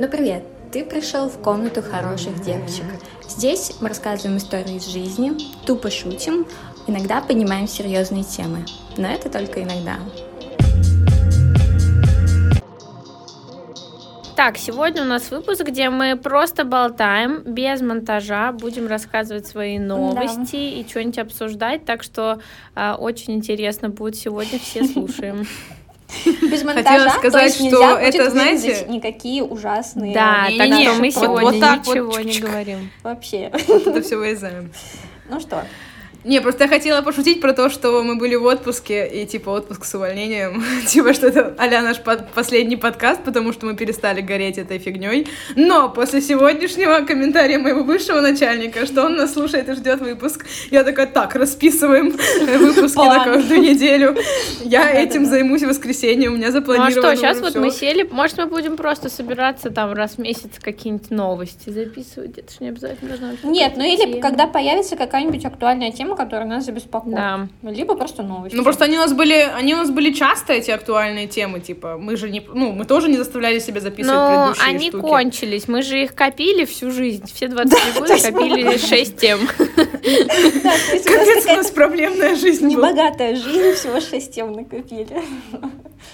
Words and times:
Ну 0.00 0.08
привет! 0.08 0.42
Ты 0.72 0.82
пришел 0.82 1.28
в 1.28 1.42
комнату 1.42 1.82
хороших 1.82 2.40
девочек. 2.40 2.86
Здесь 3.28 3.76
мы 3.82 3.88
рассказываем 3.88 4.38
истории 4.38 4.76
из 4.76 4.86
жизни, 4.86 5.32
тупо 5.66 5.90
шутим, 5.90 6.46
иногда 6.86 7.20
поднимаем 7.20 7.68
серьезные 7.68 8.24
темы. 8.24 8.64
Но 8.96 9.08
это 9.08 9.28
только 9.28 9.62
иногда. 9.62 9.98
Так, 14.36 14.56
сегодня 14.56 15.02
у 15.02 15.04
нас 15.04 15.30
выпуск, 15.30 15.64
где 15.64 15.90
мы 15.90 16.16
просто 16.16 16.64
болтаем, 16.64 17.42
без 17.42 17.82
монтажа, 17.82 18.52
будем 18.52 18.86
рассказывать 18.86 19.46
свои 19.46 19.78
новости 19.78 20.52
да. 20.52 20.80
и 20.80 20.88
что-нибудь 20.88 21.18
обсуждать, 21.18 21.84
так 21.84 22.02
что 22.02 22.40
э, 22.74 22.92
очень 22.92 23.34
интересно 23.34 23.90
будет 23.90 24.16
сегодня, 24.16 24.58
все 24.58 24.82
слушаем. 24.86 25.46
Без 26.42 26.64
монтажа, 26.64 26.90
Хотела 26.90 27.08
сказать, 27.10 27.32
то 27.32 27.62
есть 27.62 27.68
что 27.68 27.96
это, 27.96 28.30
знаете, 28.30 28.86
никакие 28.88 29.42
ужасные. 29.42 30.14
Да, 30.14 30.48
не, 30.50 30.58
так 30.58 30.68
не, 30.68 30.84
что 30.84 30.94
мы 30.94 31.10
сегодня 31.10 31.40
вот, 31.40 31.54
вот 31.54 31.88
ничего 31.88 32.06
вот, 32.06 32.24
не 32.24 32.38
говорим. 32.40 32.90
Вообще. 33.02 33.50
Вот 33.68 33.86
это 33.86 34.02
все 34.02 34.16
вырезаем. 34.16 34.72
Ну 35.28 35.40
что, 35.40 35.64
не, 36.22 36.40
просто 36.40 36.64
я 36.64 36.68
хотела 36.68 37.00
пошутить 37.00 37.40
про 37.40 37.54
то, 37.54 37.70
что 37.70 38.02
мы 38.02 38.16
были 38.16 38.34
в 38.34 38.44
отпуске, 38.44 39.06
и 39.06 39.26
типа 39.26 39.50
отпуск 39.50 39.86
с 39.86 39.94
увольнением. 39.94 40.62
типа, 40.86 41.14
что 41.14 41.28
это 41.28 41.54
а 41.56 41.66
наш 41.82 42.00
под 42.00 42.30
последний 42.32 42.76
подкаст, 42.76 43.22
потому 43.24 43.52
что 43.54 43.64
мы 43.64 43.74
перестали 43.74 44.20
гореть 44.20 44.58
этой 44.58 44.78
фигней. 44.78 45.28
Но 45.56 45.88
после 45.88 46.20
сегодняшнего 46.20 47.00
комментария 47.06 47.58
моего 47.58 47.84
бывшего 47.84 48.20
начальника, 48.20 48.84
что 48.84 49.06
он 49.06 49.16
нас 49.16 49.32
слушает 49.32 49.68
и 49.70 49.72
ждет 49.72 50.00
выпуск, 50.00 50.46
я 50.70 50.84
такая, 50.84 51.06
так, 51.06 51.34
расписываем 51.36 52.10
выпуски 52.58 52.98
на 52.98 53.24
каждую 53.24 53.60
неделю. 53.60 54.16
Я 54.62 54.90
этим 54.90 55.24
займусь 55.24 55.62
в 55.62 55.68
воскресенье, 55.68 56.28
у 56.28 56.36
меня 56.36 56.52
запланировано. 56.52 57.00
Ну 57.00 57.08
а 57.08 57.14
что, 57.14 57.20
сейчас 57.20 57.40
вот 57.40 57.54
мы 57.54 57.70
сели, 57.70 58.06
может, 58.10 58.36
мы 58.36 58.46
будем 58.46 58.76
просто 58.76 59.08
собираться 59.08 59.70
там 59.70 59.94
раз 59.94 60.12
в 60.12 60.18
месяц 60.18 60.50
какие-нибудь 60.60 61.10
новости 61.10 61.70
записывать, 61.70 62.36
это 62.36 62.52
же 62.52 62.58
не 62.60 62.68
обязательно 62.68 63.16
должно. 63.16 63.50
Нет, 63.50 63.72
ну 63.76 63.84
или 63.84 64.20
когда 64.20 64.46
появится 64.46 64.96
какая-нибудь 64.96 65.44
актуальная 65.46 65.92
тема, 65.92 66.09
тема, 66.10 66.16
которая 66.16 66.48
нас 66.48 66.64
забеспокоит. 66.64 67.14
Да. 67.14 67.48
Либо 67.62 67.94
просто 67.94 68.22
новости. 68.22 68.56
Ну, 68.56 68.62
просто 68.62 68.84
они 68.84 68.96
у 68.96 69.00
нас 69.00 69.12
были, 69.12 69.48
они 69.56 69.74
у 69.74 69.78
нас 69.78 69.90
были 69.90 70.12
часто, 70.12 70.52
эти 70.52 70.70
актуальные 70.70 71.26
темы, 71.26 71.60
типа, 71.60 71.96
мы 71.98 72.16
же 72.16 72.30
не, 72.30 72.42
ну, 72.52 72.72
мы 72.72 72.84
тоже 72.84 73.08
не 73.08 73.16
заставляли 73.16 73.58
себя 73.58 73.80
записывать 73.80 74.16
Но 74.16 74.52
предыдущие 74.54 74.68
они 74.68 74.88
штуки. 74.88 75.02
кончились, 75.02 75.68
мы 75.68 75.82
же 75.82 76.02
их 76.02 76.14
копили 76.14 76.64
всю 76.64 76.90
жизнь, 76.90 77.24
все 77.32 77.48
23 77.48 78.00
года 78.00 78.18
копили 78.18 78.78
6 78.78 79.16
тем. 79.16 79.40
Капец, 79.46 81.46
у 81.46 81.56
нас 81.56 81.70
проблемная 81.70 82.36
жизнь 82.36 82.66
Небогатая 82.66 83.36
жизнь, 83.36 83.74
всего 83.74 84.00
6 84.00 84.34
тем 84.34 84.52
накопили. 84.52 85.22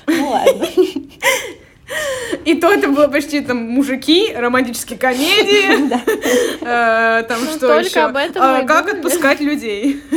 Ну 0.08 0.30
ладно. 0.30 0.66
И 2.44 2.54
то 2.54 2.72
это 2.72 2.88
было 2.88 3.08
почти 3.08 3.40
там 3.40 3.58
мужики, 3.58 4.32
романтические 4.34 4.98
комедии, 4.98 5.90
э, 6.60 7.22
там 7.24 7.44
ну, 7.44 7.50
что 7.50 7.78
еще, 7.78 8.00
а, 8.00 8.62
как 8.64 8.92
отпускать 8.92 9.40
людей. 9.40 10.00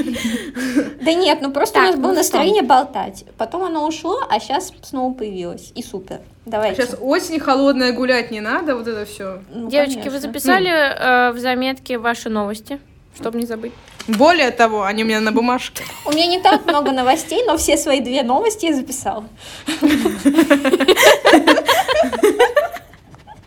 Да 1.01 1.13
нет, 1.13 1.39
ну 1.41 1.51
просто 1.51 1.79
у 1.79 1.81
нас 1.81 1.95
было 1.95 2.11
ну 2.11 2.17
настроение 2.17 2.61
болтать, 2.61 3.23
потом 3.37 3.63
оно 3.63 3.87
ушло, 3.87 4.19
а 4.29 4.39
сейчас 4.39 4.71
снова 4.83 5.13
появилось, 5.13 5.71
и 5.73 5.81
супер. 5.81 6.19
Давайте. 6.45 6.81
Сейчас 6.81 6.97
осень 6.99 7.39
холодная, 7.39 7.93
гулять 7.93 8.31
не 8.31 8.41
надо, 8.41 8.75
вот 8.75 8.87
это 8.87 9.05
все. 9.05 9.39
Ну, 9.53 9.69
Девочки, 9.69 10.09
вы 10.09 10.19
записали 10.19 10.69
э, 10.69 11.31
в 11.31 11.39
заметке 11.39 11.97
ваши 11.97 12.29
новости, 12.29 12.79
чтобы 13.15 13.39
не 13.39 13.45
забыть? 13.45 13.73
Более 14.07 14.49
того, 14.49 14.83
они 14.83 15.03
у 15.03 15.05
меня 15.05 15.19
на 15.19 15.31
бумажке. 15.31 15.83
У 16.05 16.11
меня 16.11 16.25
не 16.25 16.39
так 16.39 16.65
много 16.65 16.91
новостей, 16.91 17.43
но 17.45 17.57
все 17.57 17.77
свои 17.77 17.99
две 17.99 18.23
новости 18.23 18.65
я 18.65 18.73
записала. 18.73 19.25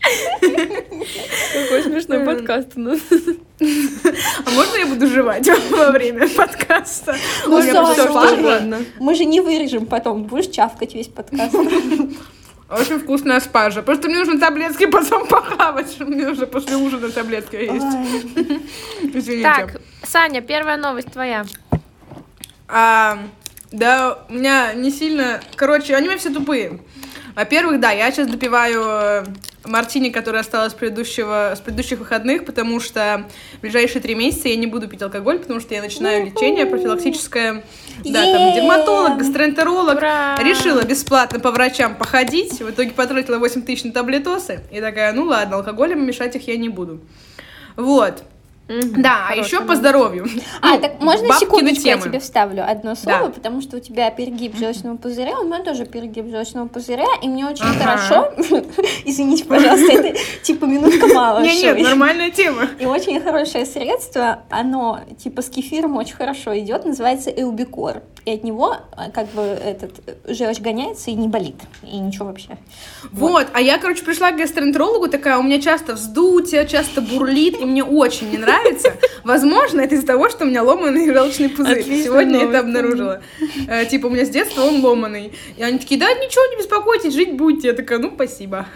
Какой 0.02 1.82
смешной 1.82 2.24
подкаст 2.24 2.72
у 2.76 2.80
нас. 2.80 3.00
А 3.60 4.50
можно 4.50 4.76
я 4.76 4.86
буду 4.86 5.06
жевать 5.06 5.48
во 5.70 5.90
время 5.90 6.28
подкаста? 6.28 7.16
Ну, 7.46 7.62
Саша, 7.62 8.84
мы 8.98 9.14
же 9.14 9.24
не 9.24 9.40
вырежем 9.40 9.86
потом, 9.86 10.24
будешь 10.24 10.48
чавкать 10.48 10.94
весь 10.94 11.08
подкаст. 11.08 11.54
Очень 12.72 13.00
вкусная 13.00 13.38
спажа. 13.40 13.82
Просто 13.82 14.08
мне 14.08 14.18
нужно 14.18 14.40
таблетки 14.40 14.86
потом 14.86 15.26
похавать. 15.26 16.00
Мне 16.00 16.28
уже 16.28 16.46
после 16.46 16.76
ужина 16.76 17.10
таблетки 17.10 17.56
есть. 17.56 17.96
Извините. 19.14 19.42
Так, 19.42 19.80
Саня, 20.02 20.40
первая 20.40 20.78
новость 20.78 21.12
твоя. 21.12 21.44
А, 22.68 23.18
да, 23.70 24.18
у 24.30 24.32
меня 24.32 24.72
не 24.72 24.90
сильно... 24.90 25.42
Короче, 25.54 25.94
они 25.94 26.08
все 26.16 26.30
тупые. 26.30 26.80
Во-первых, 27.34 27.78
да, 27.78 27.90
я 27.90 28.10
сейчас 28.10 28.28
допиваю 28.28 28.82
э, 28.84 29.24
мартини, 29.64 30.10
которая 30.10 30.42
осталась 30.42 30.72
с, 30.72 30.74
предыдущего, 30.74 31.54
с 31.56 31.60
предыдущих 31.60 31.98
выходных, 31.98 32.44
потому 32.44 32.80
что 32.80 33.26
в 33.58 33.60
ближайшие 33.60 34.02
три 34.02 34.14
месяца 34.14 34.48
я 34.48 34.56
не 34.56 34.66
буду 34.66 34.88
пить 34.88 35.02
алкоголь, 35.02 35.38
потому 35.38 35.60
что 35.60 35.74
я 35.74 35.82
начинаю 35.82 36.26
лечение 36.26 36.66
профилактическое. 36.66 37.64
Да, 38.04 38.22
там 38.22 38.54
дерматолог, 38.54 39.18
гастроэнтеролог. 39.18 39.98
Ура! 39.98 40.36
Решила 40.42 40.82
бесплатно 40.82 41.40
по 41.40 41.50
врачам 41.50 41.94
походить. 41.94 42.60
В 42.60 42.70
итоге 42.70 42.90
потратила 42.90 43.38
8 43.38 43.62
тысяч 43.62 43.84
на 43.84 43.92
таблетосы. 43.92 44.60
И 44.70 44.80
такая, 44.80 45.12
ну 45.12 45.24
ладно, 45.24 45.56
алкоголем 45.56 46.04
мешать 46.06 46.36
их 46.36 46.48
я 46.48 46.56
не 46.56 46.68
буду. 46.68 47.00
Вот. 47.76 48.24
Угу, 48.68 49.02
да, 49.02 49.26
а 49.28 49.34
еще 49.34 49.60
по 49.60 49.74
здоровью. 49.74 50.26
А, 50.60 50.74
ну, 50.74 50.80
так 50.80 51.00
можно 51.00 51.32
секундочку 51.34 51.82
темы. 51.82 51.96
я 51.96 52.08
тебе 52.08 52.20
вставлю 52.20 52.64
одно 52.68 52.94
слово, 52.94 53.26
да. 53.26 53.30
потому 53.30 53.60
что 53.60 53.76
у 53.76 53.80
тебя 53.80 54.10
перегиб 54.10 54.56
желчного 54.56 54.96
пузыря, 54.96 55.38
у 55.40 55.44
меня 55.44 55.60
тоже 55.60 55.84
перегиб 55.84 56.30
желчного 56.30 56.68
пузыря, 56.68 57.06
и 57.20 57.28
мне 57.28 57.44
очень 57.46 57.64
ага. 57.64 57.78
хорошо, 57.78 58.32
извините, 59.04 59.44
пожалуйста, 59.44 59.92
это 59.92 60.18
типа 60.42 60.64
минутка 60.64 61.06
мало. 61.08 61.42
Нет, 61.42 61.62
нет, 61.76 61.80
нормальная 61.80 62.30
тема. 62.30 62.68
И 62.78 62.86
очень 62.86 63.20
хорошее 63.20 63.66
средство, 63.66 64.44
оно 64.48 65.00
типа 65.18 65.42
с 65.42 65.50
кефиром 65.50 65.96
очень 65.96 66.14
хорошо 66.14 66.56
идет, 66.56 66.84
называется 66.84 67.30
эубикор 67.30 68.02
и 68.24 68.32
от 68.32 68.44
него 68.44 68.76
а, 68.92 69.10
как 69.10 69.28
бы 69.28 69.42
этот 69.42 69.92
желчь 70.26 70.60
гоняется 70.60 71.10
и 71.10 71.14
не 71.14 71.28
болит, 71.28 71.56
и 71.82 71.96
ничего 71.98 72.26
вообще. 72.26 72.56
Вот, 73.10 73.30
вот. 73.30 73.46
а 73.52 73.60
я, 73.60 73.78
короче, 73.78 74.04
пришла 74.04 74.30
к 74.30 74.36
гастроэнтерологу 74.36 75.08
такая, 75.08 75.38
у 75.38 75.42
меня 75.42 75.60
часто 75.60 75.94
вздутие, 75.94 76.66
часто 76.66 77.00
бурлит, 77.00 77.60
и 77.60 77.64
мне 77.64 77.82
очень 77.82 78.30
не 78.30 78.38
нравится. 78.38 78.94
Возможно, 79.24 79.80
это 79.80 79.94
из-за 79.94 80.06
того, 80.06 80.28
что 80.28 80.44
у 80.44 80.48
меня 80.48 80.62
ломанный 80.62 81.12
желчный 81.12 81.48
пузырь. 81.48 81.80
Отлично, 81.80 82.04
Сегодня 82.04 82.32
новость. 82.32 82.48
это 82.50 82.58
обнаружила. 82.60 83.22
Э, 83.68 83.84
типа, 83.86 84.06
у 84.06 84.10
меня 84.10 84.24
с 84.24 84.30
детства 84.30 84.62
он 84.62 84.84
ломанный. 84.84 85.32
И 85.56 85.62
они 85.62 85.78
такие, 85.78 85.98
да, 85.98 86.12
ничего, 86.12 86.44
не 86.46 86.56
беспокойтесь, 86.56 87.14
жить 87.14 87.36
будете. 87.36 87.68
Я 87.68 87.74
такая, 87.74 87.98
ну, 87.98 88.12
спасибо. 88.14 88.66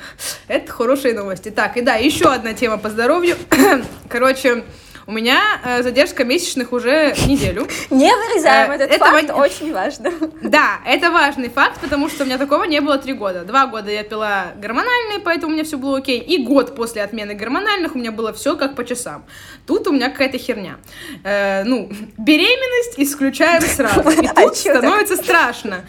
Это 0.49 0.71
хорошие 0.71 1.15
новости. 1.15 1.51
Так, 1.51 1.77
и 1.77 1.81
да, 1.81 1.95
еще 1.97 2.27
одна 2.27 2.53
тема 2.53 2.79
по 2.79 2.91
здоровью. 2.91 3.37
Короче, 4.09 4.65
у 5.07 5.13
меня 5.13 5.61
э, 5.65 5.83
задержка 5.83 6.25
месячных 6.25 6.73
уже 6.73 7.15
неделю. 7.27 7.69
Не 7.91 8.13
вырезаем, 8.15 8.73
э, 8.73 8.75
этот 8.75 8.91
это 8.91 9.05
факт 9.05 9.31
очень 9.31 9.73
важно. 9.73 10.13
Да, 10.43 10.81
это 10.85 11.11
важный 11.11 11.49
факт, 11.49 11.81
потому 11.81 12.09
что 12.09 12.25
у 12.25 12.27
меня 12.27 12.39
такого 12.39 12.65
не 12.65 12.81
было 12.81 12.99
три 12.99 13.13
года. 13.13 13.45
Два 13.45 13.67
года 13.67 13.91
я 13.91 14.03
пила 14.05 14.53
гормональные, 14.57 15.21
поэтому 15.21 15.53
у 15.53 15.55
меня 15.55 15.65
все 15.65 15.77
было 15.77 15.99
окей. 15.99 16.21
И 16.21 16.43
год 16.43 16.75
после 16.77 17.03
отмены 17.03 17.35
гормональных 17.35 17.95
у 17.95 17.99
меня 17.99 18.13
было 18.13 18.33
все 18.33 18.57
как 18.57 18.75
по 18.75 18.85
часам. 18.85 19.25
Тут 19.67 19.87
у 19.87 19.93
меня 19.93 20.11
какая-то 20.11 20.39
херня. 20.39 20.77
Э, 21.25 21.65
ну, 21.65 21.91
беременность 22.19 22.95
исключаем 22.97 23.63
сразу. 23.77 24.11
И 24.11 24.27
а 24.27 24.35
тут 24.35 24.57
становится 24.57 25.17
страшно. 25.17 25.85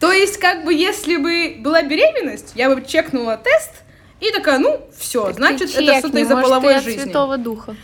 То 0.00 0.12
есть, 0.12 0.38
как 0.38 0.64
бы, 0.64 0.74
если 0.74 1.16
бы 1.16 1.56
была 1.60 1.82
беременность, 1.82 2.52
я 2.54 2.74
бы 2.74 2.82
чекнула 2.84 3.36
тест, 3.36 3.70
и 4.20 4.30
такая, 4.32 4.58
ну, 4.58 4.80
все, 4.96 5.32
значит, 5.32 5.74
это 5.74 5.98
что-то 5.98 6.18
из-за 6.18 6.36
половой 6.36 6.80
жизни. 6.80 7.02
Святого 7.04 7.36
Духа. 7.36 7.76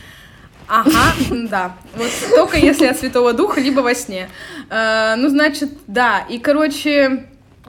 Ага, 0.73 1.13
да. 1.49 1.75
Вот 1.95 2.09
только 2.33 2.55
если 2.55 2.85
от 2.85 2.97
Святого 2.97 3.33
Духа, 3.33 3.59
либо 3.59 3.81
во 3.81 3.93
сне. 3.93 4.29
Э, 4.69 5.15
ну, 5.17 5.27
значит, 5.27 5.69
да. 5.87 6.25
И, 6.29 6.39
короче... 6.39 7.25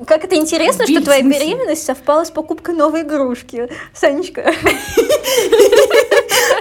Как 0.06 0.22
это 0.24 0.36
интересно, 0.36 0.86
что 0.86 1.02
твоя 1.02 1.22
беременность 1.22 1.84
совпала 1.84 2.24
с 2.24 2.30
покупкой 2.30 2.76
новой 2.76 3.02
игрушки, 3.02 3.68
Санечка. 3.92 4.54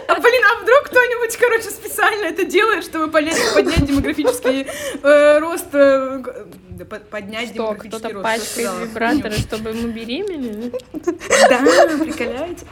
А, 0.07 0.19
блин, 0.19 0.41
а 0.51 0.61
вдруг 0.61 0.83
кто-нибудь, 0.85 1.37
короче, 1.37 1.69
специально 1.69 2.25
это 2.25 2.43
делает, 2.43 2.83
чтобы 2.83 3.07
поднять, 3.07 3.37
поднять 3.53 3.85
демографический 3.85 4.67
э, 5.01 5.39
рост, 5.39 5.65
э, 5.73 6.23
поднять 7.09 7.49
что, 7.49 7.55
демографический 7.55 7.89
кто-то 7.89 8.13
рост. 8.13 8.23
пачкает 8.23 8.87
вибраторы, 8.87 9.35
чтобы 9.35 9.73
мы 9.73 9.91
беременели? 9.91 10.71
Да, 11.49 11.59
приколяете? 12.03 12.65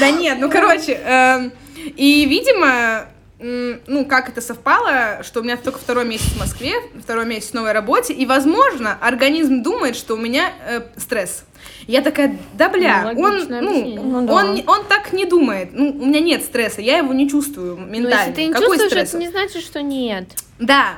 Да 0.00 0.10
нет, 0.10 0.38
ну, 0.40 0.50
короче, 0.50 1.00
э, 1.02 1.50
и, 1.96 2.26
видимо, 2.26 3.06
ну, 3.40 4.04
как 4.04 4.28
это 4.28 4.40
совпало, 4.40 5.22
что 5.22 5.40
у 5.40 5.42
меня 5.42 5.56
только 5.56 5.78
второй 5.78 6.04
месяц 6.04 6.26
в 6.32 6.38
Москве, 6.38 6.74
второй 7.02 7.24
месяц 7.24 7.50
в 7.50 7.54
новой 7.54 7.72
работе, 7.72 8.12
и, 8.12 8.26
возможно, 8.26 8.98
организм 9.00 9.62
думает, 9.62 9.96
что 9.96 10.14
у 10.14 10.16
меня 10.18 10.52
э, 10.66 10.82
стресс. 10.96 11.44
Я 11.86 12.02
такая, 12.02 12.36
да 12.54 12.68
бля, 12.68 13.12
ну, 13.14 13.22
он, 13.22 13.46
ну, 13.48 14.02
ну 14.02 14.26
да. 14.26 14.32
он, 14.32 14.62
он 14.66 14.86
так 14.86 15.12
не 15.12 15.24
думает. 15.24 15.70
Ну, 15.72 15.90
у 15.90 16.06
меня 16.06 16.20
нет 16.20 16.42
стресса, 16.42 16.80
я 16.80 16.98
его 16.98 17.12
не 17.12 17.28
чувствую 17.28 17.76
ментально. 17.76 18.10
Но 18.10 18.16
если 18.16 18.32
ты 18.32 18.46
не 18.46 18.52
Какой 18.52 18.78
чувствуешь, 18.78 18.90
стресс? 18.90 19.08
это 19.10 19.18
не 19.18 19.28
значит, 19.28 19.62
что 19.62 19.82
нет. 19.82 20.26
Да. 20.60 20.96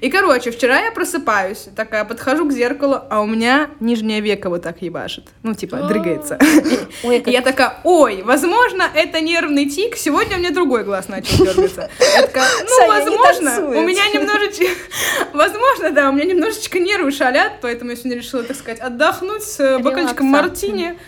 И, 0.00 0.10
короче, 0.10 0.50
вчера 0.50 0.80
я 0.80 0.90
просыпаюсь, 0.90 1.68
такая, 1.76 2.04
подхожу 2.04 2.48
к 2.48 2.52
зеркалу, 2.52 2.98
а 3.10 3.20
у 3.20 3.26
меня 3.26 3.70
нижнее 3.78 4.20
веко 4.20 4.48
вот 4.48 4.62
так 4.62 4.80
ебашит. 4.80 5.28
Ну, 5.42 5.54
типа, 5.54 5.82
дрыгается. 5.82 6.38
Ой, 7.02 7.22
Я 7.26 7.42
такая, 7.42 7.80
ой, 7.84 8.22
возможно, 8.22 8.84
это 8.94 9.20
нервный 9.20 9.68
тик, 9.68 9.96
сегодня 9.96 10.36
у 10.36 10.38
меня 10.40 10.50
другой 10.50 10.84
глаз 10.84 11.08
начал 11.08 11.44
дергаться. 11.44 11.90
Я 12.00 12.22
такая, 12.22 12.48
ну, 12.66 12.88
возможно, 12.88 13.68
у 13.68 13.82
меня 13.82 14.08
немножечко... 14.08 14.64
Возможно, 15.32 15.90
да, 15.90 16.08
у 16.08 16.12
меня 16.12 16.24
немножечко 16.24 16.78
нервы 16.78 17.10
шалят, 17.10 17.54
поэтому 17.60 17.90
я 17.90 17.96
сегодня 17.96 18.16
решила, 18.18 18.42
так 18.42 18.56
сказать, 18.56 18.80
отдохнуть 18.80 19.42
с 19.42 19.78
бокальчиком 19.78 20.26
мартини. 20.26 20.98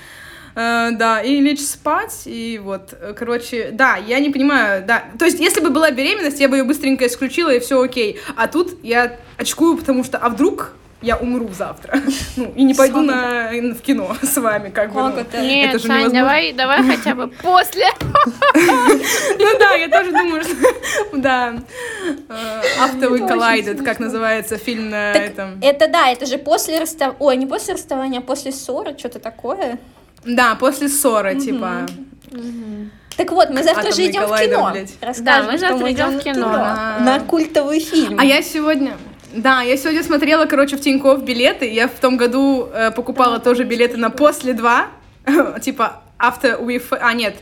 Э, 0.54 0.90
да, 0.92 1.20
и 1.20 1.40
лечь 1.40 1.60
спать, 1.60 2.22
и 2.26 2.60
вот, 2.62 2.92
э, 2.92 3.12
короче, 3.16 3.70
да, 3.72 3.96
я 3.96 4.20
не 4.20 4.30
понимаю, 4.30 4.84
да, 4.86 5.04
то 5.18 5.24
есть, 5.24 5.40
если 5.40 5.60
бы 5.60 5.70
была 5.70 5.90
беременность, 5.90 6.38
я 6.38 6.48
бы 6.48 6.58
ее 6.58 6.64
быстренько 6.64 7.06
исключила, 7.06 7.52
и 7.52 7.58
все 7.58 7.82
окей, 7.82 8.20
а 8.36 8.46
тут 8.46 8.78
я 8.84 9.16
очкую, 9.36 9.76
потому 9.76 10.04
что, 10.04 10.18
а 10.18 10.28
вдруг 10.28 10.74
я 11.02 11.16
умру 11.16 11.48
завтра. 11.52 12.00
Ну, 12.36 12.52
и 12.56 12.64
не 12.64 12.74
пойду 12.74 13.00
на, 13.00 13.50
в 13.50 13.80
кино 13.80 14.16
с 14.22 14.36
вами, 14.36 14.70
как 14.70 14.92
бы. 14.92 15.00
Ну, 15.00 15.16
Нет, 15.40 15.70
это 15.70 15.78
же 15.78 15.86
Сань, 15.86 15.98
невозможно. 15.98 16.20
давай, 16.20 16.52
давай 16.52 16.82
хотя 16.96 17.14
бы 17.14 17.28
после. 17.28 17.86
Ну 18.54 19.58
да, 19.58 19.74
я 19.74 19.88
тоже 19.88 20.10
думаю, 20.10 20.42
что... 20.42 20.54
Да. 21.12 21.54
After 22.80 23.10
We 23.10 23.28
Collided, 23.28 23.84
как 23.84 24.00
называется 24.00 24.56
фильм 24.56 24.90
на 24.90 25.12
этом. 25.12 25.60
Это 25.60 25.86
да, 25.86 26.10
это 26.10 26.26
же 26.26 26.38
после 26.38 26.80
расставания... 26.80 27.16
Ой, 27.20 27.36
не 27.36 27.46
после 27.46 27.74
расставания, 27.74 28.18
а 28.18 28.22
после 28.22 28.50
ссоры, 28.50 28.96
что-то 28.98 29.20
такое. 29.20 29.78
Да, 30.24 30.54
после 30.54 30.88
ссоры, 30.88 31.36
типа. 31.36 31.86
Так 33.16 33.30
вот, 33.30 33.50
мы 33.50 33.62
завтра 33.62 33.92
же 33.92 34.06
идем 34.06 34.26
в 34.26 34.36
кино. 34.36 34.72
Да, 35.20 35.42
мы 35.44 35.58
завтра 35.58 35.92
идем 35.92 36.18
в 36.18 36.22
кино. 36.22 36.48
На 37.00 37.20
культовый 37.20 37.80
фильм. 37.80 38.18
А 38.18 38.24
я 38.24 38.42
сегодня... 38.42 38.96
Да, 39.34 39.62
я 39.62 39.76
сегодня 39.76 40.04
смотрела, 40.04 40.46
короче, 40.46 40.76
в 40.76 40.80
Тинькофф 40.80 41.24
билеты. 41.24 41.68
Я 41.68 41.88
в 41.88 41.98
том 41.98 42.16
году 42.16 42.68
э, 42.72 42.92
покупала 42.92 43.40
тоже 43.40 43.64
билеты 43.64 43.96
на 43.96 44.10
после 44.10 44.52
два. 44.52 44.86
типа, 45.60 46.02
after 46.20 46.60
we... 46.64 46.80
А, 47.00 47.12
нет, 47.14 47.34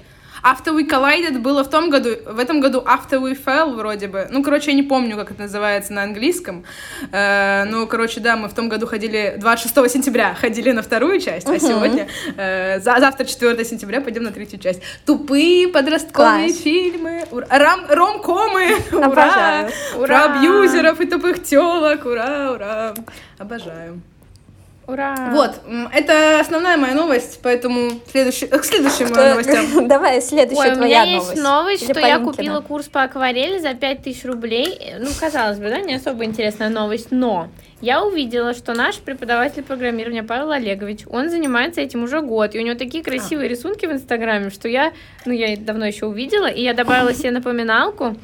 After 0.43 0.75
We 0.75 0.89
Collided 0.89 1.39
было 1.39 1.63
в 1.63 1.71
том 1.71 1.91
году, 1.91 2.11
в 2.27 2.39
этом 2.39 2.61
году 2.61 2.81
After 2.81 3.21
We 3.21 3.39
Fell 3.43 3.75
вроде 3.75 4.09
бы. 4.09 4.27
Ну, 4.31 4.43
короче, 4.43 4.71
я 4.73 4.77
не 4.77 4.83
помню, 4.83 5.17
как 5.17 5.31
это 5.31 5.43
называется 5.43 5.93
на 5.93 6.03
английском. 6.03 6.65
Э, 7.13 7.65
ну, 7.65 7.87
короче, 7.87 8.21
да, 8.21 8.37
мы 8.37 8.49
в 8.49 8.55
том 8.55 8.69
году 8.69 8.87
ходили, 8.87 9.37
26 9.39 9.91
сентября 9.91 10.35
ходили 10.35 10.73
на 10.73 10.83
вторую 10.83 11.21
часть, 11.21 11.47
uh-huh. 11.47 11.57
а 11.57 11.61
сегодня, 11.61 12.09
э, 12.37 12.81
за, 12.81 12.97
завтра 12.99 13.25
4 13.25 13.65
сентября 13.65 14.01
пойдем 14.01 14.25
на 14.25 14.33
третью 14.33 14.59
часть. 14.59 14.83
Тупые 15.07 15.69
подростковые 15.69 16.49
Класс. 16.49 16.61
фильмы, 16.61 17.25
рам, 17.49 17.87
ромкомы, 17.89 18.77
ура! 18.93 19.69
ура! 19.97 20.07
Про 20.07 20.25
абьюзеров 20.25 21.01
и 21.01 21.07
тупых 21.07 21.43
телок, 21.43 22.05
ура, 22.05 22.53
ура! 22.53 22.95
Обожаю. 23.39 24.03
Ура! 24.93 25.31
Вот, 25.33 25.53
это 25.93 26.39
основная 26.39 26.77
моя 26.77 26.95
новость, 26.95 27.41
поэтому 27.43 27.93
следующий, 28.11 28.47
к 28.47 28.63
следующим 28.65 29.07
Кто... 29.07 29.27
новостям. 29.27 29.89
Давай, 29.89 30.21
следующая 30.21 30.71
Ой, 30.71 30.77
твоя 30.77 31.05
новость. 31.05 31.31
у 31.31 31.33
меня 31.33 31.33
есть 31.33 31.43
новость, 31.43 31.91
что 31.91 32.01
я 32.01 32.19
купила 32.19 32.61
курс 32.61 32.89
по 32.89 33.03
акварели 33.03 33.59
за 33.59 33.73
5000 33.73 34.25
рублей. 34.27 34.95
Ну, 34.99 35.09
казалось 35.19 35.59
бы, 35.59 35.71
да, 35.71 35.81
не 35.81 35.95
особо 35.95 36.25
интересная 36.25 36.69
новость, 36.69 37.09
но 37.11 37.49
я 37.81 38.05
увидела, 38.05 38.55
что 38.55 38.75
наш 38.75 38.99
преподаватель 38.99 39.63
программирования 39.63 40.23
Павел 40.23 40.51
Олегович, 40.51 41.01
он 41.09 41.31
занимается 41.31 41.81
этим 41.81 42.05
уже 42.05 42.21
год, 42.21 42.55
и 42.55 42.59
у 42.59 42.63
него 42.63 42.77
такие 42.77 43.03
красивые 43.03 43.47
а. 43.47 43.49
рисунки 43.49 43.87
в 43.87 43.93
Инстаграме, 43.93 44.51
что 44.51 44.69
я, 44.69 44.93
ну, 45.25 45.33
я 45.33 45.57
давно 45.57 45.87
еще 45.87 46.07
увидела, 46.07 46.47
и 46.47 46.63
я 46.63 46.75
добавила 46.75 47.15
себе 47.15 47.31
напоминалку, 47.31 48.17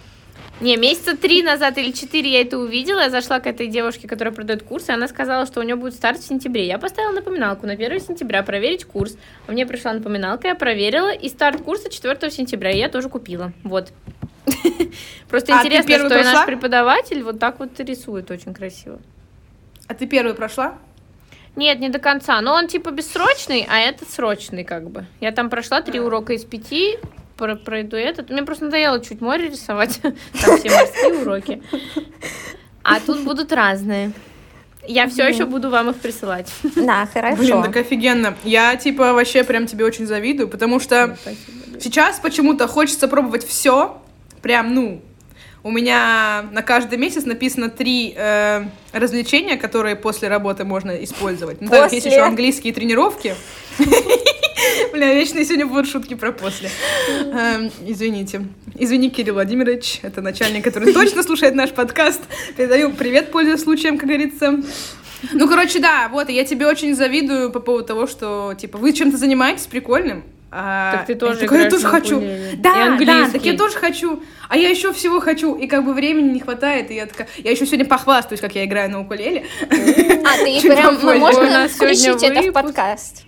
не, 0.60 0.76
месяца 0.76 1.16
три 1.16 1.43
назад 1.43 1.78
или 1.78 1.93
четыре 1.93 2.32
я 2.32 2.40
это 2.40 2.58
увидела. 2.58 3.00
Я 3.00 3.10
зашла 3.10 3.38
к 3.38 3.46
этой 3.46 3.69
девушке, 3.69 4.08
которая 4.08 4.34
продает 4.34 4.64
курсы, 4.64 4.90
и 4.90 4.94
она 4.94 5.06
сказала, 5.06 5.46
что 5.46 5.60
у 5.60 5.62
нее 5.62 5.76
будет 5.76 5.94
старт 5.94 6.19
в 6.19 6.26
сентябре. 6.26 6.66
Я 6.66 6.78
поставила 6.78 7.12
напоминалку 7.12 7.66
на 7.66 7.75
1 7.75 8.00
сентября 8.00 8.43
проверить 8.43 8.84
курс. 8.84 9.16
А 9.46 9.52
мне 9.52 9.66
пришла 9.66 9.93
напоминалка, 9.93 10.49
я 10.49 10.55
проверила, 10.56 11.12
и 11.12 11.28
старт 11.28 11.62
курса 11.62 11.90
4 11.90 12.31
сентября 12.31 12.70
я 12.70 12.88
тоже 12.88 13.08
купила. 13.08 13.52
Вот. 13.62 13.93
Просто 15.28 15.56
а 15.56 15.60
интересно, 15.60 16.06
что 16.06 16.22
наш 16.25 16.46
преподаватель 16.46 17.22
вот 17.22 17.38
так 17.38 17.60
вот 17.60 17.78
рисует 17.81 18.31
очень 18.31 18.52
красиво. 18.52 18.99
А 19.87 19.94
ты 19.94 20.06
первую 20.06 20.34
прошла? 20.34 20.75
Нет, 21.55 21.78
не 21.78 21.88
до 21.88 21.99
конца. 21.99 22.40
Но 22.40 22.55
он 22.55 22.66
типа 22.66 22.90
бессрочный, 22.90 23.66
а 23.69 23.78
этот 23.78 24.10
срочный 24.10 24.64
как 24.64 24.90
бы. 24.90 25.06
Я 25.20 25.32
там 25.32 25.50
прошла 25.50 25.82
три 25.82 26.00
урока 26.00 26.32
из 26.32 26.44
пяти, 26.44 26.99
пройду 27.38 27.96
этот. 27.96 28.31
Мне 28.31 28.43
просто 28.43 28.67
надоело 28.67 29.02
чуть 29.02 29.20
море 29.20 29.49
рисовать. 29.49 30.00
Там 30.02 30.58
все 30.58 30.70
морские 30.70 31.14
уроки. 31.23 31.62
А 32.82 33.00
тут 33.00 33.20
будут 33.20 33.52
разные. 33.52 34.12
Я 34.87 35.06
все 35.08 35.29
еще 35.29 35.44
буду 35.44 35.69
вам 35.69 35.90
их 35.90 35.96
присылать. 35.96 36.50
Да, 36.76 37.06
хорошо. 37.12 37.37
Блин, 37.37 37.62
так 37.62 37.76
офигенно. 37.76 38.37
Я 38.44 38.75
типа 38.76 39.12
вообще 39.12 39.44
прям 39.44 39.67
тебе 39.67 39.85
очень 39.85 40.06
завидую, 40.06 40.49
потому 40.49 40.81
что 40.81 41.17
сейчас 41.79 42.19
почему-то 42.19 42.67
хочется 42.67 43.06
пробовать 43.06 43.46
все. 43.46 44.00
Прям, 44.41 44.75
ну, 44.75 45.02
у 45.62 45.70
меня 45.70 46.46
на 46.52 46.62
каждый 46.62 46.99
месяц 46.99 47.25
написано 47.25 47.69
три 47.69 48.14
э, 48.17 48.64
развлечения, 48.93 49.56
которые 49.56 49.96
после 49.96 50.29
работы 50.29 50.64
можно 50.64 50.93
использовать. 51.05 51.61
Ну, 51.61 51.69
так, 51.69 51.93
есть 51.93 52.06
еще 52.06 52.20
английские 52.20 52.73
тренировки. 52.73 53.34
Бля, 54.93 55.15
вечно 55.15 55.44
сегодня 55.44 55.67
будут 55.67 55.88
шутки 55.88 56.15
про 56.15 56.32
после. 56.32 56.70
Эм, 57.32 57.70
извините. 57.87 58.43
Извини, 58.79 59.11
Кирилл 59.11 59.35
Владимирович, 59.35 60.00
это 60.03 60.20
начальник, 60.20 60.65
который 60.65 60.93
точно 60.93 61.23
слушает 61.23 61.55
наш 61.55 61.70
подкаст. 61.70 62.20
Передаю 62.56 62.93
привет, 62.93 63.31
пользуясь 63.31 63.62
случаем, 63.62 63.99
как 63.99 64.09
говорится. 64.09 64.61
Ну, 65.32 65.49
короче, 65.49 65.81
да, 65.81 66.09
вот, 66.11 66.29
я 66.29 66.44
тебе 66.44 66.67
очень 66.67 66.94
завидую 66.94 67.50
по 67.50 67.61
поводу 67.61 67.85
того, 67.85 68.06
что, 68.06 68.55
типа, 68.56 68.79
вы 68.79 68.93
чем-то 68.93 69.17
занимаетесь 69.17 69.67
прикольным, 69.67 70.23
а, 70.50 70.93
так 70.93 71.06
ты 71.06 71.15
тоже 71.15 71.41
такой, 71.41 71.65
я 71.65 71.70
тоже 71.70 71.87
хочу. 71.87 72.20
Да, 72.56 72.97
да, 72.99 73.29
так 73.31 73.44
я 73.44 73.55
тоже 73.55 73.76
хочу. 73.76 74.23
А 74.49 74.56
я 74.56 74.70
еще 74.70 74.94
всего 74.94 75.20
хочу. 75.20 75.55
И 75.55 75.67
как 75.67 75.85
бы 75.85 75.93
времени 75.93 76.32
не 76.32 76.41
хватает. 76.41 76.91
И 76.91 76.94
я 76.94 77.05
такая, 77.05 77.29
я 77.37 77.50
еще 77.50 77.67
сегодня 77.67 77.85
похвастаюсь, 77.85 78.41
как 78.41 78.55
я 78.55 78.65
играю 78.65 78.91
на 78.91 79.00
укулеле. 79.00 79.44
А, 79.61 80.38
ты 80.38 80.61
прям, 80.62 80.99
мы 81.03 81.19
можем 81.19 81.69
включить 81.69 82.23
это 82.23 82.43
в 82.43 82.53
подкаст? 82.53 83.27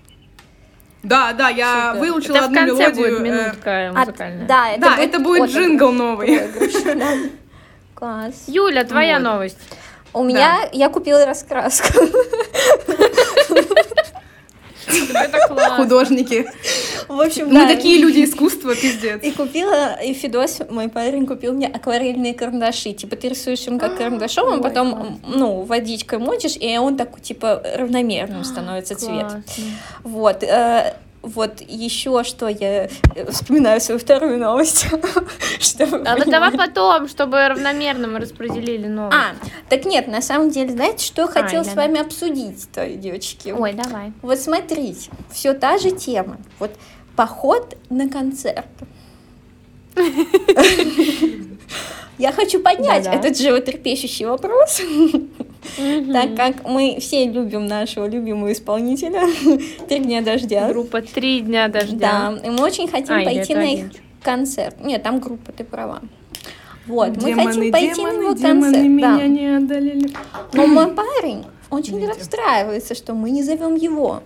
Да, 1.02 1.32
да, 1.32 1.48
я 1.48 1.92
Супер. 1.94 2.00
выучила 2.00 2.36
это 2.36 2.44
одну 2.44 2.54
в 2.54 2.58
конце 2.58 2.82
мелодию. 2.82 2.94
будет 2.94 3.20
минутка 3.20 3.70
э, 3.70 3.92
музыкальная. 3.92 4.44
А, 4.44 4.48
да, 4.48 4.70
это 4.70 4.80
да, 4.80 4.96
будет, 4.96 5.08
это 5.08 5.18
будет 5.20 5.50
джингл 5.50 5.92
новый. 5.92 6.40
Класс. 7.94 8.44
Юля, 8.46 8.84
твоя 8.84 9.14
вот. 9.14 9.24
новость. 9.24 9.58
У 10.12 10.24
меня 10.24 10.68
я 10.72 10.88
купила 10.88 11.24
раскраску. 11.24 11.98
Художники. 15.76 16.46
В 17.08 17.20
общем, 17.20 17.48
Мы 17.48 17.66
такие 17.66 17.98
люди 17.98 18.24
искусства, 18.24 18.74
пиздец. 18.74 19.22
И 19.22 19.32
купила, 19.32 20.00
и 20.00 20.12
Федос, 20.14 20.60
мой 20.70 20.88
парень, 20.88 21.26
купил 21.26 21.52
мне 21.52 21.66
акварельные 21.66 22.34
карандаши. 22.34 22.92
Типа 22.92 23.16
ты 23.16 23.28
рисуешь 23.28 23.66
им 23.66 23.78
как 23.78 23.96
карандашом, 23.96 24.52
а 24.52 24.62
потом, 24.62 25.20
ну, 25.26 25.62
водичкой 25.62 26.18
мочишь, 26.18 26.56
и 26.56 26.78
он 26.78 26.96
так, 26.96 27.20
типа, 27.20 27.62
равномерным 27.76 28.44
становится 28.44 28.94
цвет. 28.94 29.26
Вот. 30.04 30.44
Вот 31.22 31.60
еще 31.60 32.24
что 32.24 32.48
я 32.48 32.84
э, 33.14 33.30
вспоминаю 33.30 33.80
свою 33.80 34.00
вторую 34.00 34.38
новость. 34.38 34.86
что 35.60 35.84
а 35.84 36.16
ну 36.16 36.24
давай 36.30 36.50
потом, 36.52 37.08
чтобы 37.08 37.46
равномерно 37.46 38.08
мы 38.08 38.20
распределили 38.20 38.86
новость. 38.86 39.16
А, 39.16 39.34
так 39.68 39.84
нет, 39.84 40.08
на 40.08 40.22
самом 40.22 40.50
деле, 40.50 40.70
знаете, 40.70 41.04
что 41.04 41.26
Ай, 41.26 41.28
хотела 41.28 41.64
да. 41.64 41.70
с 41.70 41.74
вами 41.74 42.00
обсудить, 42.00 42.68
то 42.72 42.88
девочки? 42.88 43.50
Ой, 43.50 43.74
давай. 43.74 44.12
Вот 44.22 44.38
смотрите, 44.38 45.10
все 45.30 45.52
та 45.52 45.76
же 45.78 45.90
тема. 45.90 46.38
Вот 46.58 46.70
поход 47.16 47.76
на 47.90 48.08
концерт. 48.08 48.66
Я 52.20 52.32
хочу 52.32 52.60
поднять 52.60 53.06
этот 53.06 53.38
животрепещущий 53.38 54.26
вопрос, 54.26 54.80
так 56.12 56.34
как 56.36 56.68
мы 56.68 56.98
все 57.00 57.26
любим 57.26 57.66
нашего 57.66 58.06
любимого 58.06 58.52
исполнителя 58.52 59.22
«Три 59.88 59.98
дня 60.00 60.22
дождя». 60.22 60.68
Группа 60.68 61.02
«Три 61.02 61.40
дня 61.40 61.68
дождя». 61.68 62.36
Да, 62.40 62.46
и 62.46 62.50
мы 62.50 62.62
очень 62.62 62.88
хотим 62.88 63.16
а, 63.16 63.24
пойти 63.24 63.54
на 63.54 63.72
их 63.72 63.86
концерт. 64.22 64.76
Нет, 64.84 65.02
там 65.02 65.20
группа, 65.20 65.52
ты 65.52 65.64
права. 65.64 66.00
Вот, 66.86 67.12
демоны, 67.12 67.36
мы 67.36 67.44
хотим 67.44 67.72
пойти 67.72 67.94
демоны, 67.94 68.16
на 68.16 68.22
его 68.22 68.34
концерт. 68.34 68.86
меня 68.86 69.16
да. 69.16 69.26
не 69.26 69.56
одолели. 69.56 70.10
Но 70.52 70.66
мой 70.66 70.88
парень 70.92 71.44
очень 71.70 71.96
Видите. 71.96 72.12
расстраивается, 72.14 72.94
что 72.94 73.14
мы 73.14 73.30
не 73.30 73.42
зовем 73.42 73.74
его. 73.74 74.22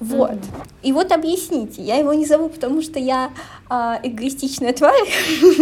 Вот. 0.00 0.30
Mm. 0.30 0.66
И 0.82 0.92
вот 0.92 1.10
объясните, 1.10 1.82
я 1.82 1.96
его 1.96 2.14
не 2.14 2.24
зову, 2.24 2.48
потому 2.48 2.82
что 2.82 3.00
я 3.00 3.32
э, 3.68 3.74
эгоистичная 4.04 4.72
тварь, 4.72 5.08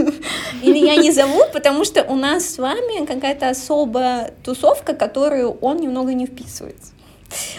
или 0.62 0.78
я 0.78 0.96
не 0.96 1.10
зову, 1.10 1.42
потому 1.52 1.84
что 1.84 2.02
у 2.04 2.16
нас 2.16 2.54
с 2.54 2.58
вами 2.58 3.06
какая-то 3.06 3.48
особая 3.48 4.34
тусовка, 4.44 4.94
которую 4.94 5.52
он 5.60 5.78
немного 5.78 6.12
не 6.12 6.26
вписывается. 6.26 6.92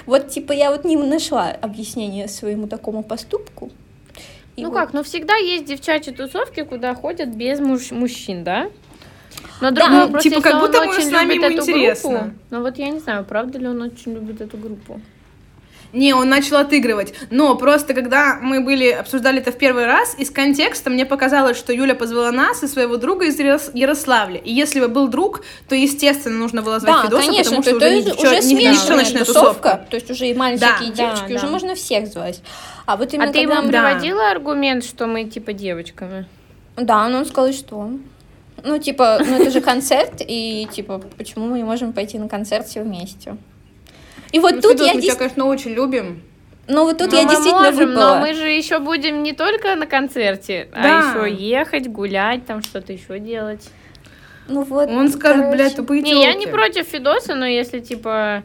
Вот, 0.06 0.30
типа, 0.30 0.52
я 0.52 0.72
вот 0.72 0.86
не 0.86 0.96
нашла 0.96 1.50
объяснение 1.50 2.28
своему 2.28 2.68
такому 2.68 3.04
поступку. 3.04 3.72
И 4.56 4.64
ну 4.64 4.70
вот... 4.70 4.78
как, 4.78 4.94
ну 4.94 5.04
всегда 5.04 5.36
есть 5.36 5.66
девчачьи 5.66 6.14
тусовки, 6.14 6.64
куда 6.64 6.96
ходят 6.96 7.30
без 7.30 7.60
муж- 7.60 7.92
мужчин, 7.92 8.44
да? 8.44 8.70
Но 9.62 9.72
другой 9.72 9.92
да, 9.92 10.06
вопрос, 10.06 10.24
типа, 10.24 10.42
как 10.42 10.60
будто 10.60 10.84
мы 10.86 11.02
с 11.02 11.12
нами 11.12 11.34
ему 11.34 11.52
интересно. 11.52 12.10
Группу, 12.10 12.36
но 12.52 12.62
вот 12.62 12.78
я 12.78 12.90
не 12.90 13.00
знаю, 13.00 13.26
правда 13.26 13.60
ли 13.60 13.68
он 13.68 13.82
очень 13.82 14.14
любит 14.14 14.42
эту 14.42 14.58
группу. 14.58 15.02
Не, 15.94 16.14
он 16.14 16.30
начал 16.30 16.58
отыгрывать. 16.58 17.14
Но 17.30 17.56
просто 17.56 17.94
когда 17.94 18.38
мы 18.42 18.62
были, 18.62 18.90
обсуждали 18.90 19.40
это 19.40 19.52
в 19.52 19.58
первый 19.58 19.86
раз, 19.86 20.16
из 20.18 20.30
контекста 20.30 20.90
мне 20.90 21.06
показалось, 21.06 21.58
что 21.58 21.74
Юля 21.74 21.96
позвала 21.96 22.32
нас 22.32 22.64
и 22.64 22.68
своего 22.68 22.98
друга 22.98 23.26
из 23.26 23.40
Ярославля. 23.40 24.40
И 24.40 24.52
если 24.52 24.80
бы 24.80 24.88
был 24.88 25.08
друг, 25.08 25.44
то, 25.68 25.76
естественно, 25.76 26.38
нужно 26.38 26.62
было 26.62 26.80
звать 26.80 26.96
да, 26.96 27.04
Федоса, 27.04 27.26
конечно, 27.28 27.58
потому 27.58 27.64
что 27.64 27.80
то, 27.80 27.88
уже, 27.88 28.04
то 28.04 28.22
уже 28.22 28.42
смешанная 28.42 29.06
тусовка, 29.06 29.26
тусовка. 29.26 29.86
То 29.90 29.96
есть 29.96 30.12
уже 30.12 30.28
и 30.28 30.34
мальчики, 30.34 30.62
да, 30.62 30.86
и 30.86 30.92
девочки, 30.92 31.28
да, 31.30 31.36
уже 31.36 31.46
да. 31.46 31.52
можно 31.52 31.76
всех 31.76 32.08
звать. 32.08 32.42
А 32.86 32.98
вот 32.98 33.14
именно 33.14 33.30
а 33.30 33.34
ты 33.34 33.40
ему 33.40 33.54
да. 33.54 33.62
приводила 33.62 34.32
аргумент, 34.32 34.84
что 34.84 35.08
мы 35.08 35.26
типа 35.26 35.54
девочками? 35.54 36.26
Да, 36.76 37.08
но 37.10 37.20
он 37.20 37.26
сказал, 37.26 37.52
что 37.54 37.92
ну, 38.64 38.78
типа, 38.78 39.20
ну 39.26 39.42
это 39.42 39.52
же 39.52 39.62
концерт, 39.62 40.16
и 40.20 40.68
типа, 40.72 41.02
почему 41.18 41.48
мы 41.48 41.58
не 41.58 41.64
можем 41.64 41.94
пойти 41.94 42.18
на 42.18 42.28
концерт 42.28 42.68
все 42.68 42.82
вместе? 42.84 43.38
И 44.32 44.40
вот 44.40 44.56
ну, 44.56 44.62
тут 44.62 44.72
Федот, 44.74 44.88
я... 44.88 44.94
Мы 44.94 45.02
дес... 45.02 45.12
тебя, 45.12 45.20
конечно, 45.20 45.46
очень 45.46 45.72
любим. 45.72 46.22
Ну 46.68 46.84
вот 46.84 46.98
тут 46.98 47.12
но 47.12 47.18
я 47.18 47.24
мы 47.24 47.30
действительно 47.30 47.72
можем, 47.72 47.90
выпала. 47.90 48.16
Но 48.16 48.20
мы 48.20 48.34
же 48.34 48.50
еще 48.50 48.80
будем 48.80 49.24
не 49.24 49.34
только 49.34 49.76
на 49.76 49.86
концерте, 49.86 50.68
а 50.74 50.84
да. 50.84 51.14
а 51.16 51.28
еще 51.28 51.36
ехать, 51.44 51.88
гулять, 51.88 52.46
там 52.46 52.62
что-то 52.62 52.92
еще 52.94 53.20
делать. 53.20 53.70
Ну 54.50 54.64
вот. 54.64 54.90
Он 54.90 55.10
скажет, 55.10 55.44
короче... 55.44 55.56
блядь, 55.56 55.76
тупые 55.76 56.02
Не, 56.02 56.22
я 56.24 56.34
не 56.34 56.48
против 56.48 56.88
Федоса, 56.88 57.36
но 57.36 57.46
если 57.46 57.80
типа 57.80 58.44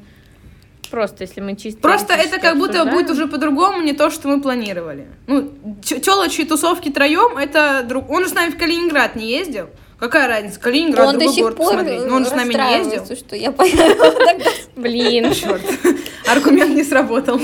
просто, 0.91 1.25
если 1.25 1.41
мы 1.41 1.57
чисто. 1.57 1.81
Просто 1.81 2.15
это 2.15 2.39
как 2.39 2.59
будто 2.59 2.85
будет 2.85 3.11
уже 3.11 3.27
по-другому, 3.27 3.81
не 3.81 3.93
то, 3.93 4.11
что 4.11 4.29
мы 4.29 4.41
планировали. 4.41 5.07
Ну, 5.27 5.51
телочьи 5.83 6.45
тусовки 6.45 6.91
троем, 6.91 7.39
это 7.39 7.83
друг. 7.83 8.11
Он 8.11 8.25
же 8.25 8.29
с 8.29 8.35
нами 8.35 8.51
в 8.51 8.59
Калининград 8.59 9.17
не 9.17 9.31
ездил. 9.31 9.71
Какая 10.03 10.27
разница? 10.27 10.59
Калининград, 10.59 11.11
он 11.11 11.19
другой 11.21 11.43
город 11.43 11.57
посмотреть. 11.57 12.07
Но 12.07 12.17
он 12.17 12.27
с 12.27 12.33
нами 12.33 12.55
не 12.55 12.79
ездил. 12.79 13.17
что 13.17 13.37
я 13.37 13.53
поехала 13.53 14.37
Блин, 14.75 15.33
черт. 15.33 15.63
Аргумент 16.27 16.75
не 16.75 16.83
сработал. 16.83 17.39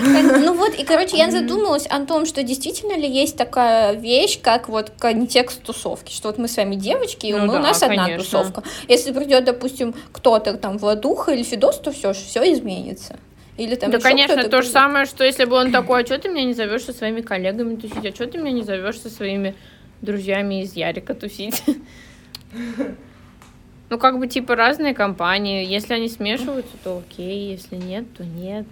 Ну 0.00 0.54
вот, 0.54 0.74
и, 0.74 0.82
короче, 0.82 1.16
я 1.16 1.30
задумалась 1.30 1.86
о 1.86 2.04
том, 2.04 2.26
что 2.26 2.42
действительно 2.42 2.96
ли 2.96 3.08
есть 3.08 3.36
такая 3.36 3.92
вещь, 3.92 4.40
как 4.42 4.68
вот 4.68 4.90
контекст 4.98 5.62
тусовки, 5.62 6.12
что 6.12 6.30
вот 6.30 6.38
мы 6.38 6.48
с 6.48 6.56
вами 6.56 6.74
девочки, 6.74 7.26
и 7.26 7.32
ну, 7.32 7.44
у 7.44 7.58
нас 7.60 7.80
одна 7.80 8.08
тусовка. 8.16 8.64
Если 8.88 9.12
придет, 9.12 9.44
допустим, 9.44 9.94
кто-то 10.10 10.54
там 10.54 10.78
Владуха 10.78 11.30
или 11.30 11.44
Федос, 11.44 11.78
то 11.78 11.92
все, 11.92 12.12
все 12.12 12.52
изменится. 12.52 13.20
Или 13.56 13.76
там 13.76 13.92
да, 13.92 14.00
конечно, 14.00 14.42
то 14.48 14.62
же 14.62 14.68
самое, 14.68 15.06
что 15.06 15.22
если 15.22 15.44
бы 15.44 15.54
он 15.54 15.70
такой, 15.70 16.02
а 16.02 16.06
что 16.06 16.18
ты 16.18 16.28
меня 16.28 16.42
не 16.42 16.54
зовешь 16.54 16.82
со 16.82 16.92
своими 16.92 17.20
коллегами 17.20 17.76
тусить, 17.76 18.04
а 18.04 18.12
что 18.12 18.26
ты 18.26 18.38
меня 18.38 18.50
не 18.50 18.62
зовешь 18.64 18.98
со 18.98 19.10
своими 19.10 19.54
друзьями 20.02 20.62
из 20.62 20.74
Ярика 20.74 21.14
тусить. 21.14 21.62
Ну, 23.90 23.98
как 23.98 24.20
бы, 24.20 24.28
типа, 24.28 24.54
разные 24.54 24.94
компании. 24.94 25.66
Если 25.66 25.92
они 25.94 26.08
смешиваются, 26.08 26.76
то 26.84 26.98
окей. 26.98 27.50
Если 27.50 27.74
нет, 27.74 28.06
то 28.16 28.24
нет. 28.24 28.64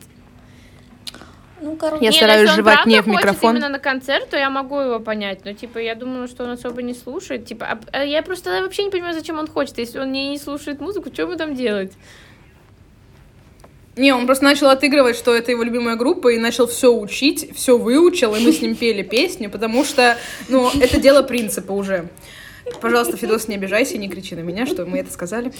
Ну, 1.60 1.74
короче, 1.76 2.04
я 2.04 2.12
не, 2.12 2.16
стараюсь 2.16 2.50
жевать 2.50 2.86
не 2.86 3.02
в 3.02 3.06
микрофон. 3.08 3.56
именно 3.56 3.68
на 3.68 3.80
концерт, 3.80 4.30
то 4.30 4.36
я 4.36 4.48
могу 4.48 4.78
его 4.78 5.00
понять. 5.00 5.44
Но, 5.44 5.52
типа, 5.52 5.78
я 5.78 5.96
думала, 5.96 6.28
что 6.28 6.44
он 6.44 6.50
особо 6.50 6.82
не 6.82 6.94
слушает. 6.94 7.46
Типа, 7.46 7.66
а, 7.66 7.80
а 7.90 8.04
я 8.04 8.22
просто 8.22 8.62
вообще 8.62 8.84
не 8.84 8.90
понимаю, 8.90 9.12
зачем 9.12 9.38
он 9.40 9.48
хочет. 9.48 9.78
Если 9.78 9.98
он 9.98 10.12
не, 10.12 10.30
не 10.30 10.38
слушает 10.38 10.80
музыку, 10.80 11.12
что 11.12 11.22
ему 11.22 11.34
там 11.34 11.56
делать? 11.56 11.92
Не, 13.98 14.12
он 14.12 14.26
просто 14.26 14.44
начал 14.44 14.68
отыгрывать, 14.68 15.16
что 15.16 15.34
это 15.34 15.50
его 15.50 15.64
любимая 15.64 15.96
группа, 15.96 16.28
и 16.28 16.38
начал 16.38 16.68
все 16.68 16.94
учить, 16.94 17.50
все 17.54 17.76
выучил, 17.76 18.34
и 18.34 18.40
мы 18.40 18.52
с 18.52 18.62
ним 18.62 18.76
пели 18.76 19.02
песни, 19.02 19.48
потому 19.48 19.84
что, 19.84 20.16
ну, 20.48 20.70
это 20.80 21.00
дело 21.00 21.22
принципа 21.22 21.72
уже. 21.72 22.08
Пожалуйста, 22.80 23.16
Федос, 23.16 23.48
не 23.48 23.56
обижайся 23.56 23.94
и 23.94 23.98
не 23.98 24.08
кричи 24.08 24.36
на 24.36 24.40
меня, 24.40 24.66
что 24.66 24.84
мы 24.84 24.98
это 24.98 25.10
сказали. 25.10 25.52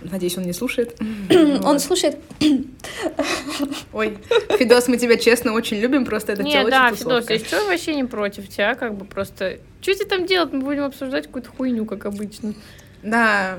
Надеюсь, 0.00 0.38
он 0.38 0.44
не 0.44 0.52
слушает. 0.52 0.96
Он 1.64 1.78
слушает. 1.80 2.18
Ой, 3.92 4.16
Федос, 4.58 4.88
мы 4.88 4.96
тебя 4.96 5.16
честно 5.16 5.52
очень 5.52 5.78
любим, 5.78 6.04
просто 6.04 6.32
это 6.32 6.42
Нет, 6.42 6.70
да, 6.70 6.92
Федос, 6.94 7.28
я 7.28 7.38
что 7.38 7.66
вообще 7.66 7.94
не 7.94 8.04
против 8.04 8.48
тебя, 8.48 8.74
как 8.74 8.94
бы 8.94 9.04
просто... 9.04 9.58
Что 9.80 9.94
тебе 9.94 10.06
там 10.06 10.26
делать? 10.26 10.52
Мы 10.52 10.60
будем 10.60 10.84
обсуждать 10.84 11.26
какую-то 11.26 11.50
хуйню, 11.50 11.84
как 11.84 12.06
обычно. 12.06 12.54
Да. 13.02 13.58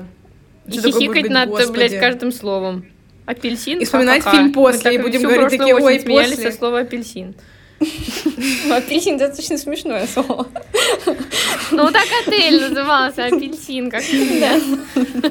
И 0.66 0.72
хихикать 0.72 1.28
над, 1.28 1.70
блядь, 1.70 1.98
каждым 2.00 2.32
словом. 2.32 2.86
Апельсин. 3.26 3.78
И 3.78 3.84
вспоминать 3.84 4.24
фильм 4.24 4.52
после, 4.52 4.94
и 4.94 4.98
будем 4.98 5.22
говорить 5.22 5.50
такие, 5.58 5.74
ой, 5.74 6.00
после. 6.00 6.50
со 6.50 6.56
слова 6.56 6.80
апельсин. 6.80 7.34
Апельсин 8.70 9.18
достаточно 9.18 9.58
смешное 9.58 10.06
слово. 10.06 10.46
Ну 11.70 11.90
так 11.90 12.06
отель 12.26 12.68
назывался 12.68 13.26
апельсин, 13.26 13.90
как 13.90 14.02
Да. 14.40 15.30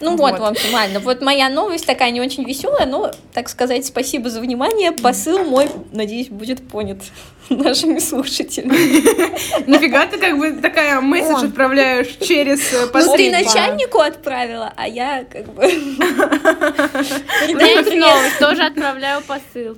Ну 0.00 0.16
вот, 0.16 0.32
вот, 0.32 0.40
в 0.40 0.44
общем, 0.44 0.74
ладно. 0.74 1.00
Вот 1.00 1.22
моя 1.22 1.48
новость 1.48 1.86
такая 1.86 2.10
не 2.10 2.20
очень 2.20 2.44
веселая, 2.44 2.86
но, 2.86 3.10
так 3.32 3.48
сказать, 3.48 3.86
спасибо 3.86 4.30
за 4.30 4.40
внимание. 4.40 4.92
Посыл 4.92 5.44
мой, 5.44 5.68
надеюсь, 5.92 6.28
будет 6.28 6.66
понят 6.68 6.98
нашими 7.48 7.98
слушателями. 7.98 8.72
Нифига 9.66 10.06
ты 10.06 10.18
как 10.18 10.38
бы 10.38 10.52
такая 10.52 11.00
месседж 11.00 11.46
отправляешь 11.46 12.16
через 12.20 12.60
Ну 12.92 13.16
ты 13.16 13.30
начальнику 13.30 13.98
отправила, 13.98 14.72
а 14.76 14.88
я 14.88 15.24
как 15.24 15.46
бы... 15.54 15.62
Новость 18.02 18.38
тоже 18.38 18.64
отправляю 18.64 19.22
посыл. 19.22 19.76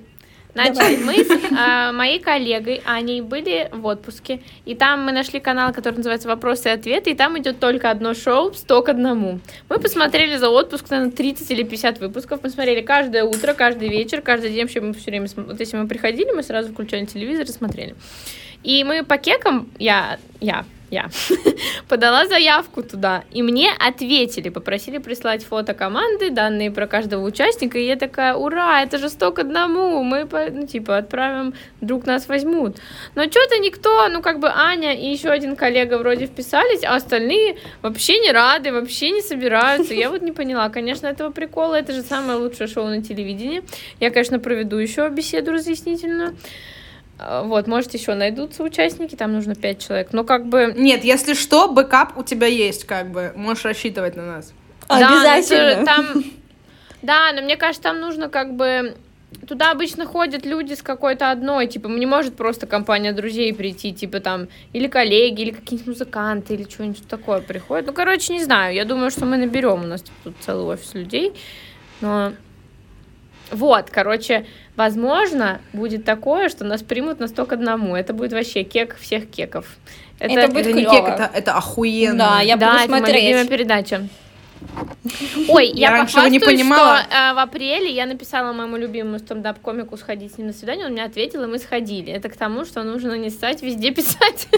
Значит, 0.55 0.75
Давай. 0.75 0.97
мы 0.99 1.25
с 1.25 1.31
э, 1.31 1.93
моей 1.93 2.21
коллегой 2.21 2.81
Аней 2.85 3.21
были 3.21 3.69
в 3.73 3.85
отпуске, 3.87 4.41
и 4.65 4.77
там 4.77 5.05
мы 5.05 5.11
нашли 5.11 5.41
канал, 5.41 5.73
который 5.73 5.97
называется 5.97 6.29
«Вопросы 6.29 6.69
и 6.69 6.73
ответы», 6.73 7.11
и 7.11 7.15
там 7.15 7.37
идет 7.39 7.59
только 7.59 7.91
одно 7.91 8.15
шоу 8.15 8.51
«100 8.51 8.83
к 8.83 8.89
одному». 8.89 9.41
Мы 9.69 9.81
посмотрели 9.81 10.37
за 10.37 10.49
отпуск, 10.49 10.89
наверное, 10.91 11.13
30 11.13 11.51
или 11.51 11.63
50 11.65 11.99
выпусков, 11.99 12.41
мы 12.45 12.51
смотрели 12.51 12.83
каждое 12.83 13.25
утро, 13.25 13.53
каждый 13.53 13.89
вечер, 13.89 14.21
каждый 14.21 14.51
день, 14.51 14.63
вообще 14.63 14.81
мы 14.81 14.95
все 14.95 15.11
время, 15.11 15.27
вот 15.35 15.59
если 15.59 15.77
мы 15.77 15.89
приходили, 15.89 16.31
мы 16.31 16.45
сразу 16.45 16.73
включали 16.73 17.05
телевизор 17.05 17.47
и 17.47 17.53
смотрели. 17.53 17.97
И 18.63 18.85
мы 18.85 19.03
по 19.03 19.19
кекам, 19.19 19.69
я, 19.79 20.19
я, 20.41 20.65
я, 20.91 21.09
подала 21.89 22.27
заявку 22.27 22.83
туда, 22.83 23.25
и 23.33 23.43
мне 23.43 23.71
ответили, 23.79 24.49
попросили 24.49 24.99
прислать 24.99 25.45
фото 25.45 25.75
команды, 25.75 26.31
данные 26.31 26.71
про 26.71 26.87
каждого 26.87 27.25
участника, 27.25 27.79
и 27.79 27.87
я 27.87 27.97
такая, 27.97 28.35
ура, 28.35 28.83
это 28.83 28.99
же 28.99 29.09
сто 29.09 29.29
одному, 29.29 30.03
мы, 30.03 30.27
ну, 30.53 30.67
типа, 30.67 30.99
отправим, 30.99 31.55
вдруг 31.81 32.07
нас 32.07 32.29
возьмут. 32.29 32.77
Но 33.15 33.25
что-то 33.25 33.59
никто, 33.59 34.09
ну, 34.09 34.23
как 34.23 34.39
бы 34.41 34.49
Аня 34.49 34.95
и 34.95 35.07
еще 35.07 35.29
один 35.29 35.57
коллега 35.57 35.99
вроде 35.99 36.27
вписались, 36.27 36.85
а 36.85 36.95
остальные 36.95 37.57
вообще 37.83 38.19
не 38.19 38.33
рады, 38.33 38.73
вообще 38.73 39.11
не 39.11 39.23
собираются. 39.23 39.95
Я 39.95 40.11
вот 40.11 40.23
не 40.23 40.33
поняла, 40.33 40.69
конечно, 40.69 41.07
этого 41.07 41.31
прикола, 41.31 41.75
это 41.77 41.93
же 41.93 42.03
самое 42.03 42.39
лучшее 42.39 42.69
шоу 42.69 42.87
на 42.87 43.03
телевидении. 43.03 43.63
Я, 44.01 44.11
конечно, 44.11 44.39
проведу 44.39 44.77
еще 44.77 45.09
беседу 45.09 45.53
разъяснительную. 45.53 46.37
А, 47.19 47.43
вот, 47.43 47.67
может, 47.67 47.95
еще 47.95 48.15
найдутся 48.15 48.63
участники, 48.63 49.15
там 49.15 49.33
нужно 49.33 49.55
пять 49.55 49.85
человек. 49.85 50.09
Но 50.13 50.25
как 50.25 50.47
бы. 50.47 50.75
Нет, 50.77 51.05
если 51.05 51.35
что, 51.35 51.69
бэкап 51.69 52.17
у 52.19 52.23
тебя 52.23 52.47
есть, 52.47 52.85
как 52.85 53.11
бы. 53.11 53.33
Можешь 53.37 53.65
рассчитывать 53.65 54.17
на 54.17 54.27
нас. 54.27 54.53
Обязательно. 54.89 55.85
Да, 55.85 55.97
там... 55.97 56.25
да, 57.03 57.33
но 57.33 57.43
мне 57.43 57.57
кажется, 57.57 57.83
там 57.83 58.01
нужно 58.01 58.29
как 58.29 58.55
бы. 58.55 58.97
Туда 59.49 59.73
обычно 59.73 60.07
ходят 60.07 60.47
люди 60.47 60.75
с 60.75 60.83
какой-то 60.83 61.33
одной, 61.33 61.67
типа, 61.67 61.89
не 61.89 62.07
может 62.07 62.37
просто 62.37 62.69
компания 62.69 63.13
друзей 63.13 63.53
прийти, 63.53 63.93
типа 63.93 64.21
там, 64.21 64.47
или 64.73 64.87
коллеги, 64.87 65.43
или 65.43 65.51
какие-нибудь 65.51 65.89
музыканты, 65.89 66.55
или 66.55 66.63
что-нибудь 66.63 67.07
такое 67.09 67.41
приходит. 67.41 67.87
Ну, 67.87 67.93
короче, 67.93 68.33
не 68.33 68.45
знаю, 68.45 68.75
я 68.75 68.85
думаю, 68.85 69.11
что 69.11 69.27
мы 69.27 69.37
наберем, 69.37 69.83
у 69.83 69.87
нас 69.87 70.05
тут 70.23 70.35
целый 70.41 70.65
офис 70.65 70.95
людей, 70.95 71.33
но 72.01 72.33
вот, 73.55 73.91
короче, 73.91 74.47
возможно, 74.77 75.61
будет 75.73 76.05
такое, 76.05 76.49
что 76.49 76.65
нас 76.65 76.83
примут 76.83 77.21
на 77.21 77.29
сто 77.29 77.47
к 77.47 77.53
одному. 77.53 77.97
Это 77.97 78.13
будет 78.13 78.33
вообще 78.33 78.63
кек 78.63 78.97
всех 78.99 79.31
кеков. 79.31 79.67
Это, 80.19 80.41
это 80.41 80.53
будет 80.53 80.67
это 80.67 80.77
не 80.77 80.85
кек, 80.85 81.05
это, 81.07 81.31
это 81.33 81.55
охуенно. 81.55 82.19
Да, 82.19 82.41
я 82.41 82.57
да, 82.57 82.67
буду 82.67 82.79
это 82.79 82.87
смотреть. 82.89 83.15
моя 83.15 83.29
любимая 83.29 83.47
передача. 83.47 84.09
Ой, 85.49 85.67
я, 85.69 85.91
я 85.91 85.91
похвастаюсь, 85.91 86.33
не 86.33 86.41
понимала. 86.41 87.03
что 87.03 87.15
э, 87.15 87.35
в 87.35 87.39
апреле 87.39 87.91
я 87.91 88.07
написала 88.07 88.53
моему 88.53 88.77
любимому 88.77 89.19
стендап-комику 89.19 89.97
сходить 89.97 90.35
с 90.35 90.39
ним 90.39 90.49
на 90.49 90.53
свидание, 90.53 90.87
он 90.87 90.93
мне 90.93 91.05
ответил, 91.05 91.43
и 91.45 91.47
мы 91.47 91.59
сходили. 91.59 92.13
Это 92.13 92.29
к 92.29 92.37
тому, 92.37 92.65
что 92.65 92.83
нужно 92.83 93.13
не 93.15 93.31
ссать, 93.31 93.63
везде 93.63 93.91
писать. 93.91 94.49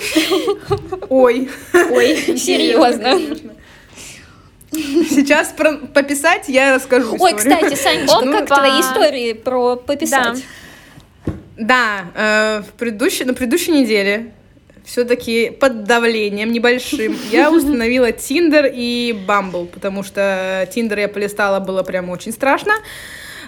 Ой. 1.08 1.50
Ой, 1.72 2.38
серьезно. 2.38 3.18
Сейчас 4.72 5.48
про 5.48 5.74
пописать 5.74 6.48
я 6.48 6.74
расскажу 6.74 7.16
Ой, 7.18 7.34
кстати, 7.34 7.74
Санечка, 7.74 8.24
ну, 8.24 8.32
как 8.32 8.46
твои 8.46 8.80
истории 8.80 9.32
про 9.32 9.76
пописать? 9.76 10.44
Да, 11.56 12.04
э, 12.14 12.62
в 12.62 12.72
предыдущей, 12.72 13.24
на 13.24 13.32
предыдущей 13.32 13.72
неделе 13.72 14.32
все-таки 14.84 15.50
под 15.50 15.84
давлением 15.84 16.52
небольшим 16.52 17.16
я 17.30 17.50
установила 17.52 18.12
Тиндер 18.12 18.70
и 18.72 19.12
Бамбл, 19.26 19.66
потому 19.66 20.02
что 20.02 20.68
Тиндер 20.72 20.98
я 21.00 21.08
полистала, 21.08 21.60
было 21.60 21.82
прям 21.82 22.10
очень 22.10 22.32
страшно. 22.32 22.72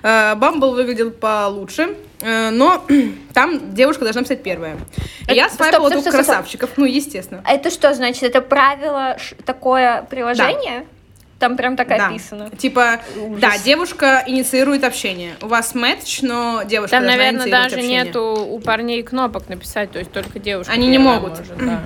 Бамбл 0.01 0.75
выглядел 0.75 1.11
получше, 1.11 1.97
но 2.23 2.85
там 3.35 3.75
девушка 3.75 4.05
должна 4.05 4.23
писать 4.23 4.45
первая. 4.45 4.77
Это, 5.25 5.35
я 5.35 5.49
свайпала 5.49 5.91
двух 5.91 6.05
красавчиков, 6.05 6.71
ну, 6.77 6.85
естественно. 6.85 7.43
Это 7.45 7.71
что 7.71 7.93
значит? 7.95 8.23
Это 8.23 8.41
правило, 8.41 9.17
такое 9.45 10.07
приложение? 10.09 10.81
Да. 10.81 10.98
Там 11.39 11.57
прям 11.57 11.77
так 11.77 11.89
да. 11.89 12.09
описано. 12.09 12.51
Типа, 12.51 13.01
Ужас. 13.17 13.41
да, 13.41 13.59
девушка 13.59 14.25
инициирует 14.27 14.83
общение. 14.83 15.37
У 15.41 15.47
вас 15.47 15.75
матч, 15.75 16.21
но 16.23 16.63
девушка 16.65 16.97
Там, 16.97 17.07
наверное, 17.07 17.49
даже 17.49 17.77
общение. 17.77 18.05
нету 18.05 18.47
у 18.51 18.59
парней 18.59 19.03
кнопок 19.03 19.49
написать, 19.49 19.93
то 19.93 19.99
есть 19.99 20.11
только 20.11 20.41
девушка. 20.41 20.73
Они 20.73 20.89
не 20.89 20.99
могут. 20.99 21.39
Может, 21.39 21.57
да. 21.59 21.85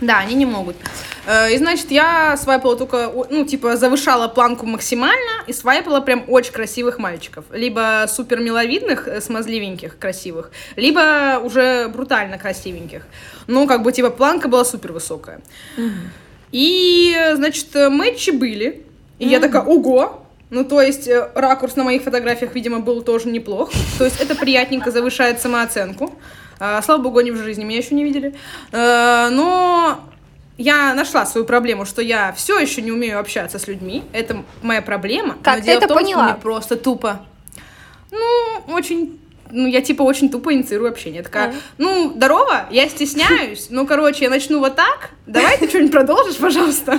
Да, 0.00 0.18
они 0.18 0.34
не 0.34 0.46
могут. 0.46 0.76
Э, 1.26 1.52
и, 1.52 1.58
значит, 1.58 1.90
я 1.90 2.36
свайпала 2.38 2.76
только, 2.76 3.12
ну, 3.28 3.44
типа, 3.44 3.76
завышала 3.76 4.28
планку 4.28 4.64
максимально 4.64 5.44
и 5.46 5.52
свайпала 5.52 6.00
прям 6.00 6.24
очень 6.26 6.52
красивых 6.52 6.98
мальчиков. 6.98 7.44
Либо 7.52 8.06
супер 8.08 8.40
миловидных, 8.40 9.06
э, 9.08 9.20
смазливеньких, 9.20 9.98
красивых, 9.98 10.50
либо 10.76 11.38
уже 11.42 11.88
брутально 11.88 12.38
красивеньких. 12.38 13.06
Ну, 13.46 13.66
как 13.66 13.82
бы, 13.82 13.92
типа, 13.92 14.10
планка 14.10 14.48
была 14.48 14.64
супер 14.64 14.92
высокая. 14.92 15.40
Угу. 15.76 15.90
И, 16.52 17.16
значит, 17.34 17.68
матчи 17.74 18.30
были. 18.30 18.84
И 19.18 19.24
mm-hmm. 19.24 19.28
я 19.28 19.40
такая, 19.40 19.62
ого! 19.62 20.24
Ну, 20.50 20.64
то 20.64 20.82
есть, 20.82 21.06
э, 21.06 21.30
ракурс 21.34 21.76
на 21.76 21.84
моих 21.84 22.02
фотографиях, 22.02 22.54
видимо, 22.54 22.80
был 22.80 23.02
тоже 23.02 23.28
неплох. 23.28 23.70
То 23.98 24.04
есть, 24.04 24.20
это 24.20 24.34
приятненько 24.34 24.90
завышает 24.90 25.40
самооценку. 25.40 26.12
А, 26.58 26.82
слава 26.82 27.00
богу, 27.00 27.18
они 27.18 27.30
в 27.30 27.36
жизни 27.36 27.64
меня 27.64 27.78
еще 27.78 27.94
не 27.94 28.02
видели. 28.02 28.34
А, 28.72 29.30
но 29.30 30.00
я 30.58 30.92
нашла 30.94 31.24
свою 31.24 31.46
проблему, 31.46 31.86
что 31.86 32.02
я 32.02 32.32
все 32.32 32.58
еще 32.58 32.82
не 32.82 32.90
умею 32.90 33.20
общаться 33.20 33.58
с 33.58 33.68
людьми. 33.68 34.02
Это 34.12 34.42
моя 34.60 34.82
проблема. 34.82 35.36
Как 35.42 35.58
но 35.58 35.64
ты 35.64 35.70
это 35.70 35.86
в 35.86 35.88
том, 35.88 35.98
поняла? 35.98 36.24
Что 36.24 36.32
мне 36.32 36.42
просто 36.42 36.76
тупо. 36.76 37.20
Ну, 38.10 38.74
очень 38.74 39.19
ну, 39.52 39.66
я 39.66 39.80
типа 39.80 40.02
очень 40.02 40.30
тупо 40.30 40.52
инициирую 40.52 40.90
общение. 40.90 41.18
Я 41.18 41.22
такая, 41.24 41.54
ну, 41.78 42.12
здорово, 42.14 42.66
я 42.70 42.88
стесняюсь, 42.88 43.68
ну, 43.70 43.86
короче, 43.86 44.24
я 44.24 44.30
начну 44.30 44.60
вот 44.60 44.76
так, 44.76 45.10
давай 45.26 45.58
ты 45.58 45.68
что-нибудь 45.68 45.92
продолжишь, 45.92 46.36
пожалуйста. 46.36 46.98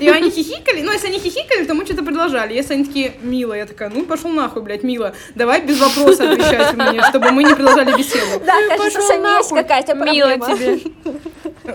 И 0.00 0.08
они 0.08 0.30
хихикали, 0.30 0.82
ну, 0.82 0.92
если 0.92 1.08
они 1.08 1.18
хихикали, 1.18 1.64
то 1.64 1.74
мы 1.74 1.84
что-то 1.84 2.02
продолжали. 2.02 2.54
Если 2.54 2.74
они 2.74 2.84
такие, 2.84 3.12
мило, 3.22 3.54
я 3.54 3.66
такая, 3.66 3.90
ну, 3.90 4.04
пошел 4.04 4.30
нахуй, 4.30 4.62
блядь, 4.62 4.82
мило, 4.82 5.14
давай 5.34 5.62
без 5.62 5.80
вопроса 5.80 6.30
отвечать 6.30 6.74
мне, 6.74 7.02
чтобы 7.08 7.30
мы 7.30 7.44
не 7.44 7.54
продолжали 7.54 7.96
беседу. 7.96 8.42
Да, 8.44 8.54
кажется, 8.76 9.00
сами 9.02 9.38
есть 9.38 9.50
какая-то 9.50 9.94
Мило 9.94 10.34
тебе. 10.38 10.80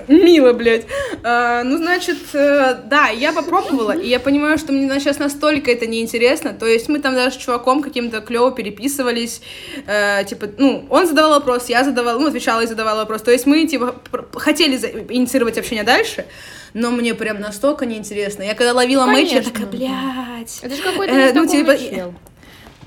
Мило, 0.08 0.54
блядь. 0.54 0.86
А, 1.24 1.64
ну, 1.64 1.78
значит, 1.78 2.18
э, 2.34 2.78
да, 2.86 3.10
я 3.10 3.34
попробовала, 3.34 3.92
и 3.92 4.08
я 4.08 4.20
понимаю, 4.20 4.58
что 4.58 4.72
мне 4.72 4.88
сейчас 5.00 5.20
настолько 5.20 5.72
это 5.72 5.88
неинтересно. 5.88 6.54
То 6.54 6.66
есть 6.66 6.90
мы 6.90 7.00
там 7.00 7.16
даже 7.16 7.36
с 7.36 7.38
чуваком 7.38 7.82
каким-то 7.82 8.22
клево 8.22 8.52
переписывались, 8.52 9.42
э, 9.88 10.24
типа, 10.26 10.48
ну, 10.58 10.86
он 10.90 11.08
задавал 11.08 11.32
вопрос, 11.32 11.70
я 11.70 11.84
задавала, 11.84 12.20
ну, 12.20 12.28
отвечала 12.28 12.62
и 12.62 12.68
задавала 12.68 13.00
вопрос. 13.00 13.22
То 13.22 13.32
есть 13.32 13.46
мы, 13.46 13.66
типа, 13.66 13.96
хотели 14.34 14.76
инициировать 15.10 15.58
общение 15.58 15.84
дальше, 15.84 16.26
но 16.74 16.92
мне 16.92 17.14
прям 17.14 17.40
настолько 17.40 17.86
неинтересно. 17.86 18.44
Я 18.44 18.54
когда 18.54 18.74
ловила 18.74 19.06
матч, 19.06 19.32
я 19.32 19.42
такая, 19.42 19.66
блядь. 19.66 20.60
Это 20.62 20.76
же 20.76 20.82
какой-то 20.82 21.14
э, 21.14 21.34
ну, 21.34 21.46
типа. 21.46 21.78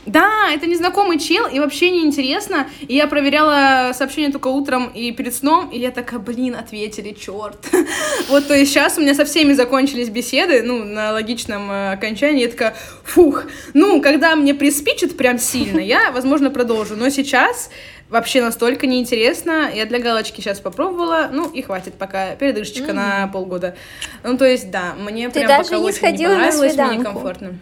Да, 0.09 0.51
это 0.51 0.67
незнакомый 0.67 1.19
чел, 1.19 1.47
и 1.47 1.59
вообще 1.61 1.91
неинтересно. 1.91 2.67
И 2.81 2.95
я 2.95 3.07
проверяла 3.07 3.93
сообщение 3.93 4.33
только 4.33 4.49
утром 4.49 4.89
и 4.95 5.13
перед 5.13 5.35
сном, 5.35 5.69
и 5.69 5.79
я 5.79 5.91
такая, 5.91 6.19
блин, 6.19 6.57
ответили, 6.57 7.13
черт. 7.13 7.59
Вот, 8.29 8.47
то 8.47 8.55
есть 8.55 8.73
сейчас 8.73 8.99
у 8.99 9.01
меня 9.01 9.15
со 9.15 9.25
всеми 9.25 9.53
закончились 9.53 10.09
беседы, 10.09 10.63
ну, 10.63 10.85
на 10.85 11.13
логичном 11.13 11.71
э, 11.71 11.93
окончании, 11.93 12.43
я 12.43 12.49
такая, 12.49 12.75
фух. 13.05 13.45
Ну, 13.75 14.01
когда 14.01 14.35
мне 14.35 14.55
приспичит 14.55 15.17
прям 15.17 15.39
сильно, 15.39 15.81
я, 15.81 16.11
возможно, 16.13 16.51
продолжу. 16.51 16.97
Но 16.97 17.11
сейчас 17.11 17.71
вообще 18.09 18.43
настолько 18.43 18.87
неинтересно. 18.87 19.71
Я 19.75 19.85
для 19.85 19.99
галочки 19.99 20.41
сейчас 20.41 20.61
попробовала, 20.61 21.29
ну 21.31 21.51
и 21.51 21.61
хватит 21.61 21.95
пока, 21.95 22.35
передышечка 22.35 22.91
mm-hmm. 22.91 22.93
на 22.93 23.29
полгода. 23.29 23.77
Ну, 24.23 24.39
то 24.39 24.47
есть, 24.47 24.71
да, 24.71 24.95
мне 24.99 25.29
Ты 25.29 25.41
прям 25.41 25.49
даже 25.49 25.65
пока 25.65 25.77
не 25.77 25.85
очень 25.85 26.17
не 26.17 26.25
понравилось, 26.27 26.77
мне 26.77 26.97
некомфортно. 26.97 27.59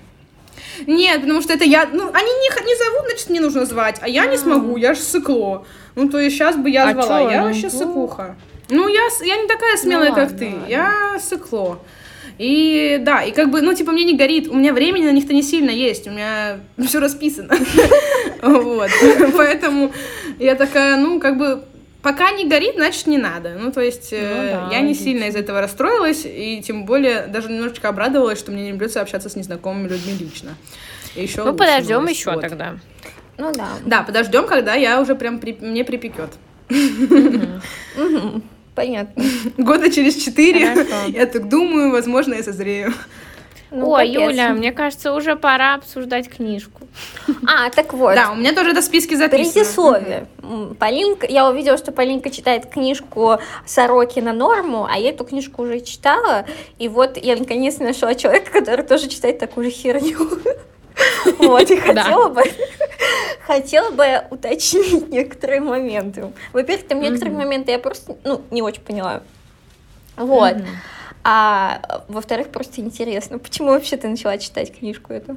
Нет, 0.87 1.21
потому 1.21 1.43
что 1.43 1.53
это 1.53 1.65
я... 1.65 1.89
Ну, 1.93 2.11
они 2.13 2.31
не, 2.31 2.67
не 2.67 2.77
зовут, 2.77 3.07
значит, 3.09 3.31
не 3.31 3.41
нужно 3.41 3.65
звать. 3.67 3.99
А 4.01 4.09
я 4.09 4.27
не 4.27 4.37
смогу, 4.37 4.77
я 4.77 4.95
же 4.95 5.01
сыкло. 5.01 5.65
Ну, 5.95 6.09
то 6.09 6.19
есть 6.19 6.37
сейчас 6.37 6.57
бы 6.57 6.71
я 6.71 6.89
а 6.89 6.93
звала. 6.93 7.23
Чё? 7.23 7.31
Я 7.31 7.41
ну, 7.41 7.47
вообще 7.47 7.71
сыкуха. 7.71 8.37
Ну, 8.69 8.89
я, 8.89 9.09
я 9.25 9.37
не 9.37 9.47
такая 9.47 9.77
смелая, 9.77 10.11
ну, 10.11 10.15
как 10.15 10.31
ладно, 10.31 10.39
ты. 10.39 10.47
Ладно. 10.47 10.67
Я 10.69 11.19
сыкло. 11.21 11.79
И 12.39 12.99
да, 13.01 13.23
и 13.23 13.33
как 13.33 13.51
бы, 13.51 13.63
ну, 13.63 13.73
типа, 13.73 13.93
мне 13.93 14.05
не 14.05 14.15
горит, 14.15 14.49
у 14.49 14.55
меня 14.55 14.75
времени 14.75 15.07
на 15.07 15.13
них-то 15.13 15.33
не 15.33 15.43
сильно 15.43 15.71
есть, 15.71 16.07
у 16.07 16.11
меня 16.11 16.61
все 16.87 17.01
расписано. 17.01 17.55
Вот. 18.43 18.91
Поэтому 19.37 19.93
я 20.39 20.55
такая, 20.55 20.97
ну, 20.97 21.19
как 21.19 21.39
бы, 21.39 21.65
пока 22.07 22.31
не 22.31 22.47
горит, 22.47 22.77
значит 22.77 23.09
не 23.09 23.19
надо. 23.19 23.57
Ну, 23.59 23.73
то 23.73 23.81
есть 23.81 24.13
ну, 24.13 24.19
э, 24.19 24.51
да, 24.53 24.69
я 24.71 24.79
не 24.79 24.91
логично. 24.91 25.05
сильно 25.05 25.25
из 25.25 25.35
этого 25.35 25.61
расстроилась, 25.61 26.23
и 26.25 26.63
тем 26.65 26.85
более 26.85 27.27
даже 27.27 27.51
немножечко 27.51 27.89
обрадовалась, 27.89 28.39
что 28.39 28.53
мне 28.53 28.71
не 28.71 28.79
придется 28.79 29.01
общаться 29.01 29.29
с 29.29 29.35
незнакомыми 29.35 29.89
людьми 29.89 30.15
лично. 30.17 30.51
И 31.17 31.23
еще 31.23 31.43
ну, 31.43 31.53
подождем 31.53 32.07
еще 32.07 32.31
вот. 32.31 32.43
тогда. 32.43 32.77
Ну 33.39 33.53
да. 33.53 33.71
Да, 33.85 34.03
подождем, 34.05 34.47
когда 34.47 34.75
я 34.75 35.01
уже 35.01 35.17
прям 35.17 35.41
при... 35.41 35.59
мне 35.61 35.85
припекет. 35.85 36.31
Понятно. 38.77 39.25
Года 39.59 39.91
через 39.91 40.15
четыре, 40.15 40.87
я 41.09 41.27
так 41.27 41.49
думаю, 41.49 41.91
возможно, 41.91 42.35
я 42.35 42.45
созрею. 42.45 42.95
Ну, 43.73 43.91
Ой, 43.91 44.07
капец. 44.07 44.31
Юля, 44.31 44.53
мне 44.53 44.71
кажется, 44.71 45.13
уже 45.13 45.35
пора 45.35 45.75
обсуждать 45.75 46.29
книжку. 46.29 46.86
А, 47.47 47.71
так 47.71 47.93
вот. 47.93 48.15
Да, 48.15 48.33
у 48.33 48.35
меня 48.35 48.55
тоже 48.55 48.71
это 48.71 48.81
в 48.81 48.85
списке 48.85 49.17
записано. 49.17 49.53
Предисловие. 49.53 50.27
Полинка, 50.79 51.27
я 51.27 51.49
увидела, 51.49 51.77
что 51.77 51.93
Полинка 51.93 52.31
читает 52.31 52.67
книжку 52.67 53.39
«Сороки 53.65 54.21
на 54.21 54.33
норму», 54.33 54.87
а 54.91 54.97
я 54.99 55.11
эту 55.11 55.25
книжку 55.25 55.63
уже 55.63 55.81
читала, 55.81 56.47
и 56.79 56.89
вот 56.89 57.17
я 57.17 57.37
наконец 57.37 57.79
нашла 57.79 58.15
человека, 58.15 58.51
который 58.51 58.85
тоже 58.85 59.09
читает 59.09 59.39
такую 59.39 59.67
же 59.67 59.71
херню. 59.71 60.29
Вот, 61.39 61.71
и 61.71 61.77
хотела 61.77 62.31
бы, 62.31 62.43
хотела 63.47 63.91
бы 63.91 64.23
уточнить 64.31 65.11
некоторые 65.11 65.61
моменты. 65.61 66.33
Во-первых, 66.55 66.87
там 66.89 67.01
некоторые 67.01 67.37
моменты 67.37 67.73
я 67.73 67.79
просто, 67.79 68.17
ну, 68.25 68.41
не 68.51 68.63
очень 68.63 68.81
поняла. 68.81 69.23
Вот. 70.17 70.57
А 71.23 72.05
во-вторых, 72.09 72.49
просто 72.49 72.81
интересно, 72.81 73.39
почему 73.39 73.71
вообще 73.71 73.97
ты 73.99 74.09
начала 74.09 74.39
читать 74.39 74.75
книжку 74.75 75.13
эту? 75.13 75.37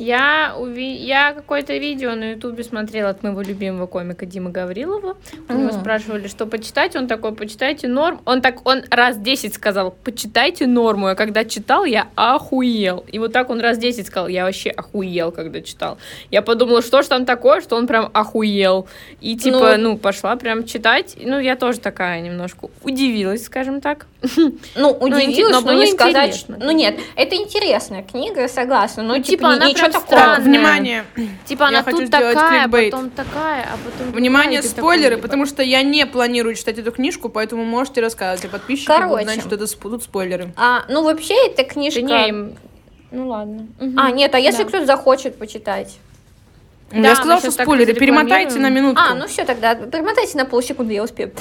Я, 0.00 0.54
уви... 0.58 0.96
я 0.96 1.34
какое-то 1.34 1.76
видео 1.76 2.14
на 2.14 2.30
ютубе 2.30 2.64
смотрела 2.64 3.10
от 3.10 3.22
моего 3.22 3.42
любимого 3.42 3.86
комика 3.86 4.24
Димы 4.24 4.50
Гаврилова. 4.50 5.18
У 5.46 5.52
него 5.52 5.72
спрашивали, 5.72 6.26
что 6.26 6.46
почитать. 6.46 6.96
Он 6.96 7.06
такой, 7.06 7.34
почитайте 7.34 7.86
норм. 7.86 8.22
Он 8.24 8.40
так, 8.40 8.66
он 8.66 8.82
раз 8.90 9.18
10 9.18 9.52
сказал, 9.52 9.94
почитайте 10.02 10.66
норму. 10.66 11.08
А 11.08 11.14
когда 11.14 11.44
читал, 11.44 11.84
я 11.84 12.08
охуел. 12.14 13.04
И 13.12 13.18
вот 13.18 13.34
так 13.34 13.50
он 13.50 13.60
раз 13.60 13.76
10 13.76 14.06
сказал, 14.06 14.28
я 14.28 14.44
вообще 14.44 14.70
охуел, 14.70 15.32
когда 15.32 15.60
читал. 15.60 15.98
Я 16.30 16.40
подумала, 16.40 16.80
что 16.80 17.02
ж 17.02 17.06
там 17.06 17.26
такое, 17.26 17.60
что 17.60 17.76
он 17.76 17.86
прям 17.86 18.08
охуел. 18.14 18.88
И 19.20 19.36
типа, 19.36 19.76
ну, 19.76 19.90
ну 19.90 19.98
пошла 19.98 20.34
прям 20.36 20.64
читать. 20.64 21.14
Ну, 21.22 21.38
я 21.38 21.56
тоже 21.56 21.78
такая 21.78 22.22
немножко 22.22 22.70
удивилась, 22.82 23.44
скажем 23.44 23.82
так. 23.82 24.06
Ну, 24.22 24.54
ну 24.74 24.90
удивилась, 24.90 25.52
но, 25.52 25.72
но 25.72 25.72
не 25.72 25.86
сказать... 25.86 26.44
Ну, 26.48 26.70
нет, 26.70 26.98
это 27.16 27.36
интересная 27.36 28.02
книга, 28.02 28.48
согласна. 28.48 29.02
Но, 29.02 29.16
ну, 29.16 29.22
типа, 29.22 29.30
типа 29.30 29.48
она 29.48 29.68
ничего 29.68 29.88
такого. 29.88 30.36
Внимание. 30.40 31.04
Типа 31.46 31.68
она 31.68 31.82
тут 31.82 32.10
такая, 32.10 32.68
потом 32.68 33.10
такая, 33.10 33.62
а 33.64 33.78
потом 33.84 34.12
Внимание, 34.12 34.62
спойлеры, 34.62 35.18
потому 35.18 35.46
что 35.46 35.62
я 35.62 35.82
не 35.82 36.06
планирую 36.06 36.54
читать 36.54 36.78
эту 36.78 36.92
книжку, 36.92 37.28
поэтому 37.28 37.64
можете 37.64 38.00
рассказывать, 38.00 38.44
а 38.44 38.48
подписчики 38.48 38.86
Короче, 38.86 39.08
будут 39.08 39.24
знать, 39.24 39.40
что 39.40 39.54
это 39.54 39.66
будут 39.80 40.02
спойлеры. 40.02 40.52
А, 40.56 40.84
ну, 40.88 41.02
вообще, 41.02 41.34
эта 41.46 41.64
книжка... 41.64 42.02
Да 42.02 42.26
не, 42.26 42.56
ну, 43.10 43.28
ладно. 43.28 43.66
А, 43.96 44.10
нет, 44.10 44.34
а 44.34 44.38
если 44.38 44.62
да. 44.62 44.68
кто-то 44.68 44.86
захочет 44.86 45.36
почитать? 45.36 45.98
Да, 46.90 47.10
я 47.10 47.14
сказала, 47.14 47.38
что 47.40 47.50
спойлеры. 47.50 47.94
Перемотайте 47.94 48.58
на 48.58 48.68
минутку. 48.68 49.00
А, 49.00 49.14
ну 49.14 49.26
все 49.28 49.44
тогда. 49.44 49.74
Перемотайте 49.74 50.36
на 50.36 50.44
полсекунды, 50.44 50.94
я 50.94 51.04
успею. 51.04 51.32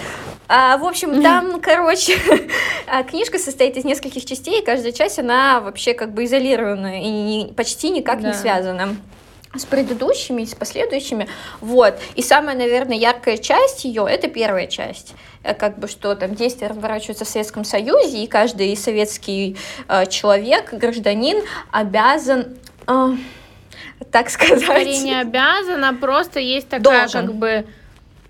А, 0.48 0.78
в 0.78 0.86
общем, 0.86 1.22
там, 1.22 1.60
короче, 1.62 2.18
а, 2.88 3.04
книжка 3.04 3.40
состоит 3.40 3.78
из 3.78 3.84
нескольких 3.84 4.26
частей, 4.26 4.62
и 4.62 4.66
каждая 4.66 4.92
часть, 4.92 5.20
она 5.20 5.60
вообще 5.60 5.94
как 5.94 6.14
бы 6.14 6.26
изолирована 6.26 7.02
и 7.02 7.10
не, 7.10 7.54
почти 7.54 7.90
никак 7.90 8.22
да. 8.22 8.30
не 8.30 8.34
связана 8.34 8.96
с 9.56 9.66
предыдущими, 9.66 10.46
с 10.46 10.54
последующими, 10.54 11.28
вот, 11.60 11.96
и 12.16 12.22
самая, 12.22 12.56
наверное, 12.56 12.98
яркая 12.98 13.38
часть 13.38 13.84
ее, 13.84 14.06
это 14.08 14.28
первая 14.28 14.68
часть, 14.68 15.16
э, 15.44 15.56
как 15.56 15.80
бы, 15.80 15.88
что 15.88 16.14
там 16.14 16.36
действия 16.36 16.68
разворачиваются 16.68 17.26
в 17.26 17.28
Советском 17.28 17.66
Союзе, 17.66 18.24
и 18.24 18.28
каждый 18.28 18.78
советский 18.78 19.58
э, 19.88 20.06
человек, 20.06 20.74
гражданин 20.74 21.44
обязан... 21.72 22.58
Э, 22.88 23.16
так 24.12 24.30
сказать. 24.30 24.63
Скорее 24.63 25.00
не 25.00 25.19
обязана, 25.19 25.93
просто 25.93 26.39
есть 26.39 26.69
такая 26.69 27.02
Должен. 27.02 27.28
как 27.28 27.36
бы 27.36 27.65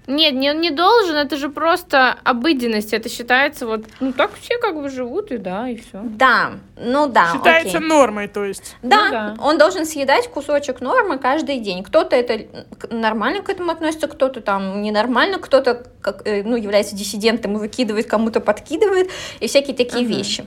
Нет, 0.07 0.33
не, 0.33 0.49
он 0.49 0.59
не 0.59 0.71
должен, 0.71 1.15
это 1.15 1.37
же 1.37 1.49
просто 1.49 2.17
обыденность. 2.23 2.93
Это 2.93 3.09
считается 3.09 3.67
вот, 3.67 3.85
ну 3.99 4.11
так 4.11 4.31
все 4.41 4.57
как 4.57 4.75
бы 4.75 4.89
живут, 4.89 5.31
и 5.31 5.37
да, 5.37 5.69
и 5.69 5.75
все. 5.77 6.01
Да, 6.03 6.53
ну 6.75 7.07
да. 7.07 7.31
Считается 7.33 7.77
окей. 7.77 7.87
нормой, 7.87 8.27
то 8.27 8.43
есть. 8.43 8.75
Да, 8.81 9.05
ну, 9.05 9.11
да, 9.11 9.35
он 9.39 9.59
должен 9.59 9.85
съедать 9.85 10.27
кусочек 10.27 10.81
нормы 10.81 11.19
каждый 11.19 11.59
день. 11.59 11.83
Кто-то 11.83 12.15
это 12.15 12.47
нормально 12.89 13.43
к 13.43 13.49
этому 13.49 13.71
относится, 13.71 14.07
кто-то 14.07 14.41
там 14.41 14.81
ненормально, 14.81 15.37
кто-то 15.37 15.85
как, 16.01 16.27
э, 16.27 16.41
ну, 16.43 16.55
является 16.55 16.95
диссидентом 16.95 17.57
и 17.57 17.59
выкидывает, 17.59 18.07
кому-то 18.07 18.39
подкидывает, 18.41 19.11
и 19.39 19.47
всякие 19.47 19.75
такие 19.75 20.05
uh-huh. 20.05 20.17
вещи. 20.17 20.45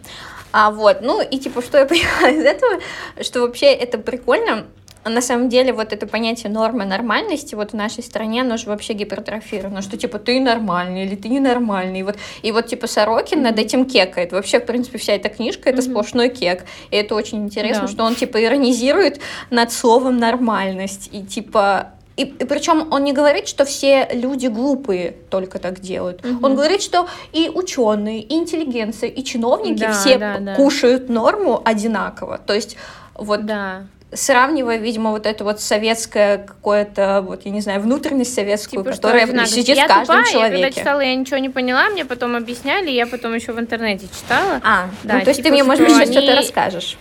А 0.53 0.71
вот, 0.71 1.01
ну 1.01 1.23
и 1.23 1.38
типа, 1.38 1.62
что 1.62 1.79
я 1.79 1.87
поняла 1.87 2.29
из 2.31 2.45
этого, 2.45 2.81
что 3.21 3.42
вообще 3.42 3.66
это 3.66 3.99
прикольно, 3.99 4.66
на 5.05 5.21
самом 5.21 5.49
деле 5.49 5.73
вот 5.73 5.93
это 5.93 6.07
понятие 6.07 6.53
нормы 6.53 6.85
нормальности 6.85 7.55
вот 7.55 7.73
в 7.73 7.75
нашей 7.75 8.03
стране, 8.03 8.43
оно 8.43 8.57
же 8.57 8.67
вообще 8.67 8.93
гипертрофировано, 8.93 9.83
что 9.83 9.97
типа 9.97 10.19
ты 10.19 10.41
нормальный 10.41 11.05
или 11.05 11.17
ты 11.17 11.29
ненормальный. 11.29 12.01
И 12.01 12.03
вот, 12.03 12.17
и 12.43 12.53
вот 12.53 12.67
типа 12.67 12.87
Сорокин 12.87 13.38
mm-hmm. 13.38 13.43
над 13.43 13.59
этим 13.59 13.85
кекает. 13.85 14.33
Вообще, 14.33 14.61
в 14.61 14.67
принципе, 14.67 14.99
вся 14.99 15.15
эта 15.15 15.29
книжка 15.29 15.71
это 15.71 15.81
mm-hmm. 15.81 15.91
сплошной 15.91 16.29
кек. 16.29 16.65
И 16.91 16.97
это 16.97 17.15
очень 17.15 17.45
интересно, 17.45 17.83
да. 17.83 17.88
что 17.88 18.05
он 18.05 18.15
типа 18.15 18.43
иронизирует 18.43 19.21
над 19.51 19.73
словом 19.73 20.19
нормальность. 20.19 21.09
И 21.12 21.23
типа 21.23 21.93
и, 22.17 22.25
и 22.25 22.45
причем 22.45 22.88
он 22.93 23.05
не 23.05 23.12
говорит, 23.12 23.49
что 23.49 23.65
все 23.65 24.09
люди 24.12 24.47
глупые 24.47 25.17
только 25.31 25.59
так 25.59 25.81
делают. 25.81 26.25
Угу. 26.25 26.47
Он 26.47 26.55
говорит, 26.55 26.83
что 26.83 27.09
и 27.33 27.51
ученые, 27.53 28.21
и 28.21 28.35
интеллигенция, 28.35 29.09
и 29.09 29.25
чиновники 29.25 29.81
да, 29.81 29.93
все 29.93 30.19
да, 30.19 30.38
да. 30.38 30.55
кушают 30.55 31.09
норму 31.09 31.61
одинаково. 31.65 32.38
То 32.38 32.53
есть 32.53 32.77
вот 33.15 33.47
да 33.47 33.87
сравнивая, 34.14 34.77
видимо, 34.77 35.11
вот 35.11 35.27
это 35.27 35.44
вот 35.44 35.61
советское 35.61 36.38
какое-то, 36.38 37.22
вот, 37.22 37.44
я 37.44 37.51
не 37.51 37.61
знаю, 37.61 37.81
внутренность 37.81 38.35
советскую, 38.35 38.85
типа, 38.85 38.94
которая 38.94 39.27
что, 39.27 39.46
сидит 39.46 39.77
я 39.77 39.85
в 39.85 39.88
каждом 39.88 40.16
тупая, 40.16 40.33
человеке. 40.33 40.61
Я 40.61 40.66
когда 40.66 40.81
читала, 40.81 41.01
я 41.01 41.14
ничего 41.14 41.38
не 41.38 41.48
поняла, 41.48 41.88
мне 41.88 42.05
потом 42.05 42.37
объясняли, 42.37 42.90
я 42.90 43.07
потом 43.07 43.35
еще 43.35 43.53
в 43.53 43.61
интернете 43.61 44.07
читала. 44.09 44.61
А, 44.62 44.88
да, 45.03 45.14
ну, 45.14 45.20
то 45.22 45.31
есть 45.31 45.38
типа, 45.38 45.48
ты 45.48 45.53
мне, 45.53 45.64
может 45.64 45.87
быть, 45.87 45.96
они... 45.96 46.12
что-то 46.12 46.37
расскажешь. 46.37 46.96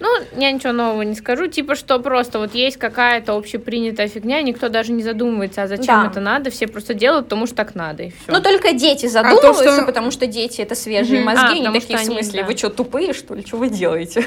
Ну, 0.00 0.08
я 0.38 0.50
ничего 0.50 0.72
нового 0.72 1.02
не 1.02 1.14
скажу, 1.14 1.46
типа, 1.46 1.74
что 1.74 1.98
просто 1.98 2.38
вот 2.38 2.54
есть 2.54 2.78
какая-то 2.78 3.36
общепринятая 3.36 4.08
фигня, 4.08 4.40
никто 4.40 4.70
даже 4.70 4.92
не 4.92 5.02
задумывается, 5.02 5.62
а 5.62 5.68
зачем 5.68 6.02
да. 6.02 6.06
это 6.10 6.20
надо, 6.20 6.50
все 6.50 6.66
просто 6.66 6.94
делают, 6.94 7.26
потому 7.26 7.46
что 7.46 7.56
так 7.56 7.74
надо, 7.74 8.04
и 8.04 8.08
все. 8.08 8.32
Ну, 8.32 8.40
только 8.40 8.72
дети 8.72 9.06
задумываются, 9.06 9.62
а 9.62 9.66
то, 9.66 9.74
что... 9.74 9.84
потому 9.84 10.10
что 10.10 10.26
дети 10.26 10.62
это 10.62 10.74
свежие 10.74 11.22
мозги, 11.22 11.64
а, 11.64 11.68
они 11.68 11.80
такие, 11.80 11.98
в 11.98 12.02
смысле, 12.02 12.40
да. 12.40 12.46
вы 12.46 12.56
что, 12.56 12.70
тупые, 12.70 13.12
что 13.12 13.34
ли, 13.34 13.44
что 13.46 13.58
вы 13.58 13.68
делаете? 13.68 14.24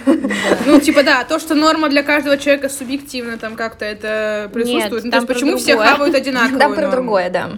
Ну, 0.66 0.80
типа, 0.80 1.02
да, 1.04 1.24
то, 1.24 1.40
что 1.40 1.56
норма 1.56 1.90
для 1.90 2.04
каждого 2.04 2.38
человека 2.38 2.70
субъективно 2.70 3.40
там 3.40 3.56
как-то 3.56 3.84
это 3.84 4.52
присутствует, 4.54 5.06
ну, 5.06 5.12
то 5.12 5.18
есть 5.18 5.28
почему 5.28 5.58
все 5.58 5.76
хавают 5.76 6.14
одинаково? 6.24 6.60
Там 6.60 6.76
про 6.76 6.92
другое, 6.92 7.30
да. 7.32 7.50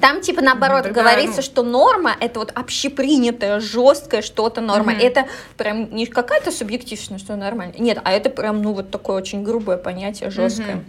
Там, 0.00 0.20
типа, 0.20 0.42
наоборот, 0.42 0.84
Тогда, 0.84 1.02
говорится, 1.02 1.36
ну... 1.36 1.42
что 1.42 1.62
норма 1.62 2.16
это 2.20 2.40
вот 2.40 2.52
общепринятое, 2.54 3.60
жесткое 3.60 4.22
что-то 4.22 4.60
норма. 4.60 4.92
Угу. 4.92 5.00
Это 5.02 5.26
прям 5.56 5.94
не 5.94 6.06
какая-то 6.06 6.50
субъективность, 6.50 7.24
что 7.24 7.36
нормально. 7.36 7.74
Нет, 7.78 7.98
а 8.04 8.12
это 8.12 8.30
прям, 8.30 8.62
ну, 8.62 8.72
вот 8.72 8.90
такое 8.90 9.16
очень 9.16 9.42
грубое 9.42 9.76
понятие, 9.76 10.30
жесткое. 10.30 10.76
Угу. 10.76 10.84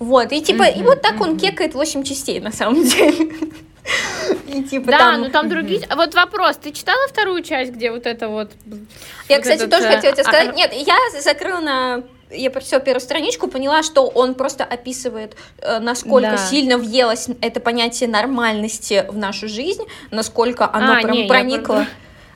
Вот, 0.00 0.32
и 0.32 0.40
типа, 0.40 0.62
угу, 0.62 0.80
и 0.80 0.82
вот 0.82 1.02
так 1.02 1.14
угу. 1.14 1.24
он 1.24 1.38
кекает 1.38 1.74
8 1.74 2.02
частей, 2.04 2.40
на 2.40 2.52
самом 2.52 2.84
деле. 2.84 3.32
И, 4.46 4.62
типа, 4.62 4.90
да, 4.90 4.98
там... 4.98 5.20
ну 5.22 5.30
там 5.30 5.48
другие... 5.48 5.80
Вот 5.94 6.14
вопрос, 6.14 6.56
ты 6.56 6.72
читала 6.72 7.08
вторую 7.08 7.42
часть, 7.42 7.72
где 7.72 7.90
вот 7.90 8.06
это 8.06 8.28
вот... 8.28 8.50
Я, 9.28 9.36
вот 9.36 9.42
кстати, 9.42 9.62
этот... 9.62 9.70
тоже 9.70 9.88
хотела 9.88 10.14
тебе 10.14 10.24
сказать. 10.24 10.48
А... 10.48 10.52
Нет, 10.52 10.72
я 10.74 10.96
закрыла 11.22 11.60
на 11.60 12.02
я 12.30 12.50
прочитала 12.50 12.82
первую 12.82 13.00
страничку, 13.00 13.48
поняла, 13.48 13.82
что 13.82 14.06
он 14.06 14.34
просто 14.34 14.64
описывает, 14.64 15.36
э, 15.60 15.78
насколько 15.78 16.30
да. 16.32 16.36
сильно 16.36 16.78
въелось 16.78 17.28
это 17.40 17.60
понятие 17.60 18.08
нормальности 18.08 19.04
в 19.08 19.16
нашу 19.16 19.48
жизнь, 19.48 19.82
насколько 20.10 20.68
оно 20.72 20.94
а, 20.94 21.02
прям 21.02 21.12
не, 21.16 21.26
проникло. 21.26 21.80
Я... 21.80 21.86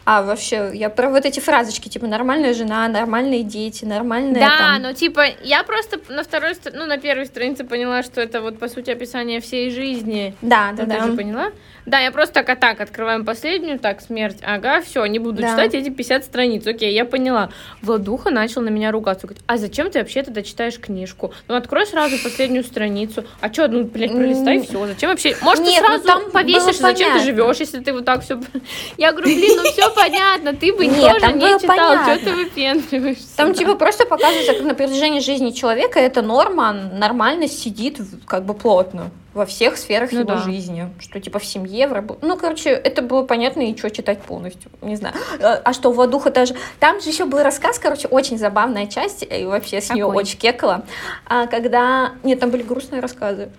А 0.04 0.22
вообще, 0.22 0.70
я 0.74 0.90
про 0.90 1.08
вот 1.10 1.24
эти 1.24 1.38
фразочки, 1.38 1.88
типа 1.88 2.06
нормальная 2.06 2.54
жена, 2.54 2.88
нормальные 2.88 3.44
дети, 3.44 3.84
нормальная. 3.84 4.40
Да, 4.40 4.58
там... 4.58 4.82
ну 4.82 4.92
типа 4.92 5.24
я 5.42 5.62
просто 5.62 6.00
на 6.08 6.24
второй, 6.24 6.54
ну 6.72 6.86
на 6.86 6.98
первой 6.98 7.26
странице 7.26 7.64
поняла, 7.64 8.02
что 8.02 8.20
это 8.20 8.40
вот 8.40 8.58
по 8.58 8.68
сути 8.68 8.90
описание 8.90 9.40
всей 9.40 9.70
жизни. 9.70 10.34
Да, 10.42 10.72
да, 10.72 10.82
ну, 10.82 10.88
да. 10.88 11.00
Ты 11.00 11.10
же 11.10 11.16
поняла? 11.16 11.52
Да, 11.86 11.98
я 11.98 12.10
просто 12.12 12.34
так, 12.34 12.48
а 12.48 12.56
так, 12.56 12.80
открываем 12.80 13.24
последнюю, 13.24 13.78
так, 13.78 14.00
смерть, 14.00 14.38
ага, 14.42 14.80
все, 14.82 15.04
не 15.06 15.18
буду 15.18 15.42
да. 15.42 15.50
читать 15.50 15.74
эти 15.74 15.90
50 15.90 16.24
страниц, 16.24 16.66
окей, 16.66 16.94
я 16.94 17.04
поняла. 17.04 17.50
Владуха 17.80 18.30
начал 18.30 18.60
на 18.62 18.68
меня 18.68 18.92
ругаться, 18.92 19.26
говорит, 19.26 19.42
а 19.46 19.56
зачем 19.56 19.90
ты 19.90 19.98
вообще 19.98 20.22
тогда 20.22 20.42
читаешь 20.42 20.78
книжку? 20.78 21.32
Ну, 21.48 21.56
открой 21.56 21.86
сразу 21.86 22.16
последнюю 22.22 22.64
страницу, 22.64 23.24
а 23.40 23.52
что, 23.52 23.68
ну, 23.68 23.84
блядь, 23.84 24.12
пролистай, 24.12 24.60
все, 24.62 24.86
зачем 24.86 25.10
вообще? 25.10 25.36
Может, 25.42 25.64
Нет, 25.64 25.76
ты 25.76 25.80
ну, 25.82 25.86
сразу 25.88 26.04
там 26.04 26.30
повесишь, 26.30 26.78
зачем 26.78 27.18
ты 27.18 27.24
живешь, 27.24 27.56
если 27.58 27.80
ты 27.80 27.92
вот 27.92 28.04
так 28.04 28.22
все... 28.22 28.40
Я 28.96 29.12
говорю, 29.12 29.34
блин, 29.34 29.56
ну 29.56 29.70
все 29.70 29.91
понятно, 29.94 30.54
ты 30.54 30.72
бы 30.72 30.86
Нет, 30.86 31.20
тоже 31.20 31.32
не 31.32 31.60
читал, 31.60 32.02
что 32.02 32.18
ты 32.18 32.34
выпендриваешься? 32.34 33.36
Там, 33.36 33.54
типа, 33.54 33.74
просто 33.74 34.06
показывается, 34.06 34.54
как 34.54 34.62
на 34.62 34.74
протяжении 34.74 35.20
жизни 35.20 35.50
человека 35.50 35.98
эта 36.00 36.22
норма, 36.22 36.72
нормально 36.72 37.48
сидит 37.48 38.00
как 38.26 38.44
бы 38.44 38.54
плотно 38.54 39.10
во 39.34 39.46
всех 39.46 39.78
сферах 39.78 40.12
ну, 40.12 40.20
его 40.20 40.34
да. 40.34 40.38
жизни, 40.38 40.90
что 40.98 41.18
типа 41.20 41.38
в 41.38 41.44
семье, 41.44 41.88
в 41.88 41.92
работе. 41.92 42.20
Ну, 42.22 42.36
короче, 42.36 42.70
это 42.70 43.02
было 43.02 43.22
понятно, 43.22 43.62
и 43.62 43.76
что 43.76 43.90
читать 43.90 44.20
полностью, 44.20 44.70
не 44.82 44.96
знаю. 44.96 45.14
А, 45.40 45.60
а 45.64 45.72
что, 45.72 45.90
Владуха 45.90 46.30
даже... 46.30 46.54
Там 46.78 47.00
же 47.00 47.08
еще 47.08 47.24
был 47.24 47.42
рассказ, 47.42 47.78
короче, 47.78 48.08
очень 48.08 48.38
забавная 48.38 48.86
часть, 48.86 49.26
и 49.28 49.44
вообще 49.44 49.80
с 49.80 49.90
нее 49.90 50.04
очень 50.04 50.38
кекала, 50.38 50.84
а, 51.26 51.46
когда... 51.46 52.12
Нет, 52.22 52.40
там 52.40 52.50
были 52.50 52.62
грустные 52.62 53.00
рассказы, 53.00 53.50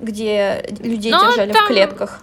где 0.00 0.64
людей 0.80 1.12
Но 1.12 1.30
держали 1.30 1.52
там... 1.52 1.64
в 1.64 1.68
клетках. 1.68 2.22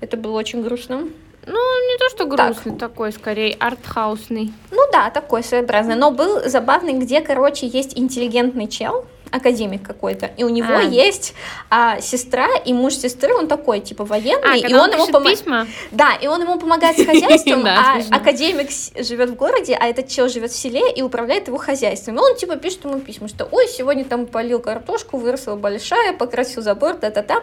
Это 0.00 0.16
было 0.16 0.36
очень 0.38 0.62
грустно. 0.62 1.08
Ну, 1.46 1.88
не 1.88 1.96
то, 1.98 2.10
что 2.10 2.24
грустный 2.24 2.72
так. 2.72 2.90
такой, 2.90 3.12
скорее 3.12 3.54
артхаусный. 3.58 4.52
Ну 4.72 4.82
да, 4.92 5.10
такой 5.10 5.44
своеобразный. 5.44 5.94
Но 5.94 6.10
был 6.10 6.48
забавный, 6.48 6.94
где, 6.94 7.20
короче, 7.20 7.66
есть 7.68 7.96
интеллигентный 7.96 8.66
чел, 8.66 9.06
академик 9.30 9.82
какой-то, 9.82 10.26
и 10.26 10.44
у 10.44 10.48
него 10.48 10.76
а. 10.76 10.82
есть 10.82 11.34
а, 11.70 12.00
сестра 12.00 12.48
и 12.64 12.72
муж 12.72 12.94
сестры, 12.94 13.34
он 13.34 13.48
такой, 13.48 13.80
типа, 13.80 14.04
военный, 14.04 14.54
а, 14.54 14.56
и 14.56 14.74
он, 14.74 14.90
ему 14.90 15.06
помогает. 15.06 15.68
Да, 15.90 16.14
и 16.14 16.26
он 16.26 16.42
ему 16.42 16.58
помогает 16.58 16.98
с 16.98 17.04
хозяйством, 17.06 17.64
а 17.66 18.00
академик 18.10 18.70
живет 19.04 19.30
в 19.30 19.34
городе, 19.34 19.76
а 19.78 19.86
этот 19.86 20.08
чел 20.08 20.28
живет 20.28 20.50
в 20.50 20.56
селе 20.56 20.92
и 20.92 21.02
управляет 21.02 21.48
его 21.48 21.58
хозяйством. 21.58 22.16
И 22.16 22.18
он, 22.18 22.36
типа, 22.36 22.56
пишет 22.56 22.84
ему 22.84 23.00
письма, 23.00 23.28
что, 23.28 23.48
ой, 23.50 23.66
сегодня 23.68 24.04
там 24.04 24.26
полил 24.26 24.60
картошку, 24.60 25.18
выросла 25.18 25.56
большая, 25.56 26.12
покрасил 26.12 26.62
забор, 26.62 26.94
та-та-та. 26.94 27.42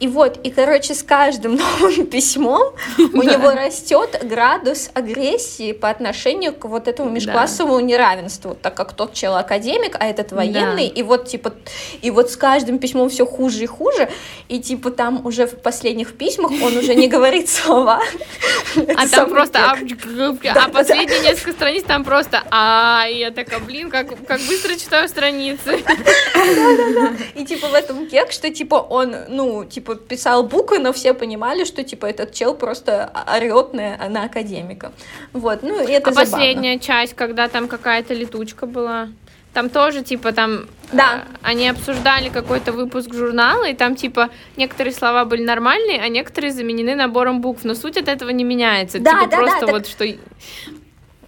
И 0.00 0.06
вот, 0.06 0.38
и, 0.44 0.50
короче, 0.50 0.94
с 0.94 1.02
каждым 1.02 1.56
новым 1.80 2.06
письмом 2.06 2.74
у 2.98 3.22
него 3.22 3.50
растет 3.50 4.20
градус 4.22 4.90
агрессии 4.94 5.72
по 5.72 5.90
отношению 5.90 6.54
к 6.54 6.66
вот 6.66 6.86
этому 6.86 7.10
межклассовому 7.10 7.80
неравенству, 7.80 8.56
так 8.60 8.74
как 8.74 8.92
тот 8.92 9.12
чел 9.12 9.36
академик, 9.36 9.96
а 9.98 10.06
этот 10.06 10.32
военный, 10.32 10.86
и 10.86 11.02
вот, 11.02 11.28
типа, 11.28 11.54
и 12.00 12.10
вот 12.10 12.30
с 12.30 12.36
каждым 12.36 12.78
письмом 12.78 13.08
все 13.08 13.26
хуже 13.26 13.64
и 13.64 13.66
хуже, 13.66 14.08
и, 14.48 14.60
типа, 14.60 14.90
там 14.90 15.26
уже 15.26 15.46
в 15.46 15.56
последних 15.60 16.16
письмах 16.16 16.52
он 16.62 16.76
уже 16.76 16.94
не 16.94 17.08
говорит 17.08 17.48
слова. 17.48 18.00
А 18.96 19.08
там 19.08 19.30
просто, 19.30 19.58
а, 19.72 20.68
последние 20.68 21.20
несколько 21.20 21.52
страниц 21.52 21.84
там 21.84 22.04
просто, 22.04 22.44
а, 22.50 23.06
я 23.10 23.30
такая, 23.30 23.60
блин, 23.60 23.90
как 23.90 24.08
быстро 24.48 24.76
читаю 24.76 25.08
страницы. 25.08 25.78
И, 27.34 27.44
типа, 27.44 27.68
в 27.68 27.74
этом 27.74 28.06
кек, 28.06 28.30
что, 28.32 28.50
типа, 28.50 28.76
он, 28.76 29.14
ну, 29.28 29.64
типа, 29.64 29.87
типа, 29.88 30.08
писал 30.08 30.42
буквы, 30.42 30.78
но 30.78 30.92
все 30.92 31.14
понимали, 31.14 31.64
что, 31.64 31.82
типа, 31.82 32.06
этот 32.06 32.32
чел 32.32 32.54
просто 32.54 33.10
орет 33.26 33.72
на, 33.72 34.08
на 34.08 34.24
академика. 34.24 34.92
Вот, 35.32 35.62
ну, 35.62 35.86
и 35.86 35.92
это 35.92 36.10
А 36.10 36.12
забавно. 36.12 36.30
последняя 36.30 36.78
часть, 36.78 37.14
когда 37.14 37.48
там 37.48 37.68
какая-то 37.68 38.14
летучка 38.14 38.66
была? 38.66 39.08
Там 39.54 39.70
тоже, 39.70 40.02
типа, 40.02 40.32
там 40.32 40.66
да. 40.92 41.24
э, 41.24 41.36
они 41.42 41.68
обсуждали 41.68 42.28
какой-то 42.28 42.72
выпуск 42.72 43.12
журнала, 43.14 43.64
и 43.64 43.74
там, 43.74 43.96
типа, 43.96 44.28
некоторые 44.56 44.92
слова 44.92 45.24
были 45.24 45.42
нормальные, 45.42 46.00
а 46.00 46.08
некоторые 46.08 46.52
заменены 46.52 46.94
набором 46.94 47.40
букв. 47.40 47.64
Но 47.64 47.74
суть 47.74 47.96
от 47.96 48.08
этого 48.08 48.30
не 48.30 48.44
меняется. 48.44 48.98
Да, 48.98 49.20
типа, 49.20 49.30
да, 49.30 49.36
просто 49.38 49.66
да, 49.66 49.72
вот 49.72 49.82
так... 49.84 49.90
что 49.90 50.04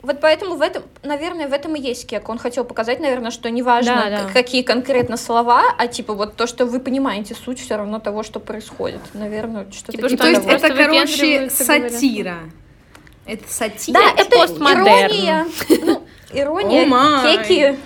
вот 0.03 0.21
поэтому 0.21 0.57
в 0.57 0.63
этом, 0.63 0.83
наверное, 1.03 1.49
в 1.49 1.53
этом 1.53 1.75
и 1.77 1.81
есть 1.81 2.07
кек. 2.07 2.29
Он 2.29 2.39
хотел 2.39 2.65
показать, 2.65 3.01
наверное, 3.01 3.31
что 3.31 3.51
неважно, 3.51 4.07
да, 4.09 4.23
да. 4.23 4.29
какие 4.33 4.63
конкретно 4.63 5.17
слова, 5.17 5.65
а 5.77 5.87
типа 5.87 6.15
вот 6.15 6.37
то, 6.37 6.47
что 6.47 6.65
вы 6.67 6.81
понимаете 6.81 7.35
суть 7.35 7.61
все 7.61 7.77
равно 7.77 7.99
того, 7.99 8.23
что 8.23 8.41
происходит. 8.41 9.01
Наверное, 9.13 9.67
что-то 9.71 9.93
типа, 9.93 10.09
типа 10.09 10.23
То 10.23 10.29
есть 10.29 10.47
это, 10.47 10.75
короче, 10.75 11.51
сатира. 11.51 12.39
Это 13.27 13.53
сатира. 13.53 14.01
Да, 14.01 14.23
это 14.23 14.37
ирония. 14.37 15.47
Ну, 15.69 16.03
ирония, 16.33 16.87
oh 16.87 17.23
кеки 17.23 17.79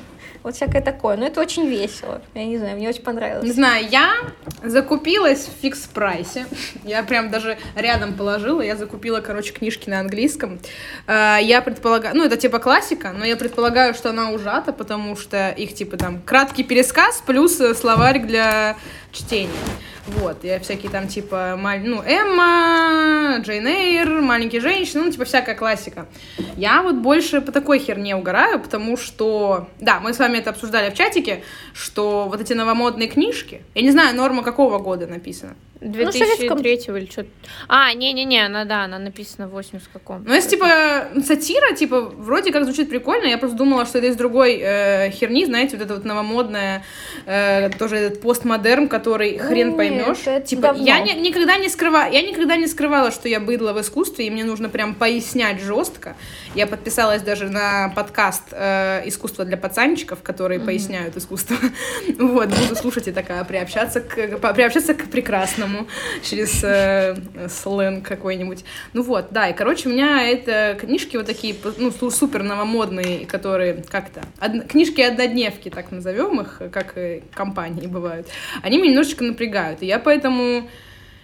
вот 0.44 0.54
всякое 0.54 0.82
такое. 0.82 1.16
Но 1.16 1.26
это 1.26 1.40
очень 1.40 1.66
весело. 1.66 2.20
Я 2.34 2.44
не 2.44 2.58
знаю, 2.58 2.76
мне 2.76 2.90
очень 2.90 3.02
понравилось. 3.02 3.44
Не 3.44 3.52
знаю, 3.52 3.86
я 3.90 4.12
закупилась 4.62 5.46
в 5.46 5.60
фикс 5.62 5.80
прайсе. 5.86 6.46
Я 6.84 7.02
прям 7.02 7.30
даже 7.30 7.56
рядом 7.74 8.12
положила. 8.12 8.60
Я 8.60 8.76
закупила, 8.76 9.20
короче, 9.20 9.54
книжки 9.54 9.88
на 9.88 10.00
английском. 10.00 10.60
А, 11.06 11.38
я 11.38 11.62
предполагаю, 11.62 12.14
ну 12.14 12.24
это 12.24 12.36
типа 12.36 12.58
классика, 12.58 13.12
но 13.18 13.24
я 13.24 13.36
предполагаю, 13.36 13.94
что 13.94 14.10
она 14.10 14.30
ужата, 14.30 14.74
потому 14.74 15.16
что 15.16 15.48
их 15.48 15.74
типа 15.74 15.96
там 15.96 16.20
краткий 16.20 16.62
пересказ 16.62 17.22
плюс 17.26 17.56
словарик 17.56 18.26
для 18.26 18.76
чтения. 19.14 19.50
Вот, 20.06 20.44
я 20.44 20.60
всякие 20.60 20.90
там, 20.90 21.08
типа, 21.08 21.58
ну, 21.82 22.02
Эмма, 22.02 23.38
Джейн 23.40 23.66
Эйр, 23.66 24.20
Маленькие 24.20 24.60
женщины, 24.60 25.04
ну, 25.04 25.10
типа, 25.10 25.24
всякая 25.24 25.54
классика. 25.54 26.06
Я 26.56 26.82
вот 26.82 26.96
больше 26.96 27.40
по 27.40 27.52
такой 27.52 27.78
херне 27.78 28.14
угораю, 28.14 28.60
потому 28.60 28.98
что, 28.98 29.68
да, 29.80 30.00
мы 30.00 30.12
с 30.12 30.18
вами 30.18 30.38
это 30.38 30.50
обсуждали 30.50 30.90
в 30.90 30.94
чатике, 30.94 31.42
что 31.72 32.26
вот 32.28 32.40
эти 32.40 32.52
новомодные 32.52 33.08
книжки, 33.08 33.62
я 33.74 33.82
не 33.82 33.90
знаю, 33.90 34.14
норма 34.14 34.42
какого 34.42 34.78
года 34.78 35.06
написана, 35.06 35.54
2003 35.80 36.80
ну, 36.88 36.96
или 36.96 37.06
что-то. 37.06 37.28
А, 37.68 37.92
не-не-не, 37.92 38.46
она, 38.46 38.64
да, 38.64 38.84
она 38.84 38.98
написана 38.98 39.48
в 39.48 39.52
80 39.52 39.88
каком. 39.92 40.24
Ну, 40.24 40.34
если, 40.34 40.50
типа, 40.50 41.08
сатира, 41.24 41.74
типа, 41.74 42.00
вроде 42.00 42.52
как 42.52 42.64
звучит 42.64 42.88
прикольно, 42.88 43.26
я 43.26 43.38
просто 43.38 43.56
думала, 43.56 43.84
что 43.84 43.98
это 43.98 44.08
из 44.08 44.16
другой 44.16 44.58
э, 44.60 45.10
херни, 45.10 45.44
знаете, 45.44 45.76
вот 45.76 45.84
это 45.84 45.94
вот 45.94 46.04
новомодная, 46.04 46.84
э, 47.26 47.70
тоже 47.78 47.96
этот 47.96 48.22
постмодерн, 48.22 48.88
который 48.88 49.03
хрен 49.12 49.76
поймешь. 49.76 50.44
Типа, 50.46 50.74
я 50.76 51.00
не, 51.00 51.14
никогда 51.14 51.56
не 51.56 51.68
скрывала, 51.68 52.10
я 52.10 52.22
никогда 52.22 52.56
не 52.56 52.66
скрывала, 52.66 53.10
что 53.10 53.28
я 53.28 53.40
быдло 53.40 53.72
в 53.72 53.80
искусстве, 53.80 54.26
и 54.26 54.30
мне 54.30 54.44
нужно 54.44 54.68
прям 54.68 54.94
пояснять 54.94 55.60
жестко. 55.60 56.16
Я 56.54 56.66
подписалась 56.66 57.22
даже 57.22 57.48
на 57.48 57.92
подкаст 57.94 58.42
э, 58.52 59.02
«Искусство 59.06 59.44
для 59.44 59.56
пацанчиков», 59.56 60.22
которые 60.22 60.60
mm-hmm. 60.60 60.64
поясняют 60.64 61.16
искусство. 61.16 61.56
вот, 62.18 62.48
буду 62.48 62.76
слушать 62.76 63.08
и 63.08 63.12
такая, 63.12 63.44
приобщаться 63.44 64.00
к, 64.00 64.54
приобщаться 64.54 64.94
к 64.94 65.10
прекрасному 65.10 65.86
через 66.22 66.62
э, 66.62 67.16
сленг 67.48 68.06
какой-нибудь. 68.06 68.64
Ну 68.92 69.02
вот, 69.02 69.28
да, 69.30 69.48
и, 69.48 69.54
короче, 69.54 69.88
у 69.88 69.92
меня 69.92 70.22
это 70.22 70.76
книжки 70.80 71.16
вот 71.16 71.26
такие, 71.26 71.54
ну, 71.76 71.90
супер 72.10 72.42
новомодные, 72.42 73.26
которые 73.26 73.82
как-то, 73.88 74.22
од... 74.40 74.66
книжки-однодневки, 74.68 75.70
так 75.70 75.90
назовем 75.90 76.40
их, 76.40 76.62
как 76.72 76.96
и 76.96 77.22
компании 77.34 77.86
бывают, 77.86 78.28
они 78.62 78.78
меня 78.78 78.93
немножечко 78.94 79.24
напрягают, 79.24 79.82
и 79.82 79.86
я 79.86 79.98
поэтому, 79.98 80.68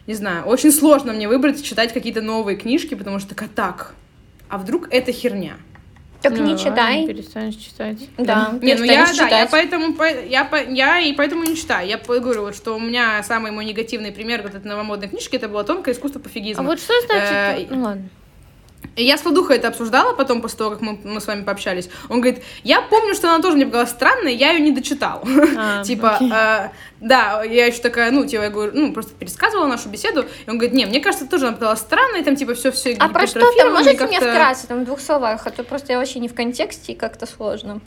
не 0.07 0.15
знаю, 0.15 0.45
очень 0.45 0.73
сложно 0.73 1.13
мне 1.13 1.29
выбрать, 1.29 1.63
читать 1.63 1.93
какие-то 1.93 2.21
новые 2.21 2.57
книжки, 2.57 2.95
потому 2.95 3.21
что 3.21 3.31
такая, 3.31 3.49
так, 3.49 3.95
а 4.49 4.59
вдруг 4.59 4.89
это 4.91 5.13
херня? 5.13 5.55
Так 6.21 6.37
ну, 6.37 6.45
не 6.45 6.59
читай. 6.59 7.07
Перестанешь 7.07 7.55
читать. 7.55 7.97
Да. 8.19 8.53
Не, 8.61 8.75
ну 8.75 8.85
я, 8.85 9.07
да, 9.17 9.39
я 9.39 9.47
поэтому, 9.47 9.97
я, 10.29 10.47
я 10.69 11.01
и 11.01 11.15
поэтому 11.15 11.45
не 11.45 11.57
читаю. 11.57 11.89
Я 11.89 11.97
говорю, 11.97 12.43
вот, 12.43 12.55
что 12.55 12.77
у 12.77 12.79
меня 12.79 13.23
самый 13.23 13.53
мой 13.53 13.65
негативный 13.65 14.13
пример 14.13 14.43
вот 14.43 14.55
этой 14.55 14.67
новомодной 14.67 15.09
книжки, 15.09 15.37
это 15.37 15.49
было 15.49 15.65
тонкое 15.65 15.95
искусство 15.95 16.19
пофигизма. 16.19 16.63
А 16.63 16.67
вот 16.67 16.79
что 16.79 16.93
значит? 17.07 17.71
Э, 17.71 17.75
ну 17.75 17.85
ладно. 17.85 18.09
Я 18.97 19.17
с 19.17 19.25
Владухой 19.25 19.57
это 19.57 19.69
обсуждала 19.69 20.15
потом, 20.15 20.43
после 20.43 20.59
того, 20.59 20.71
как 20.71 20.81
мы, 20.81 20.99
мы 21.05 21.21
с 21.21 21.27
вами 21.27 21.43
пообщались. 21.45 21.89
Он 22.09 22.21
говорит, 22.21 22.43
я 22.65 22.83
помню, 22.83 23.15
что 23.15 23.29
она 23.29 23.43
тоже 23.43 23.57
мне 23.57 23.67
показалась 23.67 23.91
странной, 23.91 24.35
я 24.35 24.53
ее 24.53 24.61
не 24.61 24.73
дочитал. 24.73 25.23
А, 25.57 25.83
типа, 25.85 26.19
э, 26.21 26.69
да, 27.01 27.45
я 27.45 27.67
еще 27.67 27.81
такая, 27.81 28.11
ну, 28.11 28.27
типа, 28.27 28.43
я 28.43 28.51
говорю, 28.51 28.73
ну, 28.75 28.93
просто 28.93 29.13
пересказывала 29.13 29.67
нашу 29.67 29.89
беседу, 29.89 30.23
и 30.47 30.51
он 30.51 30.59
говорит, 30.59 30.75
не, 30.75 30.87
мне 30.87 31.01
кажется, 31.01 31.27
тоже 31.27 31.47
она 31.47 31.55
показалась 31.55 31.81
странной, 31.81 32.23
там, 32.25 32.37
типа, 32.37 32.55
все 32.55 32.73
все 32.73 32.97
А 32.99 33.09
про 33.09 33.27
что 33.27 33.41
там? 33.41 33.73
Можете 33.73 34.07
мне 34.07 34.19
вкратце, 34.19 34.67
там, 34.67 34.83
в 34.83 34.85
двух 34.85 35.01
словах, 35.01 35.47
а 35.47 35.51
то 35.51 35.63
просто 35.63 35.93
я 35.93 35.99
вообще 35.99 36.19
не 36.19 36.29
в 36.29 36.35
контексте 36.35 36.93
и 36.93 36.95
как-то 36.97 37.27
сложно. 37.27 37.81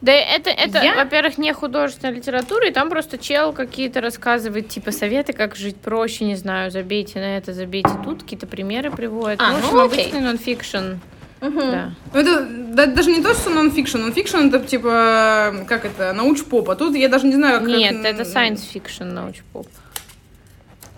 Да 0.00 0.12
это, 0.12 0.50
это 0.50 0.78
я... 0.78 0.94
во-первых, 0.94 1.38
не 1.38 1.52
художественная 1.52 2.14
литература, 2.14 2.68
и 2.68 2.70
там 2.70 2.88
просто 2.88 3.18
чел 3.18 3.52
какие-то 3.52 4.00
рассказывает, 4.00 4.68
типа, 4.68 4.92
советы, 4.92 5.32
как 5.32 5.56
жить 5.56 5.76
проще, 5.76 6.24
не 6.24 6.36
знаю, 6.36 6.70
забейте 6.70 7.18
на 7.18 7.36
это, 7.36 7.52
забейте 7.52 7.90
тут, 8.04 8.22
какие-то 8.22 8.46
примеры 8.46 8.90
приводят. 8.90 9.40
А, 9.40 9.58
ну, 9.58 9.72
ну 9.72 9.80
обычный 9.80 10.20
нонфикшн. 10.20 10.98
Угу. 11.40 11.60
Да. 11.60 11.90
Ну, 12.12 12.20
это 12.20 12.46
да, 12.48 12.86
даже 12.86 13.10
не 13.10 13.22
то, 13.22 13.34
что 13.34 13.50
нонфикшн. 13.50 13.98
Нонфикшн 13.98 14.36
это 14.48 14.60
типа, 14.60 15.64
как 15.68 15.84
это, 15.84 16.12
науч-поп. 16.12 16.70
А 16.70 16.76
тут 16.76 16.96
я 16.96 17.08
даже 17.08 17.26
не 17.26 17.34
знаю, 17.34 17.60
как... 17.60 17.68
Нет, 17.68 17.96
как... 17.96 18.06
это 18.06 18.22
science 18.22 18.62
fiction 18.72 19.12
науч-поп. 19.12 19.66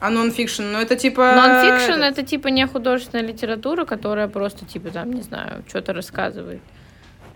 А 0.00 0.08
нонфикшн, 0.08 0.62
ну 0.62 0.78
это 0.78 0.96
типа... 0.96 1.34
Нонфикшн 1.34 2.00
это 2.02 2.22
типа 2.22 2.48
не 2.48 2.66
художественная 2.66 3.24
литература, 3.24 3.84
которая 3.84 4.28
просто 4.28 4.64
типа 4.64 4.90
там, 4.90 5.12
не 5.12 5.20
знаю, 5.20 5.62
что-то 5.68 5.92
рассказывает. 5.92 6.60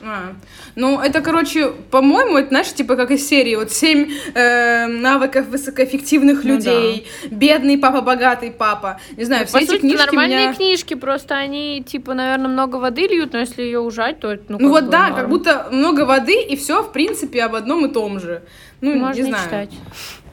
А, 0.03 0.35
ну, 0.75 1.01
это, 1.01 1.21
короче, 1.21 1.73
по-моему, 1.91 2.37
это, 2.37 2.49
знаешь, 2.49 2.73
типа 2.73 2.97
как 2.97 3.11
из 3.11 3.27
серии, 3.27 3.57
вот 3.57 3.71
семь 3.71 4.11
э, 4.35 4.87
навыков 4.87 5.47
высокоэффективных 5.49 6.45
ну, 6.45 6.55
людей, 6.55 7.07
да. 7.25 7.37
бедный 7.37 7.79
папа, 7.79 8.01
богатый 8.01 8.51
папа, 8.51 9.01
не 9.17 9.25
знаю, 9.25 9.43
ну, 9.43 9.47
все 9.47 9.59
по 9.59 9.63
эти 9.63 9.71
сути, 9.71 9.81
книжки 9.81 10.07
нормальные 10.07 10.39
меня... 10.39 10.55
книжки, 10.55 10.95
просто 10.95 11.35
они, 11.35 11.83
типа, 11.87 12.15
наверное, 12.15 12.49
много 12.49 12.77
воды 12.77 13.07
льют, 13.07 13.33
но 13.33 13.39
если 13.39 13.63
ее 13.63 13.81
ужать, 13.81 14.21
то 14.21 14.39
ну, 14.49 14.59
ну 14.61 14.69
вот 14.69 14.91
да, 14.91 15.09
норм. 15.09 15.17
как 15.17 15.29
будто 15.29 15.69
много 15.71 16.05
воды, 16.05 16.43
и 16.43 16.57
все, 16.57 16.83
в 16.83 16.93
принципе, 16.93 17.43
об 17.43 17.55
одном 17.55 17.87
и 17.87 17.89
том 17.93 18.21
же. 18.21 18.43
Ну, 18.81 18.95
Можно 18.95 19.15
не 19.15 19.23
знаю. 19.23 19.45
читать. 19.45 19.71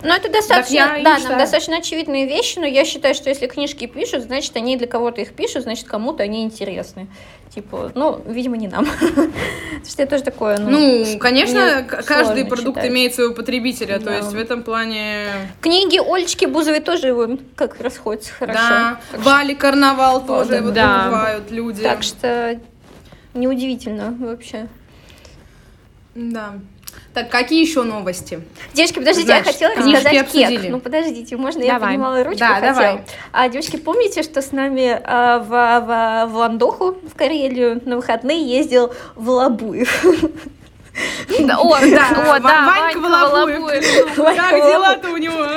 Ну, 0.04 0.14
это 0.14 0.32
достаточно, 0.32 1.00
да, 1.04 1.20
нам 1.20 1.38
достаточно 1.38 1.78
очевидные 1.78 2.28
вещи, 2.28 2.60
но 2.60 2.66
я 2.66 2.86
считаю, 2.86 3.14
что 3.14 3.30
если 3.30 3.48
книжки 3.48 3.86
пишут, 3.86 4.24
значит, 4.24 4.56
они 4.56 4.78
для 4.78 4.88
кого-то 4.88 5.22
их 5.22 5.34
пишут, 5.34 5.64
значит, 5.64 5.88
кому-то 5.88 6.24
они 6.24 6.44
интересны. 6.44 7.08
Типа, 7.54 7.92
ну, 7.96 8.22
видимо, 8.26 8.56
не 8.56 8.70
нам. 8.70 8.86
Что 9.88 10.04
это 10.04 10.12
тоже 10.12 10.24
такое, 10.24 10.58
ну... 10.58 10.70
Ну, 10.70 11.20
конечно, 11.20 11.84
каждый 11.84 12.46
продукт 12.46 12.78
читать. 12.78 12.90
имеет 12.92 13.14
своего 13.14 13.34
потребителя, 13.34 14.00
да. 14.00 14.06
то 14.06 14.18
есть 14.18 14.32
в 14.32 14.38
этом 14.38 14.64
плане... 14.64 15.28
Книги 15.60 16.00
Олечки 16.00 16.46
Бузовой 16.46 16.80
тоже 16.80 17.08
его 17.08 17.38
как 17.56 17.80
расходятся 17.82 18.32
хорошо. 18.32 18.60
Да, 18.60 19.02
Вали 19.18 19.54
Карнавал 19.54 20.26
тоже 20.26 20.56
его 20.56 20.72
да. 20.72 21.08
бывают 21.08 21.52
люди. 21.52 21.84
Так 21.84 22.04
что 22.04 22.58
неудивительно 23.34 24.16
вообще. 24.18 24.68
Да. 26.16 26.54
Так, 27.14 27.30
какие 27.30 27.62
еще 27.62 27.84
новости? 27.84 28.42
Девочки, 28.74 29.00
подождите, 29.00 29.28
Значит, 29.28 29.46
я 29.60 29.70
хотела 29.70 29.76
рассказать 29.76 30.32
кек. 30.32 30.62
Ну, 30.70 30.80
подождите, 30.80 31.36
можно 31.36 31.60
давай. 31.60 31.74
я 31.74 31.80
поднимала 31.80 32.24
ручку? 32.24 32.40
Да, 32.40 32.56
хотела. 32.56 32.74
давай. 32.74 33.02
А, 33.34 33.50
девочки, 33.50 33.76
помните, 33.76 34.24
что 34.24 34.42
с 34.42 34.52
нами 34.54 35.00
а, 35.04 35.40
в, 35.40 35.50
в, 35.50 36.32
в 36.32 36.38
Ландоху, 36.38 36.98
в 37.04 37.16
Карелию, 37.16 37.82
на 37.86 37.98
выходные 37.98 38.48
ездил 38.48 38.94
Волобуев? 39.16 40.06
Да, 41.40 41.58
о, 41.58 41.80
да, 41.82 42.34
о, 42.34 42.40
да, 42.40 42.66
Ванька 42.66 43.00
Волобуев. 43.00 44.16
Как 44.16 44.56
дела-то 44.56 45.10
у 45.10 45.18
него? 45.18 45.48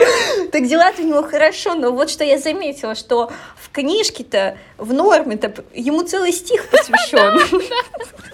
Так 0.50 0.66
дела-то 0.66 1.02
у 1.02 1.06
него 1.06 1.22
хорошо, 1.22 1.74
но 1.74 1.92
вот 1.92 2.10
что 2.10 2.24
я 2.24 2.38
заметила, 2.38 2.94
что 2.94 3.30
в 3.56 3.70
книжке-то, 3.70 4.58
в 4.78 4.92
норме-то, 4.92 5.64
ему 5.72 6.02
целый 6.02 6.32
стих 6.32 6.68
посвящен. 6.68 7.62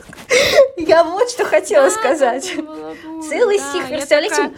Я 0.77 1.05
вот 1.05 1.31
что 1.31 1.45
хотела 1.45 1.90
сказать. 1.90 2.55
Целый 3.29 3.59
стих, 3.59 3.88
представляете, 3.88 4.53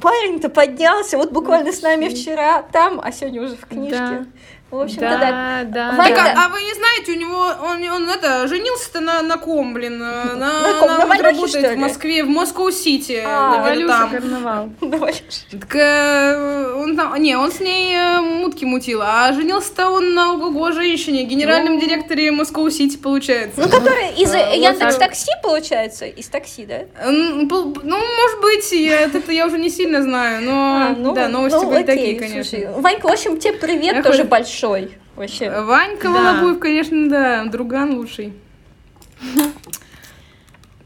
парень-то 0.00 0.48
поднялся, 0.48 1.16
вот 1.16 1.32
буквально 1.32 1.72
с 1.72 1.82
нами 1.82 2.08
вчера 2.08 2.62
там, 2.62 3.00
а 3.02 3.12
сегодня 3.12 3.42
уже 3.42 3.56
в 3.56 3.66
книжке. 3.66 4.26
В 4.74 4.80
общем-то, 4.80 5.00
да. 5.00 5.64
да. 5.64 5.92
да. 5.92 5.96
Так, 5.96 6.18
а, 6.18 6.44
а 6.44 6.48
вы 6.48 6.60
не 6.62 6.74
знаете, 6.74 7.12
у 7.12 7.14
него 7.14 7.46
он, 7.62 7.82
он 7.84 8.10
это 8.10 8.48
женился-то 8.48 9.00
на, 9.00 9.22
на 9.22 9.36
ком, 9.36 9.72
блин? 9.72 9.98
На, 9.98 10.34
на, 10.34 10.72
ком? 10.80 10.88
на, 10.88 10.98
на 10.98 11.06
Валюше, 11.06 11.30
работает 11.30 11.76
в 11.76 11.80
Москве, 11.80 12.24
в 12.24 12.28
Москва-Сити. 12.28 13.22
А, 13.24 13.62
Валюша 13.62 14.08
карнавал. 14.10 14.70
Так, 15.50 15.76
э, 15.76 16.74
он 16.76 16.96
там, 16.96 17.14
не, 17.22 17.36
он 17.36 17.52
с 17.52 17.60
ней 17.60 17.94
э, 17.94 18.20
мутки 18.20 18.64
мутил, 18.64 19.00
а 19.02 19.32
женился-то 19.32 19.90
он 19.90 20.14
на 20.14 20.32
ого-го 20.32 20.72
женщине, 20.72 21.24
генеральном 21.24 21.74
ну. 21.74 21.80
директоре 21.80 22.32
Москва-Сити, 22.32 22.96
получается. 22.96 23.60
Ну, 23.60 23.68
который 23.68 24.10
из 24.16 24.34
Яндекс 24.34 24.96
Такси, 24.96 25.30
получается, 25.42 26.06
из 26.06 26.26
такси, 26.28 26.66
да? 26.66 26.80
Ну, 27.04 27.46
может 27.46 28.40
быть, 28.40 28.72
это 28.72 29.32
я 29.32 29.46
уже 29.46 29.58
не 29.58 29.70
сильно 29.70 30.02
знаю, 30.02 30.42
но 30.42 30.52
а, 30.52 30.94
ну, 30.96 31.12
да, 31.12 31.28
новости 31.28 31.56
ну, 31.56 31.70
были 31.70 31.84
такие, 31.84 32.18
конечно. 32.18 32.58
Ванька, 32.78 33.06
в 33.06 33.12
общем, 33.12 33.38
тебе 33.38 33.54
привет 33.54 34.02
тоже 34.02 34.24
большой 34.24 34.63
большой. 34.64 34.98
Вообще. 35.16 35.50
Ванька 35.50 36.08
да. 36.08 36.10
Волобуев, 36.10 36.58
конечно, 36.58 37.08
да, 37.08 37.44
друган 37.44 37.94
лучший. 37.94 38.32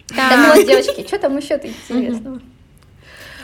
Так 0.08 0.56
вот, 0.56 0.66
девочки, 0.66 1.06
что 1.06 1.18
там 1.18 1.36
еще-то 1.36 1.68
интересного? 1.68 2.40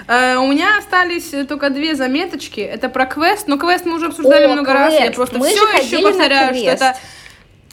Uh, 0.06 0.36
у 0.36 0.52
меня 0.52 0.76
остались 0.76 1.30
только 1.48 1.70
две 1.70 1.94
заметочки. 1.94 2.60
Это 2.60 2.90
про 2.90 3.06
квест. 3.06 3.48
Но 3.48 3.56
квест 3.56 3.86
мы 3.86 3.94
уже 3.94 4.08
обсуждали 4.08 4.44
О, 4.44 4.48
много 4.48 4.70
квест. 4.70 5.00
раз. 5.00 5.00
Я 5.00 5.10
просто 5.12 5.38
мы 5.38 5.48
все 5.48 5.66
еще 5.78 6.02
повторяю, 6.02 6.54
что 6.54 6.66
это 6.66 6.96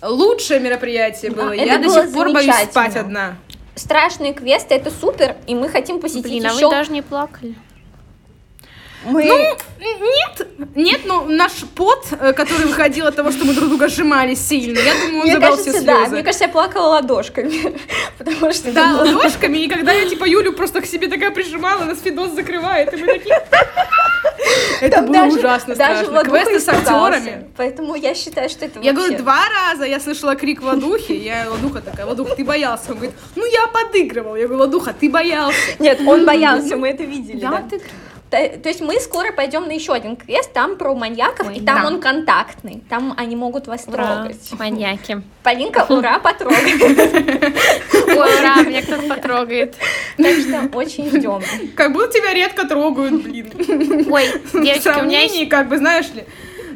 лучшее 0.02 0.62
мероприятие 0.62 1.32
было. 1.32 1.50
Да, 1.50 1.54
я 1.56 1.78
до 1.78 1.90
сих 1.90 2.14
пор 2.14 2.32
боюсь 2.32 2.56
спать 2.70 2.96
одна. 2.96 3.36
Страшные 3.76 4.34
квесты 4.34 4.76
это 4.76 4.92
супер, 4.92 5.36
и 5.46 5.56
мы 5.56 5.68
хотим 5.68 6.00
посетить 6.00 6.24
Блин, 6.24 6.44
еще. 6.44 6.66
А 6.68 6.70
вы 6.70 6.72
даже 6.72 6.92
не 6.94 7.02
плакали. 7.02 7.56
Мы... 9.06 9.26
Ну, 9.26 9.58
нет, 9.80 10.48
нет, 10.76 11.02
но 11.06 11.24
наш 11.24 11.52
пот, 11.76 12.06
э, 12.12 12.34
который 12.34 12.68
выходил 12.68 13.08
от 13.08 13.16
того, 13.16 13.32
что 13.32 13.46
мы 13.46 13.54
друг 13.54 13.70
друга 13.70 13.88
сжимали 13.88 14.36
сильно, 14.36 14.78
я 14.78 14.94
думаю, 14.94 15.18
он 15.18 15.24
мне 15.24 15.34
забрал 15.34 15.52
кажется, 15.52 15.72
все 15.72 15.82
слезы. 15.82 15.86
Да, 15.86 16.08
мне 16.10 16.24
кажется, 16.24 16.44
я 16.44 16.50
плакала 16.50 16.88
ладошками, 16.88 17.78
потому 18.18 18.54
что... 18.54 18.72
Да, 18.72 18.94
было... 18.94 19.16
ладошками, 19.16 19.58
и 19.58 19.68
когда 19.68 19.92
я, 19.92 20.08
типа, 20.08 20.26
Юлю 20.26 20.54
просто 20.54 20.82
к 20.82 20.86
себе 20.86 21.08
такая 21.08 21.32
прижимала, 21.32 21.84
нас 21.84 22.00
Фидос 22.00 22.32
закрывает, 22.32 22.94
и 22.94 22.98
мы 22.98 23.08
такие... 23.08 23.42
Это 24.82 25.02
было 25.02 25.26
ужасно 25.26 25.76
страшно. 25.76 26.24
Квесты 26.24 26.60
с 26.60 26.68
актерами. 26.68 27.48
Поэтому 27.58 27.96
я 27.96 28.16
считаю, 28.16 28.50
что 28.50 28.66
это 28.66 28.80
Я 28.80 28.94
говорю, 28.94 29.18
два 29.18 29.42
раза 29.50 29.86
я 29.86 30.00
слышала 30.00 30.36
крик 30.36 30.62
Ладухи, 30.62 31.12
я 31.12 31.48
Ладуха 31.50 31.82
такая, 31.82 32.06
Ладух, 32.06 32.36
ты 32.36 32.44
боялся? 32.44 32.92
Он 32.92 32.96
говорит, 32.96 33.16
ну 33.36 33.46
я 33.46 33.68
подыгрывал. 33.68 34.36
Я 34.36 34.48
говорю, 34.48 34.62
Ладуха, 34.62 34.94
ты 34.94 35.10
боялся. 35.10 35.58
Нет, 35.80 36.02
он 36.06 36.26
боялся, 36.26 36.76
мы 36.76 36.90
это 36.90 37.04
видели. 37.04 37.40
Я 37.40 37.50
отыгрывала. 37.50 37.92
То, 38.32 38.38
то 38.48 38.70
есть 38.70 38.80
мы 38.80 38.98
скоро 39.02 39.34
пойдем 39.34 39.68
на 39.68 39.74
еще 39.74 39.92
один 39.92 40.16
квест, 40.16 40.54
там 40.54 40.78
про 40.78 40.96
маньяков, 40.96 41.48
Ой, 41.48 41.58
и 41.58 41.66
там 41.66 41.82
да. 41.82 41.88
он 41.88 42.00
контактный, 42.00 42.82
там 42.90 43.14
они 43.18 43.36
могут 43.36 43.68
вас 43.68 43.86
ура, 43.88 44.24
трогать. 44.24 44.52
Маньяки. 44.58 45.22
Полинка, 45.44 45.86
ура, 45.90 46.18
потрогает. 46.18 46.82
Ой, 47.94 48.40
ура, 48.40 48.62
меня 48.62 48.84
кто-то 48.84 49.06
потрогает. 49.10 49.76
Так 50.16 50.38
что 50.38 50.78
очень 50.78 51.10
ждем. 51.10 51.42
Как 51.76 51.92
будто 51.92 52.08
тебя 52.14 52.34
редко 52.34 52.66
трогают, 52.66 53.22
блин. 53.22 53.52
Ой, 54.10 54.24
девочки, 54.54 55.02
у 55.02 55.04
меня 55.04 55.24
есть... 55.24 55.50
как 55.50 55.68
бы, 55.68 55.78
знаешь 55.78 56.10
ли, 56.14 56.24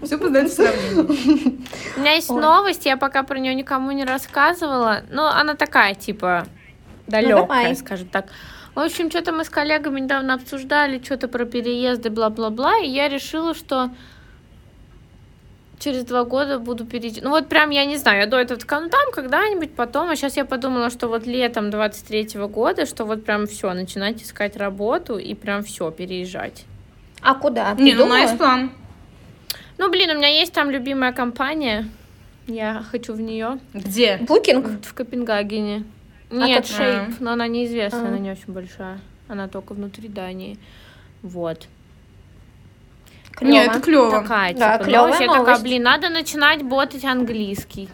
все 0.04 0.18
познать 0.18 0.52
сравнение. 0.52 1.56
У 1.96 2.00
меня 2.02 2.16
есть 2.16 2.30
новость, 2.30 2.86
я 2.86 2.98
пока 2.98 3.24
про 3.24 3.40
нее 3.40 3.56
никому 3.56 3.92
не 3.92 4.04
рассказывала, 4.04 5.04
но 5.10 5.30
она 5.30 5.54
такая, 5.54 5.96
типа, 5.96 6.48
далекая, 7.08 7.70
ну, 7.70 7.76
скажем 7.76 8.10
так. 8.10 8.26
В 8.76 8.80
общем, 8.80 9.10
что-то 9.10 9.32
мы 9.32 9.46
с 9.46 9.50
коллегами 9.50 10.02
недавно 10.02 10.34
обсуждали, 10.34 11.02
что-то 11.02 11.30
про 11.30 11.46
переезды, 11.46 12.10
бла-бла-бла, 12.10 12.80
и 12.80 12.90
я 12.90 13.08
решила, 13.08 13.56
что 13.56 13.90
через 15.80 16.04
два 16.04 16.26
года 16.26 16.60
буду 16.60 16.86
перейти. 16.86 17.22
Ну 17.22 17.30
вот 17.30 17.48
прям, 17.48 17.70
я 17.70 17.86
не 17.86 17.96
знаю, 17.96 18.20
я 18.20 18.28
до 18.28 18.38
этого 18.38 18.60
такая, 18.60 18.82
ну 18.82 18.90
там 18.90 19.12
когда-нибудь 19.14 19.74
потом, 19.76 20.10
а 20.10 20.16
сейчас 20.18 20.36
я 20.36 20.44
подумала, 20.44 20.90
что 20.90 21.08
вот 21.08 21.26
летом 21.26 21.70
23-го 21.70 22.50
года, 22.50 22.86
что 22.86 23.06
вот 23.06 23.24
прям 23.24 23.48
все, 23.48 23.72
начинать 23.74 24.22
искать 24.22 24.58
работу 24.58 25.18
и 25.18 25.34
прям 25.36 25.64
все, 25.64 25.90
переезжать. 25.90 26.66
А 27.22 27.34
куда? 27.36 27.76
Ты 27.76 27.82
не, 27.82 27.94
ну 27.94 28.08
на 28.08 28.36
план. 28.36 28.72
Ну, 29.78 29.90
блин, 29.90 30.10
у 30.12 30.16
меня 30.16 30.28
есть 30.28 30.54
там 30.54 30.70
любимая 30.70 31.14
компания. 31.14 31.88
Я 32.48 32.84
хочу 32.92 33.14
в 33.14 33.22
нее. 33.22 33.60
Где? 33.74 34.18
Букинг? 34.18 34.86
В 34.86 34.94
Копенгагене. 34.94 35.84
Нет, 36.30 36.66
Шейп, 36.66 37.20
но 37.20 37.32
она 37.32 37.48
неизвестная, 37.48 38.06
а. 38.06 38.08
она 38.08 38.18
не 38.18 38.32
очень 38.32 38.52
большая. 38.52 39.00
Она 39.28 39.48
только 39.48 39.74
внутри 39.74 40.08
Дании. 40.08 40.58
Вот. 41.22 41.68
Клёво. 43.32 43.52
Нет, 43.52 43.72
это 43.72 43.82
клево. 43.82 44.12
Такая, 44.12 44.54
да, 44.54 44.78
типа, 44.78 44.90
клёвая 44.90 45.20
Я 45.20 45.28
такая, 45.28 45.60
блин, 45.60 45.84
надо 45.84 46.10
начинать 46.10 46.64
ботать 46.64 47.04
английский. 47.04 47.90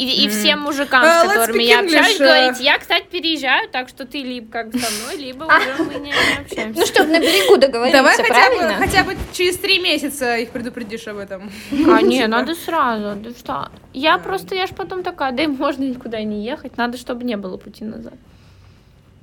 И, 0.00 0.24
и 0.24 0.28
всем 0.28 0.60
мужикам, 0.60 1.04
uh, 1.04 1.26
с 1.26 1.28
которыми 1.28 1.62
я 1.62 1.80
общаюсь, 1.80 2.18
uh... 2.18 2.24
говорить, 2.24 2.60
я, 2.60 2.78
кстати, 2.78 3.04
переезжаю, 3.10 3.68
так 3.68 3.90
что 3.90 4.06
ты 4.06 4.22
либо 4.22 4.50
как 4.50 4.70
бы 4.70 4.78
со 4.78 4.90
мной, 4.90 5.16
либо 5.18 5.44
уже 5.44 5.84
мы 5.84 6.00
не 6.00 6.14
общаемся. 6.40 6.80
Ну, 6.80 6.86
чтобы 6.86 7.10
на 7.10 7.20
берегу 7.20 7.58
договориться, 7.58 7.98
Давай 7.98 8.16
хотя 8.16 8.50
бы, 8.50 8.74
хотя 8.78 9.04
бы 9.04 9.16
через 9.34 9.58
три 9.58 9.78
месяца 9.78 10.38
их 10.38 10.52
предупредишь 10.52 11.06
об 11.06 11.18
этом. 11.18 11.50
А, 11.70 12.00
не, 12.02 12.26
надо 12.26 12.54
сразу. 12.54 13.20
Да 13.20 13.30
что? 13.30 13.70
Я 13.92 14.16
просто, 14.16 14.54
я 14.54 14.66
ж 14.66 14.70
потом 14.70 15.02
такая, 15.02 15.32
да 15.32 15.42
и 15.42 15.46
можно 15.46 15.82
никуда 15.82 16.22
не 16.22 16.46
ехать, 16.46 16.78
надо, 16.78 16.96
чтобы 16.96 17.24
не 17.24 17.36
было 17.36 17.58
пути 17.58 17.84
назад. 17.84 18.14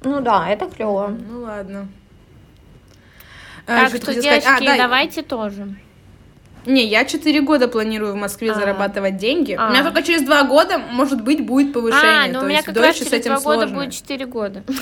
Ну 0.03 0.21
да, 0.21 0.47
это 0.47 0.69
клево. 0.69 1.07
Ну 1.07 1.41
ладно. 1.41 1.87
Так 3.65 3.93
а, 3.93 3.97
что, 3.97 4.13
девочки, 4.13 4.67
а, 4.67 4.77
давайте 4.77 5.23
тоже. 5.23 5.75
Не, 6.67 6.85
я 6.85 7.05
4 7.05 7.41
года 7.41 7.67
планирую 7.67 8.13
в 8.13 8.15
Москве 8.17 8.51
А-а-а. 8.51 8.59
зарабатывать 8.59 9.17
деньги. 9.17 9.53
А-а-а. 9.53 9.69
У 9.69 9.71
меня 9.71 9.81
а. 9.81 9.83
только 9.85 10.03
через 10.03 10.23
2 10.23 10.43
года, 10.43 10.77
может 10.77 11.23
быть, 11.23 11.45
будет 11.45 11.73
повышение. 11.73 12.25
А, 12.25 12.27
ну 12.27 12.41
у 12.41 12.43
меня 12.45 12.61
как 12.61 12.75
раз 12.75 12.97
через 12.97 13.23
2 13.23 13.39
года 13.39 13.67
будет 13.67 13.93
4 13.93 14.25
года. 14.25 14.63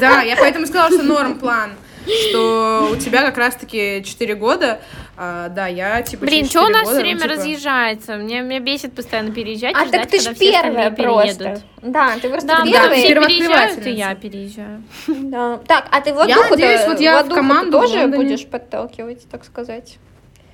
Да, 0.00 0.22
я 0.22 0.36
поэтому 0.36 0.66
сказала, 0.66 0.90
что 0.90 1.02
норм 1.02 1.38
план 1.38 1.70
что 2.06 2.88
у 2.92 2.96
тебя 2.96 3.22
как 3.22 3.38
раз-таки 3.38 4.02
4 4.04 4.34
года, 4.34 4.80
а, 5.16 5.48
да, 5.48 5.66
я 5.66 6.02
типа 6.02 6.26
Блин, 6.26 6.46
что 6.46 6.64
у 6.66 6.68
нас 6.68 6.88
все 6.88 7.00
время 7.00 7.20
типа... 7.20 7.34
разъезжается? 7.34 8.16
Мне, 8.16 8.40
меня 8.40 8.60
бесит 8.60 8.94
постоянно 8.94 9.32
переезжать 9.32 9.74
а, 9.76 9.86
так 9.86 10.06
ты 10.08 10.20
ж 10.20 10.34
первая 10.36 10.90
просто. 10.90 11.62
Да, 11.80 12.16
ты 12.20 12.28
просто 12.28 12.48
да, 12.48 12.64
первая. 12.64 12.94
все 12.96 13.14
переезжают, 13.14 13.86
и 13.86 13.90
я 13.90 14.14
переезжаю. 14.14 14.82
Да. 15.06 15.58
Так, 15.66 15.86
а 15.90 16.00
ты 16.00 16.12
вот 16.12 16.28
я 16.28 16.48
надеюсь, 16.48 16.86
вот 16.86 17.00
я 17.00 17.22
в 17.22 17.28
команду 17.28 17.80
тоже 17.80 18.06
будешь 18.08 18.46
подталкивать, 18.46 19.28
так 19.30 19.44
сказать? 19.44 19.98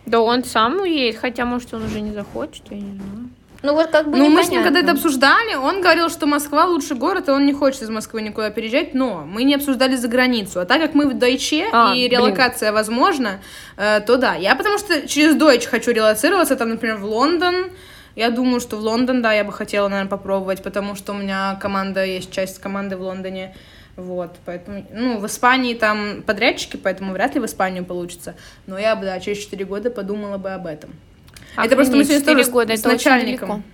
Да 0.09 0.21
он 0.21 0.45
сам 0.45 0.81
уедет, 0.81 1.21
хотя, 1.21 1.45
может, 1.45 1.73
он 1.75 1.85
уже 1.85 2.01
не 2.01 2.13
захочет, 2.13 2.63
я 2.71 2.77
не 2.77 2.95
знаю. 2.95 3.31
Ну 3.61 3.75
вот 3.75 3.91
как 3.91 4.09
бы 4.09 4.17
Ну 4.17 4.29
мы 4.29 4.45
с 4.45 4.51
ним 4.51 4.63
когда 4.63 4.81
это 4.81 4.93
обсуждали, 4.93 5.57
он 5.57 5.81
говорил, 5.81 6.09
что 6.11 6.27
Москва 6.27 6.67
лучший 6.67 6.97
город, 6.97 7.29
и 7.29 7.33
он 7.33 7.45
не 7.45 7.53
хочет 7.53 7.83
из 7.83 7.91
Москвы 7.91 8.23
никуда 8.23 8.51
переезжать, 8.51 8.95
но 8.95 9.25
мы 9.27 9.43
не 9.43 9.57
обсуждали 9.57 9.97
за 9.97 10.07
границу. 10.07 10.61
А 10.61 10.65
так 10.65 10.81
как 10.81 10.95
мы 10.95 11.09
в 11.09 11.19
Дойче, 11.19 11.67
а, 11.73 11.93
и 11.95 12.09
релокация 12.09 12.71
блин. 12.71 12.75
возможна, 12.75 13.41
э, 13.77 14.01
то 14.01 14.17
да. 14.17 14.35
Я 14.35 14.55
потому 14.55 14.79
что 14.79 15.09
через 15.09 15.35
Дойч 15.35 15.67
хочу 15.67 15.91
релацироваться, 15.91 16.55
там, 16.55 16.69
например, 16.69 16.99
в 16.99 17.05
Лондон, 17.05 17.71
я 18.15 18.31
думаю, 18.31 18.61
что 18.61 18.77
в 18.77 18.81
Лондон, 18.81 19.23
да, 19.23 19.33
я 19.33 19.43
бы 19.43 19.53
хотела, 19.53 19.89
наверное, 19.89 20.11
попробовать, 20.11 20.63
потому 20.63 20.95
что 20.95 21.13
у 21.13 21.17
меня 21.17 21.59
команда, 21.61 22.05
есть 22.05 22.31
часть 22.31 22.61
команды 22.61 22.97
в 22.97 23.03
Лондоне. 23.03 23.57
Вот, 23.99 24.37
поэтому, 24.45 24.87
ну, 24.93 25.19
в 25.19 25.27
Испании 25.27 25.75
там 25.75 26.23
подрядчики, 26.23 26.77
поэтому 26.77 27.13
вряд 27.13 27.35
ли 27.35 27.41
в 27.41 27.47
Испанию 27.47 27.85
получится. 27.85 28.37
Но 28.69 28.79
я 28.79 28.95
бы, 28.95 29.05
да, 29.05 29.19
через 29.19 29.39
4 29.39 29.65
года 29.65 29.91
подумала 29.91 30.39
бы 30.39 30.51
об 30.51 30.67
этом. 30.67 30.91
А 31.57 31.67
это 31.67 31.75
просто 31.75 31.97
мы 31.97 32.05
сегодня 32.05 32.25
тоже 32.25 32.49
года, 32.49 32.77
с, 32.77 32.81
с 32.81 32.85
начальником. 32.85 33.65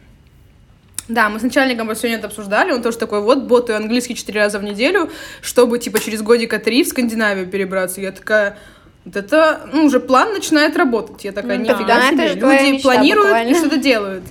Да, 1.09 1.29
мы 1.29 1.41
с 1.41 1.43
начальником 1.43 1.95
сегодня 1.95 2.17
это 2.17 2.29
обсуждали, 2.29 2.73
он 2.73 2.83
тоже 2.83 2.97
такой, 2.97 3.21
вот, 3.21 3.43
ботаю 3.43 3.77
английский 3.77 4.15
4 4.15 4.41
раза 4.41 4.59
в 4.59 4.65
неделю, 4.65 5.11
чтобы, 5.43 5.79
типа, 5.79 6.01
через 6.01 6.23
годика 6.23 6.59
3 6.59 6.85
в 6.85 6.89
Скандинавию 6.89 7.47
перебраться. 7.47 8.01
Я 8.01 8.11
такая, 8.11 8.57
вот 9.05 9.17
это, 9.17 9.69
ну, 9.75 9.85
уже 9.85 10.01
план 10.01 10.33
начинает 10.33 10.75
работать. 10.79 11.23
Я 11.23 11.33
такая, 11.33 11.59
ну, 11.59 11.65
нифига 11.65 12.01
да, 12.01 12.09
себе, 12.09 12.29
люди 12.33 12.83
планируют 12.83 13.27
буквально. 13.27 13.51
и 13.51 13.55
что-то 13.55 13.77
делают. 13.77 14.25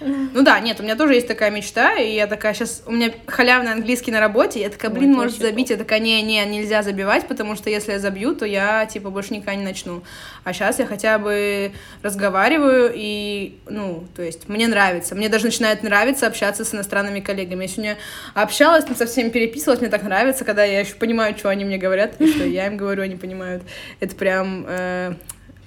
Ну 0.00 0.42
да, 0.42 0.60
нет, 0.60 0.78
у 0.80 0.82
меня 0.82 0.94
тоже 0.94 1.14
есть 1.14 1.26
такая 1.26 1.50
мечта, 1.50 1.94
и 1.94 2.14
я 2.14 2.26
такая 2.26 2.52
сейчас, 2.52 2.82
у 2.86 2.92
меня 2.92 3.10
халявный 3.26 3.72
английский 3.72 4.10
на 4.10 4.20
работе, 4.20 4.60
я 4.60 4.68
такая, 4.68 4.90
блин, 4.90 5.12
Ой, 5.12 5.16
может 5.16 5.40
забить, 5.40 5.70
я 5.70 5.76
такая, 5.76 6.00
не, 6.00 6.20
не, 6.22 6.44
нельзя 6.44 6.82
забивать, 6.82 7.26
потому 7.26 7.56
что 7.56 7.70
если 7.70 7.92
я 7.92 7.98
забью, 7.98 8.34
то 8.34 8.44
я, 8.44 8.84
типа, 8.86 9.10
больше 9.10 9.32
никогда 9.32 9.54
не 9.54 9.64
начну. 9.64 10.02
А 10.44 10.52
сейчас 10.52 10.78
я 10.78 10.86
хотя 10.86 11.18
бы 11.18 11.72
разговариваю, 12.02 12.92
и, 12.94 13.58
ну, 13.68 14.04
то 14.14 14.22
есть, 14.22 14.48
мне 14.48 14.68
нравится, 14.68 15.14
мне 15.14 15.30
даже 15.30 15.46
начинает 15.46 15.82
нравиться 15.82 16.26
общаться 16.26 16.64
с 16.64 16.74
иностранными 16.74 17.20
коллегами. 17.20 17.62
Я 17.62 17.68
сегодня 17.68 17.96
общалась, 18.34 18.84
со 18.96 19.06
всеми 19.06 19.30
переписывалась, 19.30 19.80
мне 19.80 19.90
так 19.90 20.02
нравится, 20.02 20.44
когда 20.44 20.64
я 20.64 20.80
еще 20.80 20.94
понимаю, 20.94 21.36
что 21.38 21.48
они 21.48 21.64
мне 21.64 21.78
говорят, 21.78 22.20
и 22.20 22.26
что 22.26 22.44
я 22.44 22.66
им 22.66 22.76
говорю, 22.76 23.02
они 23.02 23.16
понимают. 23.16 23.62
Это 24.00 24.14
прям... 24.14 24.66
Э, 24.68 25.14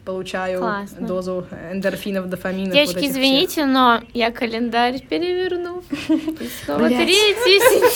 получаю 0.10 0.60
Классно. 0.60 1.08
дозу 1.08 1.45
эндорфинов, 1.72 2.30
дофаминов. 2.30 2.74
Девочки, 2.74 2.95
вот 2.95 3.04
извините, 3.06 3.48
всех. 3.48 3.67
но 3.67 4.02
я 4.13 4.32
календарь 4.32 5.00
переверну. 5.08 5.84
снова 6.65 6.88
3 6.88 6.95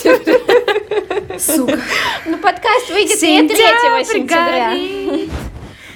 сентября. 0.04 1.39
Сука. 1.39 1.80
Ну, 2.28 2.38
подкаст 2.38 2.89
выйдет 2.91 3.21
не 3.21 3.47
3 3.47 3.58
сентября. 4.06 4.78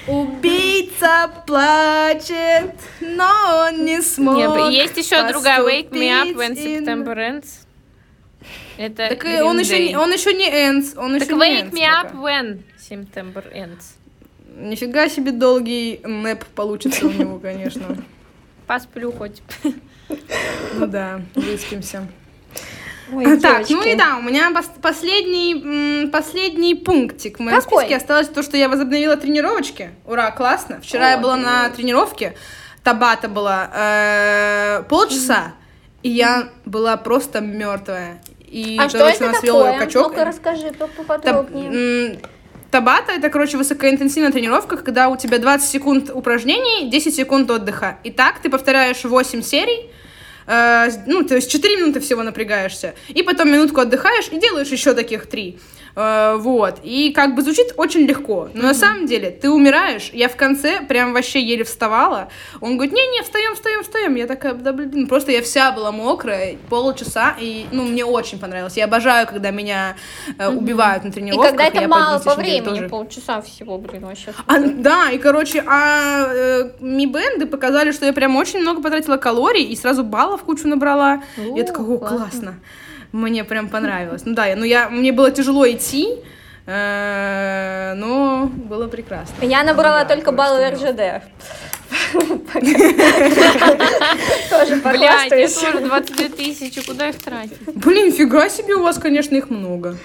Убийца 0.08 1.30
плачет, 1.46 2.74
но 3.02 3.68
он 3.68 3.86
не 3.86 4.02
смог. 4.02 4.38
Нет, 4.38 4.72
есть 4.72 4.98
еще 4.98 5.28
другая 5.28 5.62
Wake 5.62 5.92
Me 5.92 6.10
Up 6.10 6.34
When 6.36 6.56
September 6.56 7.16
Ends. 7.16 7.46
Это 8.78 9.10
так 9.10 9.24
он 9.44 9.60
еще, 9.60 9.98
он 9.98 10.12
еще 10.12 10.34
не 10.34 10.50
ends. 10.50 10.98
Он 10.98 11.14
так 11.20 11.28
еще 11.28 11.38
Wake 11.38 11.72
Me 11.72 11.84
Up 11.84 12.14
When 12.16 12.64
September 12.80 13.44
Ends. 13.54 13.98
Нифига 14.58 15.08
себе 15.08 15.32
долгий 15.32 16.02
нэп 16.04 16.44
получится 16.46 17.06
у 17.06 17.12
него, 17.12 17.38
конечно. 17.38 17.98
Посплю 18.66 19.12
хоть. 19.12 19.42
Ну 20.74 20.88
да, 20.88 21.22
выспимся. 21.36 22.08
Ой, 23.12 23.40
так, 23.40 23.68
девочки. 23.68 23.74
ну 23.74 23.94
и 23.94 23.96
да, 23.96 24.18
у 24.18 24.22
меня 24.22 24.52
последний, 24.82 26.08
последний 26.08 26.76
пунктик 26.76 27.38
в 27.38 27.40
моем 27.42 27.60
Какой? 27.60 27.84
списке 27.84 27.98
осталось 27.98 28.28
то, 28.28 28.44
что 28.44 28.58
я 28.58 28.68
возобновила 28.68 29.16
тренировочки. 29.16 29.92
Ура, 30.06 30.32
классно. 30.32 30.82
Вчера 30.82 31.08
О, 31.08 31.12
я 31.12 31.18
была 31.18 31.38
на 31.38 31.70
тренировке, 31.70 32.36
Табата 32.84 33.30
была 33.30 33.70
э, 33.74 34.84
полчаса, 34.90 35.54
и 36.04 36.10
я 36.10 36.50
была 36.66 36.98
просто 36.98 37.42
мертвая. 37.42 38.22
И, 38.40 38.78
а 38.80 38.90
что 38.90 39.08
это 39.08 39.32
такое? 39.34 39.78
Качок. 39.78 40.10
Ну-ка 40.10 40.26
расскажи 40.26 40.72
поподробнее. 40.72 42.20
Табата 42.72 43.14
это, 43.14 43.30
короче, 43.30 43.58
высокоинтенсивная 43.58 44.32
тренировка, 44.32 44.78
когда 44.78 45.08
у 45.10 45.18
тебя 45.18 45.40
20 45.40 45.70
секунд 45.70 46.10
упражнений, 46.14 46.90
10 46.90 47.16
секунд 47.16 47.50
отдыха. 47.50 47.98
И 48.04 48.12
так 48.12 48.40
ты 48.40 48.50
повторяешь 48.50 49.04
8 49.04 49.42
серий, 49.42 49.90
э, 50.48 50.90
ну, 51.06 51.24
то 51.24 51.36
есть 51.36 51.50
4 51.50 51.78
минуты 51.78 52.00
всего 52.02 52.24
напрягаешься, 52.24 52.94
и 53.08 53.24
потом 53.24 53.50
минутку 53.50 53.80
отдыхаешь 53.82 54.28
и 54.32 54.40
делаешь 54.40 54.68
еще 54.68 54.94
таких 54.94 55.28
3. 55.28 55.58
Э, 55.98 56.36
вот. 56.38 56.76
И 56.84 57.12
как 57.12 57.34
бы 57.34 57.42
звучит 57.42 57.74
очень 57.76 58.02
легко. 58.02 58.50
Но 58.54 58.62
mm-hmm. 58.62 58.66
на 58.66 58.74
самом 58.76 59.06
деле 59.08 59.32
ты 59.32 59.50
умираешь. 59.50 60.12
Я 60.14 60.30
в 60.30 60.36
конце 60.36 60.82
прям 60.82 61.14
вообще 61.14 61.42
еле 61.42 61.64
вставала. 61.64 62.30
Он 62.62 62.76
говорит, 62.76 62.94
не-не, 62.94 63.24
встаем, 63.24 63.56
встаем, 63.56 63.82
встаем. 63.82 64.16
Я 64.16 64.28
такая, 64.28 64.54
да 64.54 64.74
блин, 64.74 65.08
просто 65.08 65.32
я 65.32 65.42
вся 65.42 65.72
была 65.72 65.92
мокрая 65.92 66.56
полчаса. 66.70 67.36
И, 67.40 67.66
ну, 67.72 67.84
мне 67.84 68.06
очень 68.06 68.38
понравилось. 68.38 68.78
Я 68.78 68.86
обожаю, 68.86 69.26
когда 69.26 69.50
меня 69.50 69.96
э, 70.38 70.48
убивают 70.48 71.02
mm-hmm. 71.02 71.08
на 71.08 71.12
тренировках. 71.12 71.48
И 71.48 71.58
когда 71.58 71.66
это 71.66 71.88
мало 71.88 72.20
по 72.20 72.36
времени, 72.36 72.62
тоже... 72.62 72.90
полчаса 72.90 73.42
всего, 73.42 73.80
блин, 73.80 74.06
вообще. 74.06 74.34
А, 74.46 74.60
да, 74.60 75.10
и, 75.10 75.18
короче, 75.18 75.64
а 75.66 76.28
э, 76.32 76.72
ми-бенды 76.80 77.48
показали, 77.48 77.92
что 77.92 78.06
я 78.06 78.14
прям 78.14 78.36
очень 78.36 78.60
много 78.60 78.84
потратила 78.84 79.18
калорий 79.18 79.64
и 79.64 79.76
сразу 79.76 80.04
баллов 80.04 80.44
кучу 80.44 80.68
набрала. 80.68 81.24
О, 81.38 81.58
я 81.58 81.64
такая, 81.64 81.88
о, 81.88 81.98
классно. 81.98 82.18
классно 82.18 82.60
мне 83.12 83.44
прям 83.44 83.70
понравилось. 83.70 84.24
Ну 84.26 84.34
да, 84.34 84.48
ну 84.56 84.64
я, 84.64 84.90
мне 84.90 85.12
было 85.12 85.32
тяжело 85.32 85.70
идти, 85.70 86.20
Э, 86.70 87.94
но 87.96 88.48
было 88.48 88.88
прекрасно. 88.90 89.34
Я 89.46 89.64
набрала 89.64 90.04
только 90.04 90.34
баллы 90.34 90.70
РЖД. 90.70 91.24
Тоже 94.50 94.76
Блядь, 94.82 95.32
я 95.32 95.48
тоже 95.48 95.80
22 95.80 96.30
тысячи, 96.30 96.86
куда 96.86 97.08
их 97.08 97.24
тратить? 97.24 97.58
Блин, 97.74 98.12
фига 98.12 98.50
себе, 98.50 98.76
у 98.76 98.84
вас, 98.84 98.98
конечно, 98.98 99.36
их 99.38 99.50
много. 99.50 99.98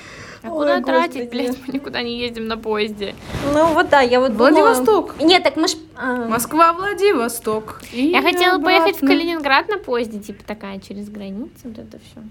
А 0.44 0.52
Ой, 0.52 0.52
куда 0.52 0.80
господи. 0.80 0.84
тратить, 0.84 1.30
блядь, 1.30 1.58
мы 1.66 1.74
никуда 1.74 2.02
не 2.02 2.16
ездим 2.20 2.46
на 2.46 2.56
поезде. 2.56 3.16
Ну 3.52 3.74
вот 3.74 3.88
да, 3.88 4.00
я 4.00 4.20
вот 4.20 4.32
Владивосток. 4.32 5.16
Думала... 5.16 5.28
Нет, 5.28 5.42
так 5.42 5.56
мы 5.56 5.66
ж... 5.66 5.72
А... 5.96 6.28
Москва, 6.28 6.72
Владивосток. 6.74 7.80
И 7.92 8.06
я 8.06 8.22
хотела 8.22 8.56
обратно. 8.56 8.64
поехать 8.64 9.02
в 9.02 9.06
Калининград 9.06 9.68
на 9.68 9.78
поезде, 9.78 10.20
типа 10.20 10.44
такая, 10.44 10.78
через 10.78 11.08
границу, 11.08 11.52
вот 11.64 11.78
это 11.78 11.98
все. 11.98 12.22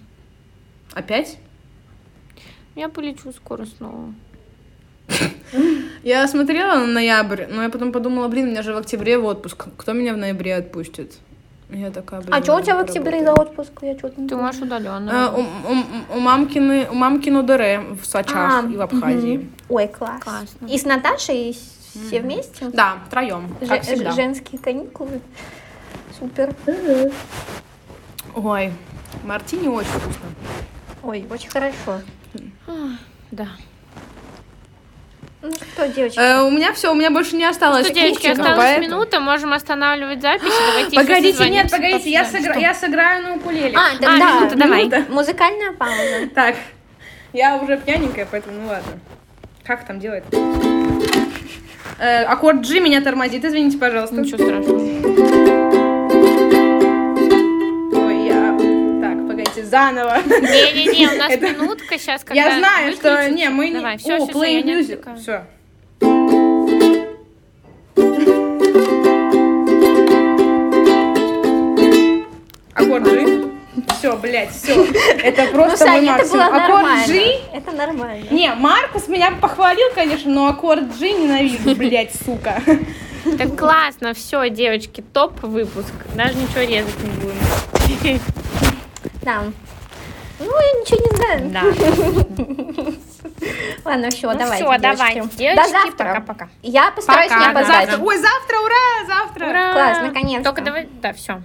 Опять? 0.94 1.38
Я 2.76 2.90
полечу 2.90 3.32
скоро 3.32 3.66
снова. 3.66 4.14
Я 6.04 6.28
смотрела 6.28 6.76
на 6.76 6.88
ноябрь, 6.88 7.46
но 7.48 7.64
я 7.64 7.70
потом 7.70 7.92
подумала, 7.92 8.28
блин, 8.28 8.48
у 8.48 8.52
меня 8.52 8.64
же 8.64 8.74
в 8.74 8.78
октябре 8.78 9.18
в 9.18 9.26
отпуск. 9.26 9.68
Кто 9.78 9.94
меня 9.94 10.14
в 10.14 10.18
ноябре 10.18 10.56
отпустит? 10.56 11.20
Я 11.70 11.90
такая, 11.90 12.22
блин, 12.22 12.34
а 12.34 12.44
что 12.44 12.56
у 12.58 12.62
тебя 12.62 12.78
в 12.78 12.82
октябре 12.82 13.24
за 13.24 13.34
отпуск? 13.34 13.72
Я 13.82 13.98
что-то 13.98 14.28
Ты 14.28 14.36
можешь 14.36 14.62
удаленно. 14.62 15.28
А, 15.28 15.34
у, 15.34 15.42
у, 15.42 16.18
у, 16.18 16.20
мамкины, 16.20 16.88
у 16.90 16.96
мамкину 16.96 17.44
Дере 17.44 17.80
в 17.80 18.06
Сочах 18.06 18.64
а, 18.66 18.68
и 18.68 18.76
в 18.76 18.82
Абхазии. 18.82 19.50
Ой, 19.70 19.88
класс. 19.88 20.22
Классно. 20.22 20.68
И 20.68 20.78
с 20.78 20.84
Наташей 20.84 21.54
все 21.54 22.18
mm. 22.18 22.22
вместе? 22.22 22.70
Да, 22.74 22.98
втроем. 23.08 23.56
Ж- 23.62 24.14
женские 24.14 24.60
каникулы. 24.60 25.22
Супер. 26.20 26.54
Ой, 28.36 28.74
мартини 29.24 29.68
очень 29.68 29.90
вкусно. 29.90 30.28
Ой, 31.04 31.26
очень 31.30 31.50
хорошо. 31.50 32.02
Да. 33.32 33.48
Ну 35.42 35.52
что, 35.54 35.88
девочки? 35.88 36.20
Э, 36.20 36.44
у 36.44 36.52
меня 36.52 36.72
все, 36.74 36.92
у 36.92 36.96
меня 36.96 37.10
больше 37.10 37.36
не 37.36 37.46
осталось. 37.46 37.88
Что, 37.88 37.96
девочки, 37.96 38.28
осталась 38.28 38.58
поэтому... 38.58 38.88
минута, 38.88 39.20
можем 39.20 39.54
останавливать 39.54 40.22
запись. 40.22 40.54
Давайте 40.68 40.96
погодите, 40.96 41.50
нет, 41.50 41.72
погодите, 41.72 42.12
я, 42.12 42.26
сыгра... 42.26 42.60
я 42.60 42.76
сыграю 42.76 43.24
на 43.24 43.36
укулеле. 43.36 43.76
А, 43.76 43.98
да, 44.00 44.16
а, 44.16 44.18
да, 44.20 44.40
минута, 44.40 44.56
давай. 44.56 44.86
Минута. 44.86 45.06
Музыкальная 45.10 45.72
пауза. 45.72 46.30
Так, 46.36 46.56
я 47.34 47.58
уже 47.58 47.78
пьяненькая, 47.78 48.28
поэтому 48.30 48.62
ну 48.62 48.68
ладно. 48.68 49.00
Как 49.64 49.86
там 49.88 50.00
делать? 50.00 50.24
Э, 51.98 52.24
аккорд 52.24 52.68
G 52.68 52.80
меня 52.80 53.02
тормозит, 53.02 53.44
извините, 53.44 53.80
пожалуйста. 53.80 54.18
Ничего 54.18 54.38
страшного. 54.38 55.01
Заново. 59.72 60.18
Не-не-не, 60.26 61.08
у 61.08 61.18
нас 61.18 61.32
минутка 61.40 61.98
сейчас, 61.98 62.24
когда 62.24 62.42
Я 62.42 62.60
знаю, 62.60 62.94
что... 62.94 63.30
Не, 63.30 63.50
мы 63.50 63.72
Давай, 63.72 63.98
все, 63.98 64.18
О, 64.18 64.28
все, 64.28 64.34
play 64.34 64.64
music. 64.64 65.18
Все. 65.18 65.46
Аккорд 72.74 73.04
G. 73.06 73.48
Все, 73.98 74.18
блядь, 74.18 74.52
все. 74.52 74.86
Это 75.24 75.44
ну, 75.44 75.52
просто 75.54 75.86
ну, 75.86 75.92
мой 75.92 76.02
максимум. 76.02 76.42
Это 76.42 76.66
аккорд 76.66 77.08
G. 77.08 77.40
Это 77.54 77.72
нормально. 77.72 78.26
Не, 78.30 78.54
Маркус 78.54 79.08
меня 79.08 79.32
похвалил, 79.32 79.88
конечно, 79.96 80.30
но 80.30 80.48
аккорд 80.48 80.98
G 80.98 81.14
ненавижу, 81.14 81.76
блядь, 81.78 82.12
сука. 82.26 82.62
Так 83.38 83.58
классно, 83.58 84.14
все, 84.14 84.50
девочки, 84.50 85.02
топ 85.14 85.42
выпуск. 85.44 85.94
Даже 86.16 86.36
ничего 86.36 86.62
резать 86.62 87.02
не 87.04 87.10
будем. 87.22 88.20
Да. 89.22 89.44
Ну, 90.40 90.46
я 90.46 90.80
ничего 90.82 91.00
не 91.00 91.16
знаю. 91.16 91.50
Да. 91.52 92.92
Ладно, 93.86 94.10
все, 94.10 94.32
ну, 94.32 94.40
давайте. 94.40 94.66
Все, 94.66 94.78
давайте. 94.80 95.22
Девочки, 95.36 95.56
До 95.56 95.70
завтра. 95.70 96.06
Пока-пока. 96.06 96.50
Я 96.62 96.92
постараюсь 96.92 97.32
пока, 97.32 97.46
не 97.46 97.52
опоздать. 97.52 98.00
Ой, 98.00 98.18
завтра, 98.18 98.58
ура, 98.60 99.06
завтра. 99.08 99.48
Ура. 99.48 99.74
Класс, 99.74 99.98
наконец-то. 100.02 100.44
Только 100.50 100.62
давай, 100.62 100.90
да, 101.02 101.14
все. 101.14 101.42